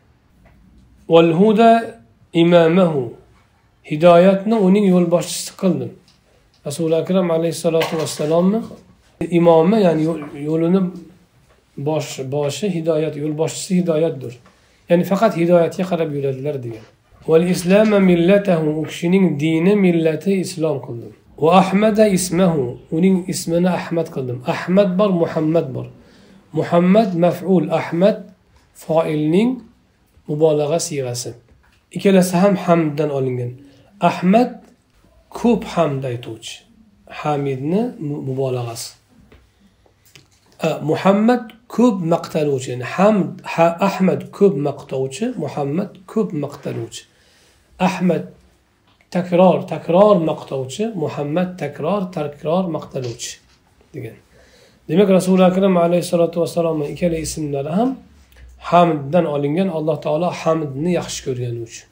Val 1.14 1.32
huda 1.39 1.72
imamahu. 2.43 3.04
Hidoyatni 3.91 4.56
uning 4.68 4.86
yo'lboshchisi 4.93 5.52
qildim. 5.62 5.91
Rasuli 6.68 6.95
akram 7.02 7.28
alayhissalotu 7.38 7.93
vassalomni 8.02 8.60
imomi 9.39 9.78
ya'ni 9.86 10.04
yo'lini 10.49 10.82
bosh 11.88 12.12
boshi 12.36 12.68
hidoyat 12.76 13.16
yo'lboshchisi 13.24 13.72
hidoyatdir. 13.80 14.34
Ya'ni 14.92 15.04
faqat 15.12 15.34
hidoyatga 15.39 15.84
qarab 15.92 16.10
yuradilar 16.18 16.56
degan. 16.66 16.86
Val 17.30 17.46
islama 17.56 17.98
millatahu 18.10 18.68
u 18.80 18.84
kishining 18.89 19.26
dini 19.44 19.74
millati 19.86 20.34
islom 20.46 20.78
qildim. 20.86 21.14
Va 21.44 21.50
ahmada 21.62 22.06
ismahu 22.18 22.64
uning 22.98 23.18
ismini 23.34 23.70
ahmad 23.80 24.08
qildim. 24.16 24.38
Ahmad 24.56 24.89
bor 25.00 25.12
muhammad 25.24 25.68
bor. 25.76 25.88
Muhammad 26.58 27.10
maf'ul 27.26 27.68
ahmad 27.80 28.18
foilning 28.84 29.50
mubolag'a 30.30 30.80
siyg'asi. 30.88 31.32
Ikkalasi 31.96 32.36
ham 32.44 32.56
hamddan 32.66 33.10
olingan. 33.18 33.52
Ahmad 34.10 34.52
ko'p 35.39 35.62
hamd 35.74 36.04
aytuvchi. 36.12 36.54
Hamidni 37.20 37.82
mubolag'asi. 38.28 38.89
Muhammad 40.89 41.44
ko'p 41.76 41.97
maqtaluvchi 42.13 42.69
ya'ni 42.74 42.88
hamd 42.95 43.28
ha, 43.53 43.65
ahmad 43.88 44.22
ko'p 44.38 44.55
maqtovchi 44.67 45.26
muhammad 45.43 45.91
ko'p 46.11 46.30
maqtaluvchi. 46.43 47.03
Ahmad 47.88 48.24
takror 49.15 49.57
takror 49.74 50.15
maqtovchi 50.30 50.84
muhammad 51.03 51.49
takror 51.61 52.01
takror 52.17 52.63
maqtaluvchi 52.76 53.34
degan. 53.93 54.17
Demak 54.89 55.09
rasuli 55.17 55.43
akram 55.51 55.74
alayhissalotu 55.86 56.38
vassalomni 56.43 56.86
ikkala 56.93 57.17
ismlari 57.26 57.72
ham 57.80 57.89
hamddan 58.72 59.26
olingan 59.36 59.69
alloh 59.78 59.97
taolo 60.05 60.30
hamdni 60.41 60.91
yaxshi 60.99 61.19
ko'rgani 61.28 61.61
uchun 61.67 61.88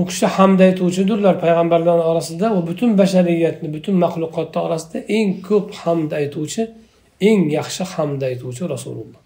u 0.00 0.02
kishi 0.08 0.26
hamd 0.36 0.60
aytuvchidirlar 0.66 1.34
payg'ambarlar 1.44 1.98
orasida 2.10 2.46
va 2.54 2.60
butun 2.68 2.90
bashariyatni 3.00 3.68
butun 3.76 3.94
maxluqotni 4.04 4.58
orasida 4.66 4.98
eng 5.18 5.30
ko'p 5.48 5.68
hamd 5.82 6.10
aytuvchi 6.20 6.62
eng 7.20 7.50
yaxshi 7.58 7.84
hamd 7.92 8.20
aytuvchi 8.22 8.64
rasululloh. 8.74 9.20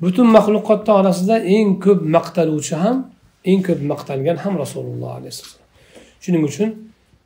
Butun 0.00 0.26
maxluqotni 0.36 0.92
orasida 1.00 1.36
eng 1.56 1.68
ko'p 1.84 2.00
maqtaluvchi 2.16 2.76
ham 2.84 2.96
eng 3.50 3.60
ko'p 3.66 3.80
maqtalgan 3.92 4.36
ham 4.44 4.54
rasululloh 4.62 5.10
alayhissalom 5.18 5.64
shuning 6.22 6.44
uchun 6.50 6.70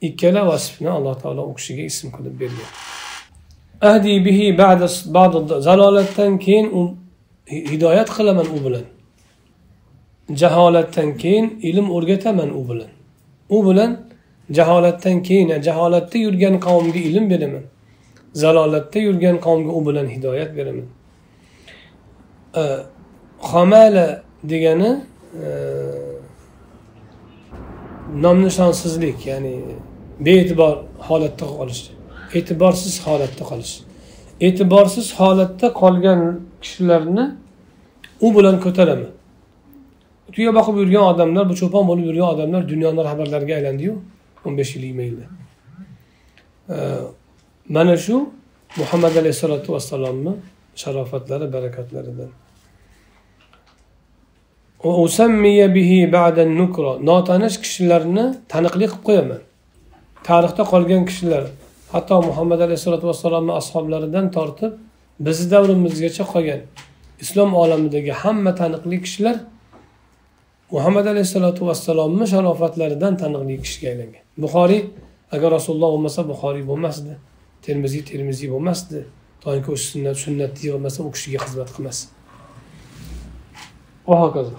ikkala 0.08 0.42
vasfni 0.50 0.90
alloh 0.96 1.14
taolo 1.22 1.42
u 1.50 1.54
kishiga 1.58 1.82
ism 1.90 2.08
qilib 2.16 2.34
bergan. 2.40 2.70
Ahdi 3.90 4.14
bihi 4.26 4.46
zalolatdan 5.66 6.32
keyin 6.44 6.66
u 6.78 6.82
hidoyat 7.70 8.08
qilaman 8.16 8.46
u 8.56 8.58
bilan. 8.64 8.86
Jaholatdan 10.40 11.08
keyin 11.22 11.46
ilm 11.68 11.86
o'rgataman 11.96 12.50
u 12.58 12.62
bilan. 12.68 12.90
U 13.56 13.58
bilan 13.66 13.90
jaholatdan 14.56 15.16
keyin 15.22 15.48
jaholatda 15.66 16.18
yurgan 16.24 16.54
qavmga 16.66 17.00
ilm 17.08 17.24
beraman. 17.30 17.64
Zalolatda 18.32 18.98
yurgan 18.98 19.36
qavmga 19.40 19.72
u 19.72 19.86
bilan 19.86 20.06
hidoyat 20.06 20.56
beraman. 20.56 20.86
E, 22.56 22.62
Homala 23.38 24.22
degani 24.44 25.00
e, 25.44 25.48
nom 28.22 28.44
nishonsizlik 28.44 29.26
ya'ni 29.26 29.54
bee'tibor 30.20 30.76
holatda 31.08 31.46
qolish 31.58 31.82
e'tiborsiz 32.34 33.06
holatda 33.06 33.44
qolish. 33.50 33.74
E'tiborsiz 34.40 35.06
holatda 35.18 35.66
qolgan 35.80 36.20
kishilarni 36.62 37.24
u 38.20 38.28
bilan 38.36 38.60
ko'taraman. 38.64 39.10
Tuya 40.32 40.50
boqib 40.58 40.76
yurgan 40.82 41.04
odamlar 41.12 41.44
bu 41.50 41.54
cho'pon 41.60 41.84
bo'lib 41.90 42.04
yurgan 42.08 42.28
odamlar 42.34 42.68
dunyoni 42.72 43.00
rahbarlariga 43.08 43.54
aylandiyu 43.58 43.94
o'n 44.44 44.58
besh 44.58 44.76
yil 44.76 44.82
yigirma 44.82 45.02
yilda 45.08 45.26
e, 46.74 46.76
mana 47.68 47.96
shu 48.04 48.16
muhammad 48.80 49.14
alayhissalotu 49.20 49.68
vassalomni 49.74 50.32
sharofatlari 50.82 51.46
barakatlaridan. 51.54 52.30
Notanish 57.10 57.56
kishilarni 57.64 58.24
taniqli 58.52 58.86
qilib 58.86 59.02
qo'yaman. 59.08 59.40
Tarixda 60.28 60.62
qolgan 60.72 61.02
kishilar 61.10 61.44
hatto 61.92 62.14
muhammad 62.28 62.60
alayhissalotu 62.66 63.06
vassalomni 63.10 63.52
ashoblaridan 63.60 64.26
tortib 64.36 64.72
bizni 65.26 65.46
davrimizgacha 65.54 66.24
qolgan 66.32 66.60
islom 67.24 67.50
olamidagi 67.62 68.12
hamma 68.22 68.52
taniqli 68.60 68.96
kishilar 69.04 69.36
muhammad 70.74 71.06
alayhissalotu 71.12 71.62
vassalomni 71.70 72.24
sharofatlaridan 72.32 73.14
taniqli 73.22 73.54
kishiga 73.64 73.88
aylangan. 73.92 74.22
Buxoriy 74.42 74.82
agar 75.34 75.48
rasululloh 75.56 75.90
bo'lmasa 75.94 76.20
buxoriy 76.30 76.64
bo'lmasdi. 76.70 77.12
Termiziy 77.62 78.04
termiziy 78.04 78.50
bo'lmasdi. 78.52 79.04
Toinki 79.40 79.70
o'sha 79.74 79.86
sunnat 79.92 80.16
sunnatni 80.24 80.64
yig'masa 80.68 81.02
u 81.02 81.10
kishiga 81.14 81.38
xizmat 81.44 81.70
qilmas. 81.76 81.98
Va 84.08 84.16
hokazo. 84.24 84.54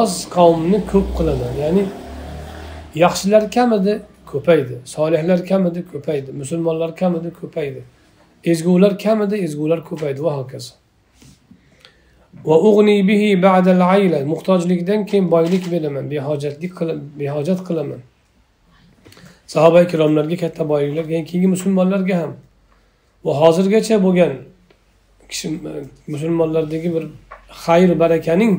Oz 0.00 0.12
qavmni 0.36 0.80
ko'p 0.92 1.08
qilaman. 1.18 1.52
Ya'ni 1.62 1.84
yaxshilar 3.04 3.44
kam 3.56 3.72
edi 3.78 3.94
ko'paydi. 4.32 4.74
Solihlar 4.94 5.46
kam 5.50 5.66
edi 5.70 5.84
ko'paydi. 5.92 6.32
Musulmonlar 6.42 6.90
kam 7.00 7.16
edi 7.20 7.30
ko'paydi. 7.40 7.80
Ezgular 8.52 8.98
kam 9.04 9.22
edi 9.26 9.36
ezgular 9.46 9.80
ko'paydi. 9.88 10.20
Va 10.26 10.36
hokazo. 10.40 10.72
Muhtojlikdan 14.32 15.06
keyin 15.06 15.30
boylik 15.30 15.64
beraman 15.72 16.10
behojatlik 16.10 16.72
behojat 17.20 17.60
qilaman 17.68 18.00
sahoba 19.52 19.82
ikromlarga 19.86 20.36
katta 20.44 20.62
boyliklar 20.68 21.04
keyingi 21.30 21.48
musulmonlarga 21.54 22.16
ham. 22.22 22.32
Va 23.24 23.32
hozirgacha 23.40 23.96
bo'lgan 24.06 24.32
kishi 25.30 25.46
musulmonlardagi 26.14 26.88
bir 26.94 27.04
xayr 27.64 27.90
barakaning 28.02 28.52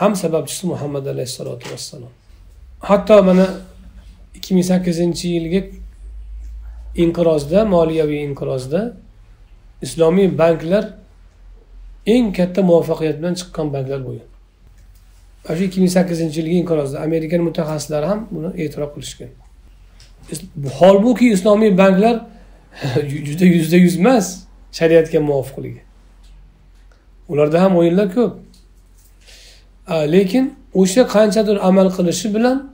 ham 0.00 0.12
sababchisi 0.22 0.66
muhammad 0.72 1.04
alayhissalotu 1.06 1.64
vassalom. 1.72 2.12
Hatto 2.80 3.22
mana 3.22 3.46
ikki 4.36 4.54
ming 4.54 4.66
sakkizinchi 4.72 5.26
yilgi 5.36 5.60
inqirozda 7.04 7.64
moliyaviy 7.74 8.20
inqirozda 8.28 8.80
islomiy 9.82 10.38
banklar 10.38 10.84
eng 12.06 12.26
katta 12.38 12.60
muvaffaqiyat 12.62 13.16
bilan 13.20 13.34
chiqqan 13.40 13.66
banklar 13.74 14.00
bo'lgan. 14.08 14.28
Mana 15.44 15.54
shu 15.58 15.62
ikki 15.68 15.78
ming 15.82 15.92
sakkizinchi 15.98 16.36
yilgi 16.40 16.56
inqirozda 16.62 16.96
amerikan 17.06 17.40
mutaxassislari 17.48 18.06
ham 18.12 18.20
buni 18.34 18.50
e'tirof 18.62 18.90
qilishgan. 18.94 19.30
Holbuki 20.78 21.32
islomiy 21.32 21.78
banklar 21.78 22.20
juda 23.26 23.44
yuzda 23.44 23.76
yuz 23.76 23.96
emas 23.96 24.44
shariatga 24.72 25.20
muvofiqligi. 25.20 25.80
Ularda 27.28 27.62
ham 27.62 27.76
o'yinlar 27.76 28.14
ko'p. 28.14 28.32
Lekin 30.14 30.54
o'sha 30.74 31.02
qanchadir 31.14 31.56
amal 31.68 31.88
qilishi 31.96 32.34
bilan 32.34 32.70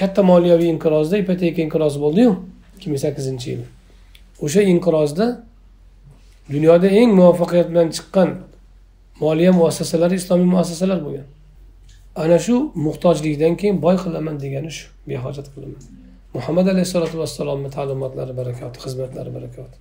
katta 0.00 0.22
moliyaviy 0.22 0.68
inqirozda 0.74 1.16
ipoteka 1.22 1.62
inqirozi 1.62 1.98
bo'ldiyu 2.04 2.30
ikki 2.76 2.86
ming 2.90 3.00
sakkizinchi 3.04 3.46
yil 3.52 3.62
o'sha 4.44 4.62
inqirozda 4.72 5.26
dunyoda 6.54 6.88
eng 7.00 7.10
muvaffaqiyat 7.18 7.68
bilan 7.72 7.88
chiqqan 7.96 8.28
moliya 9.24 9.52
muassasalari 9.60 10.14
islomiy 10.20 10.48
muassasalar 10.54 10.98
bo'lgan. 11.06 11.26
Ana 12.22 12.38
shu 12.38 12.54
muhtojlikdan 12.86 13.54
keyin 13.60 13.76
boy 13.84 13.96
qilaman 14.04 14.36
degani 14.44 14.70
shu 14.78 14.84
behojat 15.08 15.46
qilaman. 15.54 16.01
Muhammad 16.34 16.66
alayhissalotu 16.72 17.18
vassalomni 17.22 17.70
ta'limotlari 17.76 18.36
barakoti 18.40 18.78
xizmatlari 18.84 19.30
barakoti. 19.36 19.76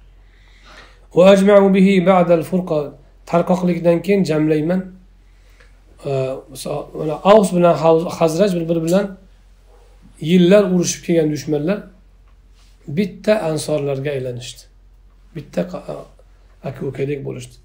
Tarqoqlikdan 3.32 4.02
keyin 4.06 4.24
jamlayman. 4.24 4.82
Avs 7.34 7.50
bilan 7.56 7.76
hazraj 8.20 8.56
bir 8.56 8.70
biri 8.70 8.82
bilan 8.88 9.06
yillar 10.32 10.64
urushib 10.74 11.02
kelgan 11.06 11.32
dushmanlar 11.32 11.80
bitta 12.98 13.34
ansorlarga 13.50 14.10
aylanishdi. 14.16 14.62
Bitta 15.36 15.62
aka 16.64 16.86
ukadek 16.86 17.26
bo'lishdi. 17.26 17.56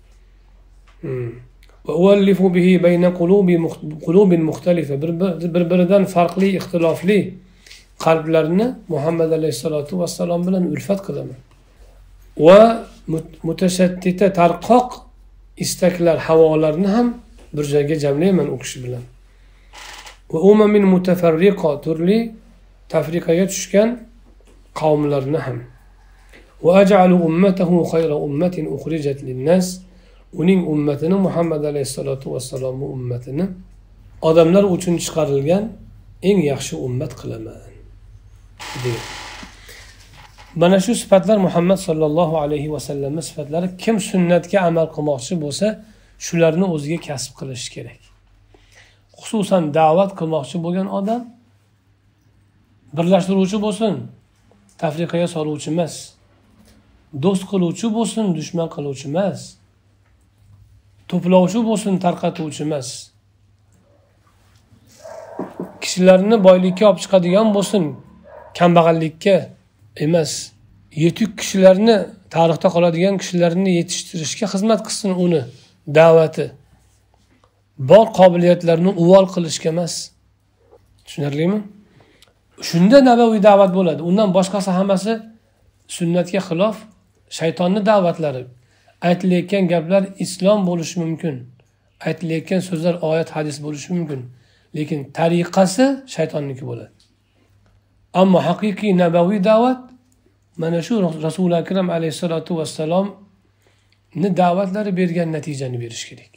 Hmm. 1.00 1.30
Bir 5.54 5.64
biridan 5.70 6.04
farqli 6.14 6.48
ixtilofli 6.58 7.18
qalblarni 8.04 8.66
muhammad 8.88 9.30
alayhissalotu 9.38 9.98
vassalom 10.00 10.46
bilan 10.46 10.64
ulfat 10.72 11.00
qilaman. 11.06 11.38
Va 12.46 12.60
mutashaddida 13.48 14.26
tarqoq 14.40 14.88
istaklar 15.64 16.18
havolarni 16.26 16.88
ham 16.96 17.06
bir 17.54 17.64
joyga 17.72 17.96
jamlayman 18.04 18.48
u 18.54 18.58
kishi 18.62 18.78
bilan. 18.84 19.04
Va 20.32 20.38
umamin 20.50 20.84
mutafarriqo 20.94 21.70
turli 21.84 22.18
tafriqaga 22.94 23.46
tushgan 23.52 23.88
qavmlarni 24.80 25.38
ham. 25.46 25.58
Uning 30.40 30.60
ummatini 30.72 31.16
muhammad 31.26 31.62
alayhissalotu 31.70 32.26
vassalomni 32.34 32.84
ummatini 32.84 33.46
odamlar 34.28 34.64
uchun 34.76 34.94
chiqarilgan 35.04 35.64
eng 36.28 36.38
yaxshi 36.52 36.74
ummat 36.86 37.12
qilaman. 37.20 37.65
Deydi. 38.84 39.06
Mana 40.54 40.80
shu 40.80 40.94
sifatlar 40.94 41.38
muhammad 41.46 41.76
sollallohu 41.88 42.38
alayhi 42.38 42.72
vasallamni 42.72 43.22
sifatlari. 43.22 43.76
Kim 43.82 43.96
sunnatga 44.10 44.58
amal 44.68 44.86
qilmoqchi 44.96 45.34
bo'lsa 45.44 45.66
shularni 46.26 46.66
o'ziga 46.74 46.98
kasb 47.08 47.32
qilishi 47.38 47.68
kerak. 47.76 48.00
Xususan 49.20 49.62
da'vat 49.78 50.10
qilmoqchi 50.18 50.56
bo'lgan 50.64 50.88
odam 50.98 51.22
birlashtiruvchi 52.96 53.58
bo'lsin 53.66 53.94
tafriqaga 54.82 55.28
soluvchi 55.36 55.68
emas 55.74 55.94
do'st 57.24 57.44
qiluvchi 57.50 57.88
bo'lsin 57.96 58.24
dushman 58.38 58.68
qiluvchi 58.76 59.06
emas 59.12 59.38
to'plovchi 61.10 61.60
bo'lsin 61.68 61.94
tarqatuvchi 62.04 62.62
emas 62.68 62.88
kishilarni 65.82 66.36
boylikka 66.46 66.84
olib 66.90 67.00
chiqadigan 67.04 67.48
bo'lsin 67.56 67.84
kambag'allikka 68.58 69.36
emas 70.04 70.32
yetuk 71.02 71.30
kishilarni 71.40 71.96
tarixda 72.34 72.68
qoladigan 72.74 73.14
kishilarni 73.22 73.70
yetishtirishga 73.78 74.46
xizmat 74.52 74.80
qilsin 74.86 75.10
uni 75.24 75.42
da'vati. 75.98 76.46
Bor 77.90 78.06
qobiliyatlarni 78.18 78.90
uvol 79.02 79.26
qilishga 79.34 79.68
emas. 79.74 79.94
Tushunarlimi? 81.04 81.58
Shunda 82.68 82.98
nabaviy 83.10 83.40
da'vat 83.48 83.70
bo'ladi. 83.78 84.00
Undan 84.10 84.28
boshqasi 84.36 84.70
hammasi 84.78 85.12
sunnatga 85.96 86.40
xilof 86.48 86.76
shaytonni 87.38 87.80
da'vatlari. 87.90 88.42
Aytilayotgan 89.08 89.64
gaplar 89.72 90.02
islom 90.24 90.60
bo'lishi 90.68 90.96
mumkin. 91.02 91.34
Aytilayotgan 92.08 92.60
so'zlar 92.68 92.94
oyat 93.10 93.28
hadis 93.36 93.56
bo'lishi 93.64 93.88
mumkin. 93.96 94.20
Lekin 94.76 95.00
tariqasi 95.18 95.84
shaytonniki 96.14 96.64
bo'ladi. 96.70 96.95
Ammo 98.20 98.38
haqiqiy 98.48 98.92
nabaviy 99.02 99.40
da'vat 99.50 99.80
mana 100.62 100.82
shu 100.86 100.94
rasuli 101.26 101.54
akram 101.62 101.88
alayhissalotu 101.96 102.52
vassalomni 102.60 104.28
da'vatlari 104.40 104.92
bergan 105.00 105.28
natijani 105.36 105.78
berish 105.84 106.04
kerak. 106.08 106.34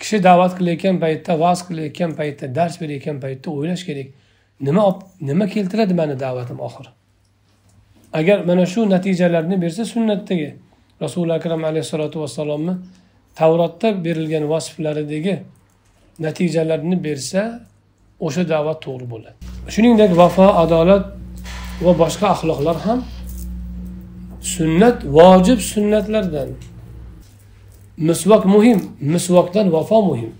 Kishi 0.00 0.18
da'vat 0.28 0.52
qilayotgan 0.58 0.96
paytda 1.04 1.32
va'z 1.44 1.60
qilayotgan 1.68 2.10
paytda 2.18 2.46
dars 2.58 2.74
berayotgan 2.80 3.16
paytda 3.24 3.48
o'ylash 3.56 3.84
kerak. 3.88 4.08
Nima 4.66 4.82
nima 5.28 5.46
keltiradi 5.54 5.94
mani 6.00 6.14
da'vatim 6.24 6.58
oxiri? 6.68 6.90
Agar 8.18 8.38
mana 8.48 8.64
shu 8.72 8.80
natijalarni 8.94 9.56
bersa 9.64 9.84
sunnatdagi 9.94 10.48
rasuli 11.04 11.32
akram 11.38 11.62
alayhissalotu 11.70 12.16
vassalomni 12.24 12.74
tavrotda 13.38 13.88
berilgan 14.04 14.44
vasflaridagi 14.52 15.34
natijalarni 16.24 16.96
bersa 17.06 17.42
o'sha 18.20 18.42
da'vat 18.52 18.78
to'g'ri 18.84 19.06
bo'ladi. 19.12 19.36
Shuningdek 19.74 20.10
vafo 20.22 20.46
adolat 20.62 21.04
va 21.84 21.92
boshqa 22.02 22.26
axloqlar 22.34 22.76
ham 22.86 23.00
sunnat 24.54 24.98
vojib 25.16 25.60
sunnatlardan. 25.72 26.50
Misvok 28.08 28.44
muhim 28.54 28.78
misvokdan 29.14 29.66
vafo 29.76 29.98
muhim. 30.10 30.32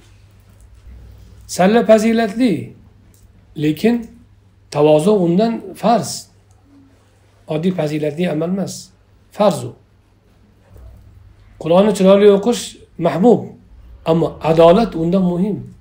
Salla 1.56 1.80
fazilatli 1.90 2.52
lekin 3.64 3.94
tavozu 4.74 5.12
undan 5.26 5.52
farz. 5.82 6.10
Oddiy 7.54 7.72
fazilatli 7.78 8.24
amal 8.34 8.50
emas 8.56 8.74
farzu 9.36 9.70
qur'onni 11.62 11.92
chiroyli 11.98 12.28
o'qish 12.38 12.62
mahbub 13.06 13.40
ammo 14.10 14.28
adolat 14.50 14.92
undan 15.02 15.24
muhim. 15.32 15.75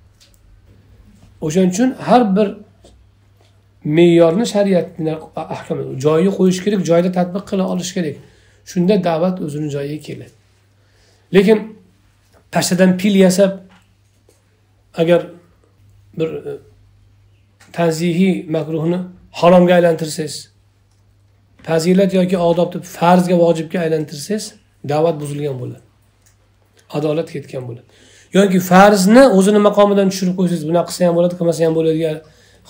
O'shaning 1.42 1.72
uchun 1.74 1.90
har 2.08 2.36
bir 2.36 2.48
me'yorni 3.84 4.46
shariatni 4.54 5.14
ahkam 5.36 5.78
joyiga 6.06 6.32
qo'yish 6.38 6.60
kerak 6.66 6.82
joyida 6.90 7.12
tadbiq 7.20 7.44
qila 7.50 7.64
olish 7.74 7.94
kerak. 7.98 8.16
Shunda 8.72 9.04
da'vat 9.04 9.36
o'zini 9.46 9.70
joyiga 9.76 10.00
keladi. 10.08 10.34
Lekin 11.36 11.58
pashtadan 12.52 12.98
pil 12.98 13.16
yasab 13.26 13.52
agar 15.02 15.22
bir 16.18 16.30
e, 16.34 16.58
tanzihiy 17.74 18.34
makruhni 18.56 19.00
haromga 19.32 19.74
aylantirsangiz 19.74 20.36
fazilat 21.68 22.14
yoki 22.14 22.38
odob 22.38 22.74
deb 22.74 22.84
farzga 22.98 23.36
vojibga 23.44 23.80
aylantirsangiz 23.86 24.46
da'vat 24.92 25.16
buzilgan 25.22 25.60
bo'ladi. 25.62 25.84
Adolat 26.98 27.32
ketgan 27.36 27.64
bo'ladi. 27.68 27.86
Yoki 28.38 28.60
farzni 28.72 29.24
o'zini 29.38 29.60
maqomidan 29.68 30.08
tushirib 30.12 30.36
qo'ysangiz 30.40 30.66
bunaqa 30.70 30.88
qilsa 30.90 31.02
ham 31.08 31.16
bo'ladi 31.18 31.36
qilmasa 31.40 31.62
ham 31.66 31.74
bo'ladi 31.78 32.00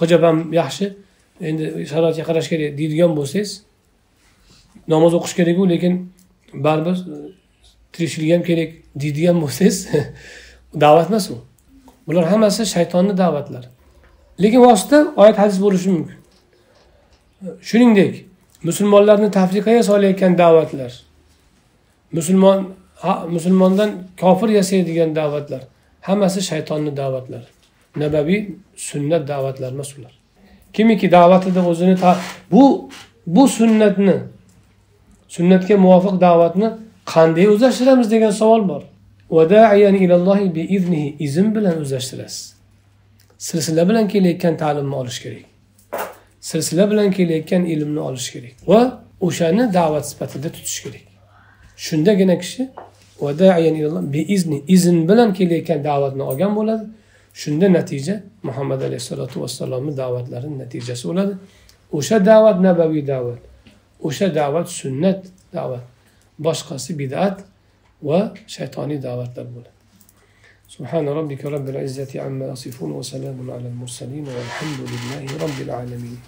hijab 0.01 0.22
ham 0.28 0.38
yaxshi. 0.61 0.86
Endi 1.49 1.63
sharoitga 1.91 2.24
qarash 2.30 2.47
kerak 2.51 2.78
deydigan 2.80 3.11
bo'lsangiz 3.20 3.49
namoz 4.93 5.13
o'qish 5.18 5.36
kerakku 5.39 5.63
lekin 5.74 5.93
baribir 6.66 6.95
e, 7.13 7.18
tirikchilik 7.93 8.30
ham 8.36 8.43
kerak 8.49 8.70
deydigan 9.01 9.38
bo'lsangiz 9.43 9.78
da'vat 10.84 11.07
emas 11.11 11.26
u 11.34 11.36
bular 12.07 12.26
hammasi 12.32 12.61
shaytonni 12.76 13.13
da'vatlari 13.24 13.68
lekin 14.43 14.59
vosita 14.68 14.97
oyat 15.22 15.38
hadis 15.43 15.57
bo'lishi 15.66 15.89
mumkin. 15.95 16.18
Shuningdek 17.70 18.13
musulmonlarni 18.68 19.30
tafriqaga 19.39 19.84
solayotgan 19.89 20.38
da'vatlar 20.38 20.91
musulmon 22.18 22.59
musulmondan 23.03 23.91
kofir 24.19 24.49
yasaydigan 24.49 25.15
da'vatlar 25.15 25.61
hammasi 26.01 26.41
shaytonni 26.41 26.97
da'vatlari 26.97 27.47
nabaviy 27.95 28.41
sunnat 28.75 29.27
da'vatlar 29.27 29.71
emas 29.71 29.97
ular. 29.97 30.13
Kimiki 30.73 31.11
da'vatida 31.11 31.67
o'zini 31.67 31.95
bu 32.51 32.89
bu 33.27 33.47
sunnatni 33.47 34.17
sunnatga 35.27 35.77
muvofiq 35.77 36.21
da'vatni 36.21 36.69
qanday 37.13 37.47
o'zlashtiramiz 37.53 38.11
degan 38.11 38.31
savol 38.31 38.67
bor. 38.67 38.83
Izn 41.25 41.55
bilan 41.55 41.81
o'zlashtirasiz 41.81 42.55
silsila 43.37 43.89
bilan 43.89 44.07
kelayotgan 44.07 44.57
ta'limni 44.57 44.95
olish 44.95 45.19
kerak. 45.23 45.45
Silsila 46.41 46.91
bilan 46.91 47.11
kelayotgan 47.11 47.65
ilmni 47.65 47.99
olish 47.99 48.31
kerak. 48.33 48.53
Va 48.67 48.81
o'shani 49.27 49.73
da'vat 49.73 50.05
sifatida 50.09 50.49
tutish 50.55 50.79
kerak. 50.83 51.05
shundagina 51.86 52.36
kishi 52.42 52.62
izn 54.76 54.96
bilan 55.09 55.30
kelayotgan 55.38 55.80
da'vatni 55.88 56.22
olgan 56.30 56.53
bo'ladi 56.59 56.84
shunda 57.42 57.66
natija 57.78 58.14
muhammad 58.48 58.80
alayhissalotu 58.88 59.36
vassalomni 59.42 59.92
da'vatlarini 60.03 60.57
natijasi 60.64 61.05
bo'ladi 61.11 61.32
o'sha 61.98 62.16
da'vat 62.30 62.57
nabaviy 62.68 63.05
da'vat 63.12 63.40
o'sha 64.09 64.26
da'vat 64.40 64.66
sunnat 64.80 65.20
da'vat 65.57 65.84
boshqasi 66.46 66.90
bid'at 67.03 67.36
va 68.09 68.20
shaytoniy 68.55 68.98
da'vatlar 69.09 69.46
bo'ladi 69.57 69.80
سبحان 70.76 71.09
ربك 71.09 71.42
رب 71.44 71.68
العزة 71.68 72.12
عما 72.24 72.46
يصفون 72.53 72.90
وسلام 72.92 73.51
على 73.51 73.66
المرسلين 73.72 74.26
والحمد 74.36 74.80
لله 74.92 75.24
رب 75.44 75.59
العالمين 75.66 76.18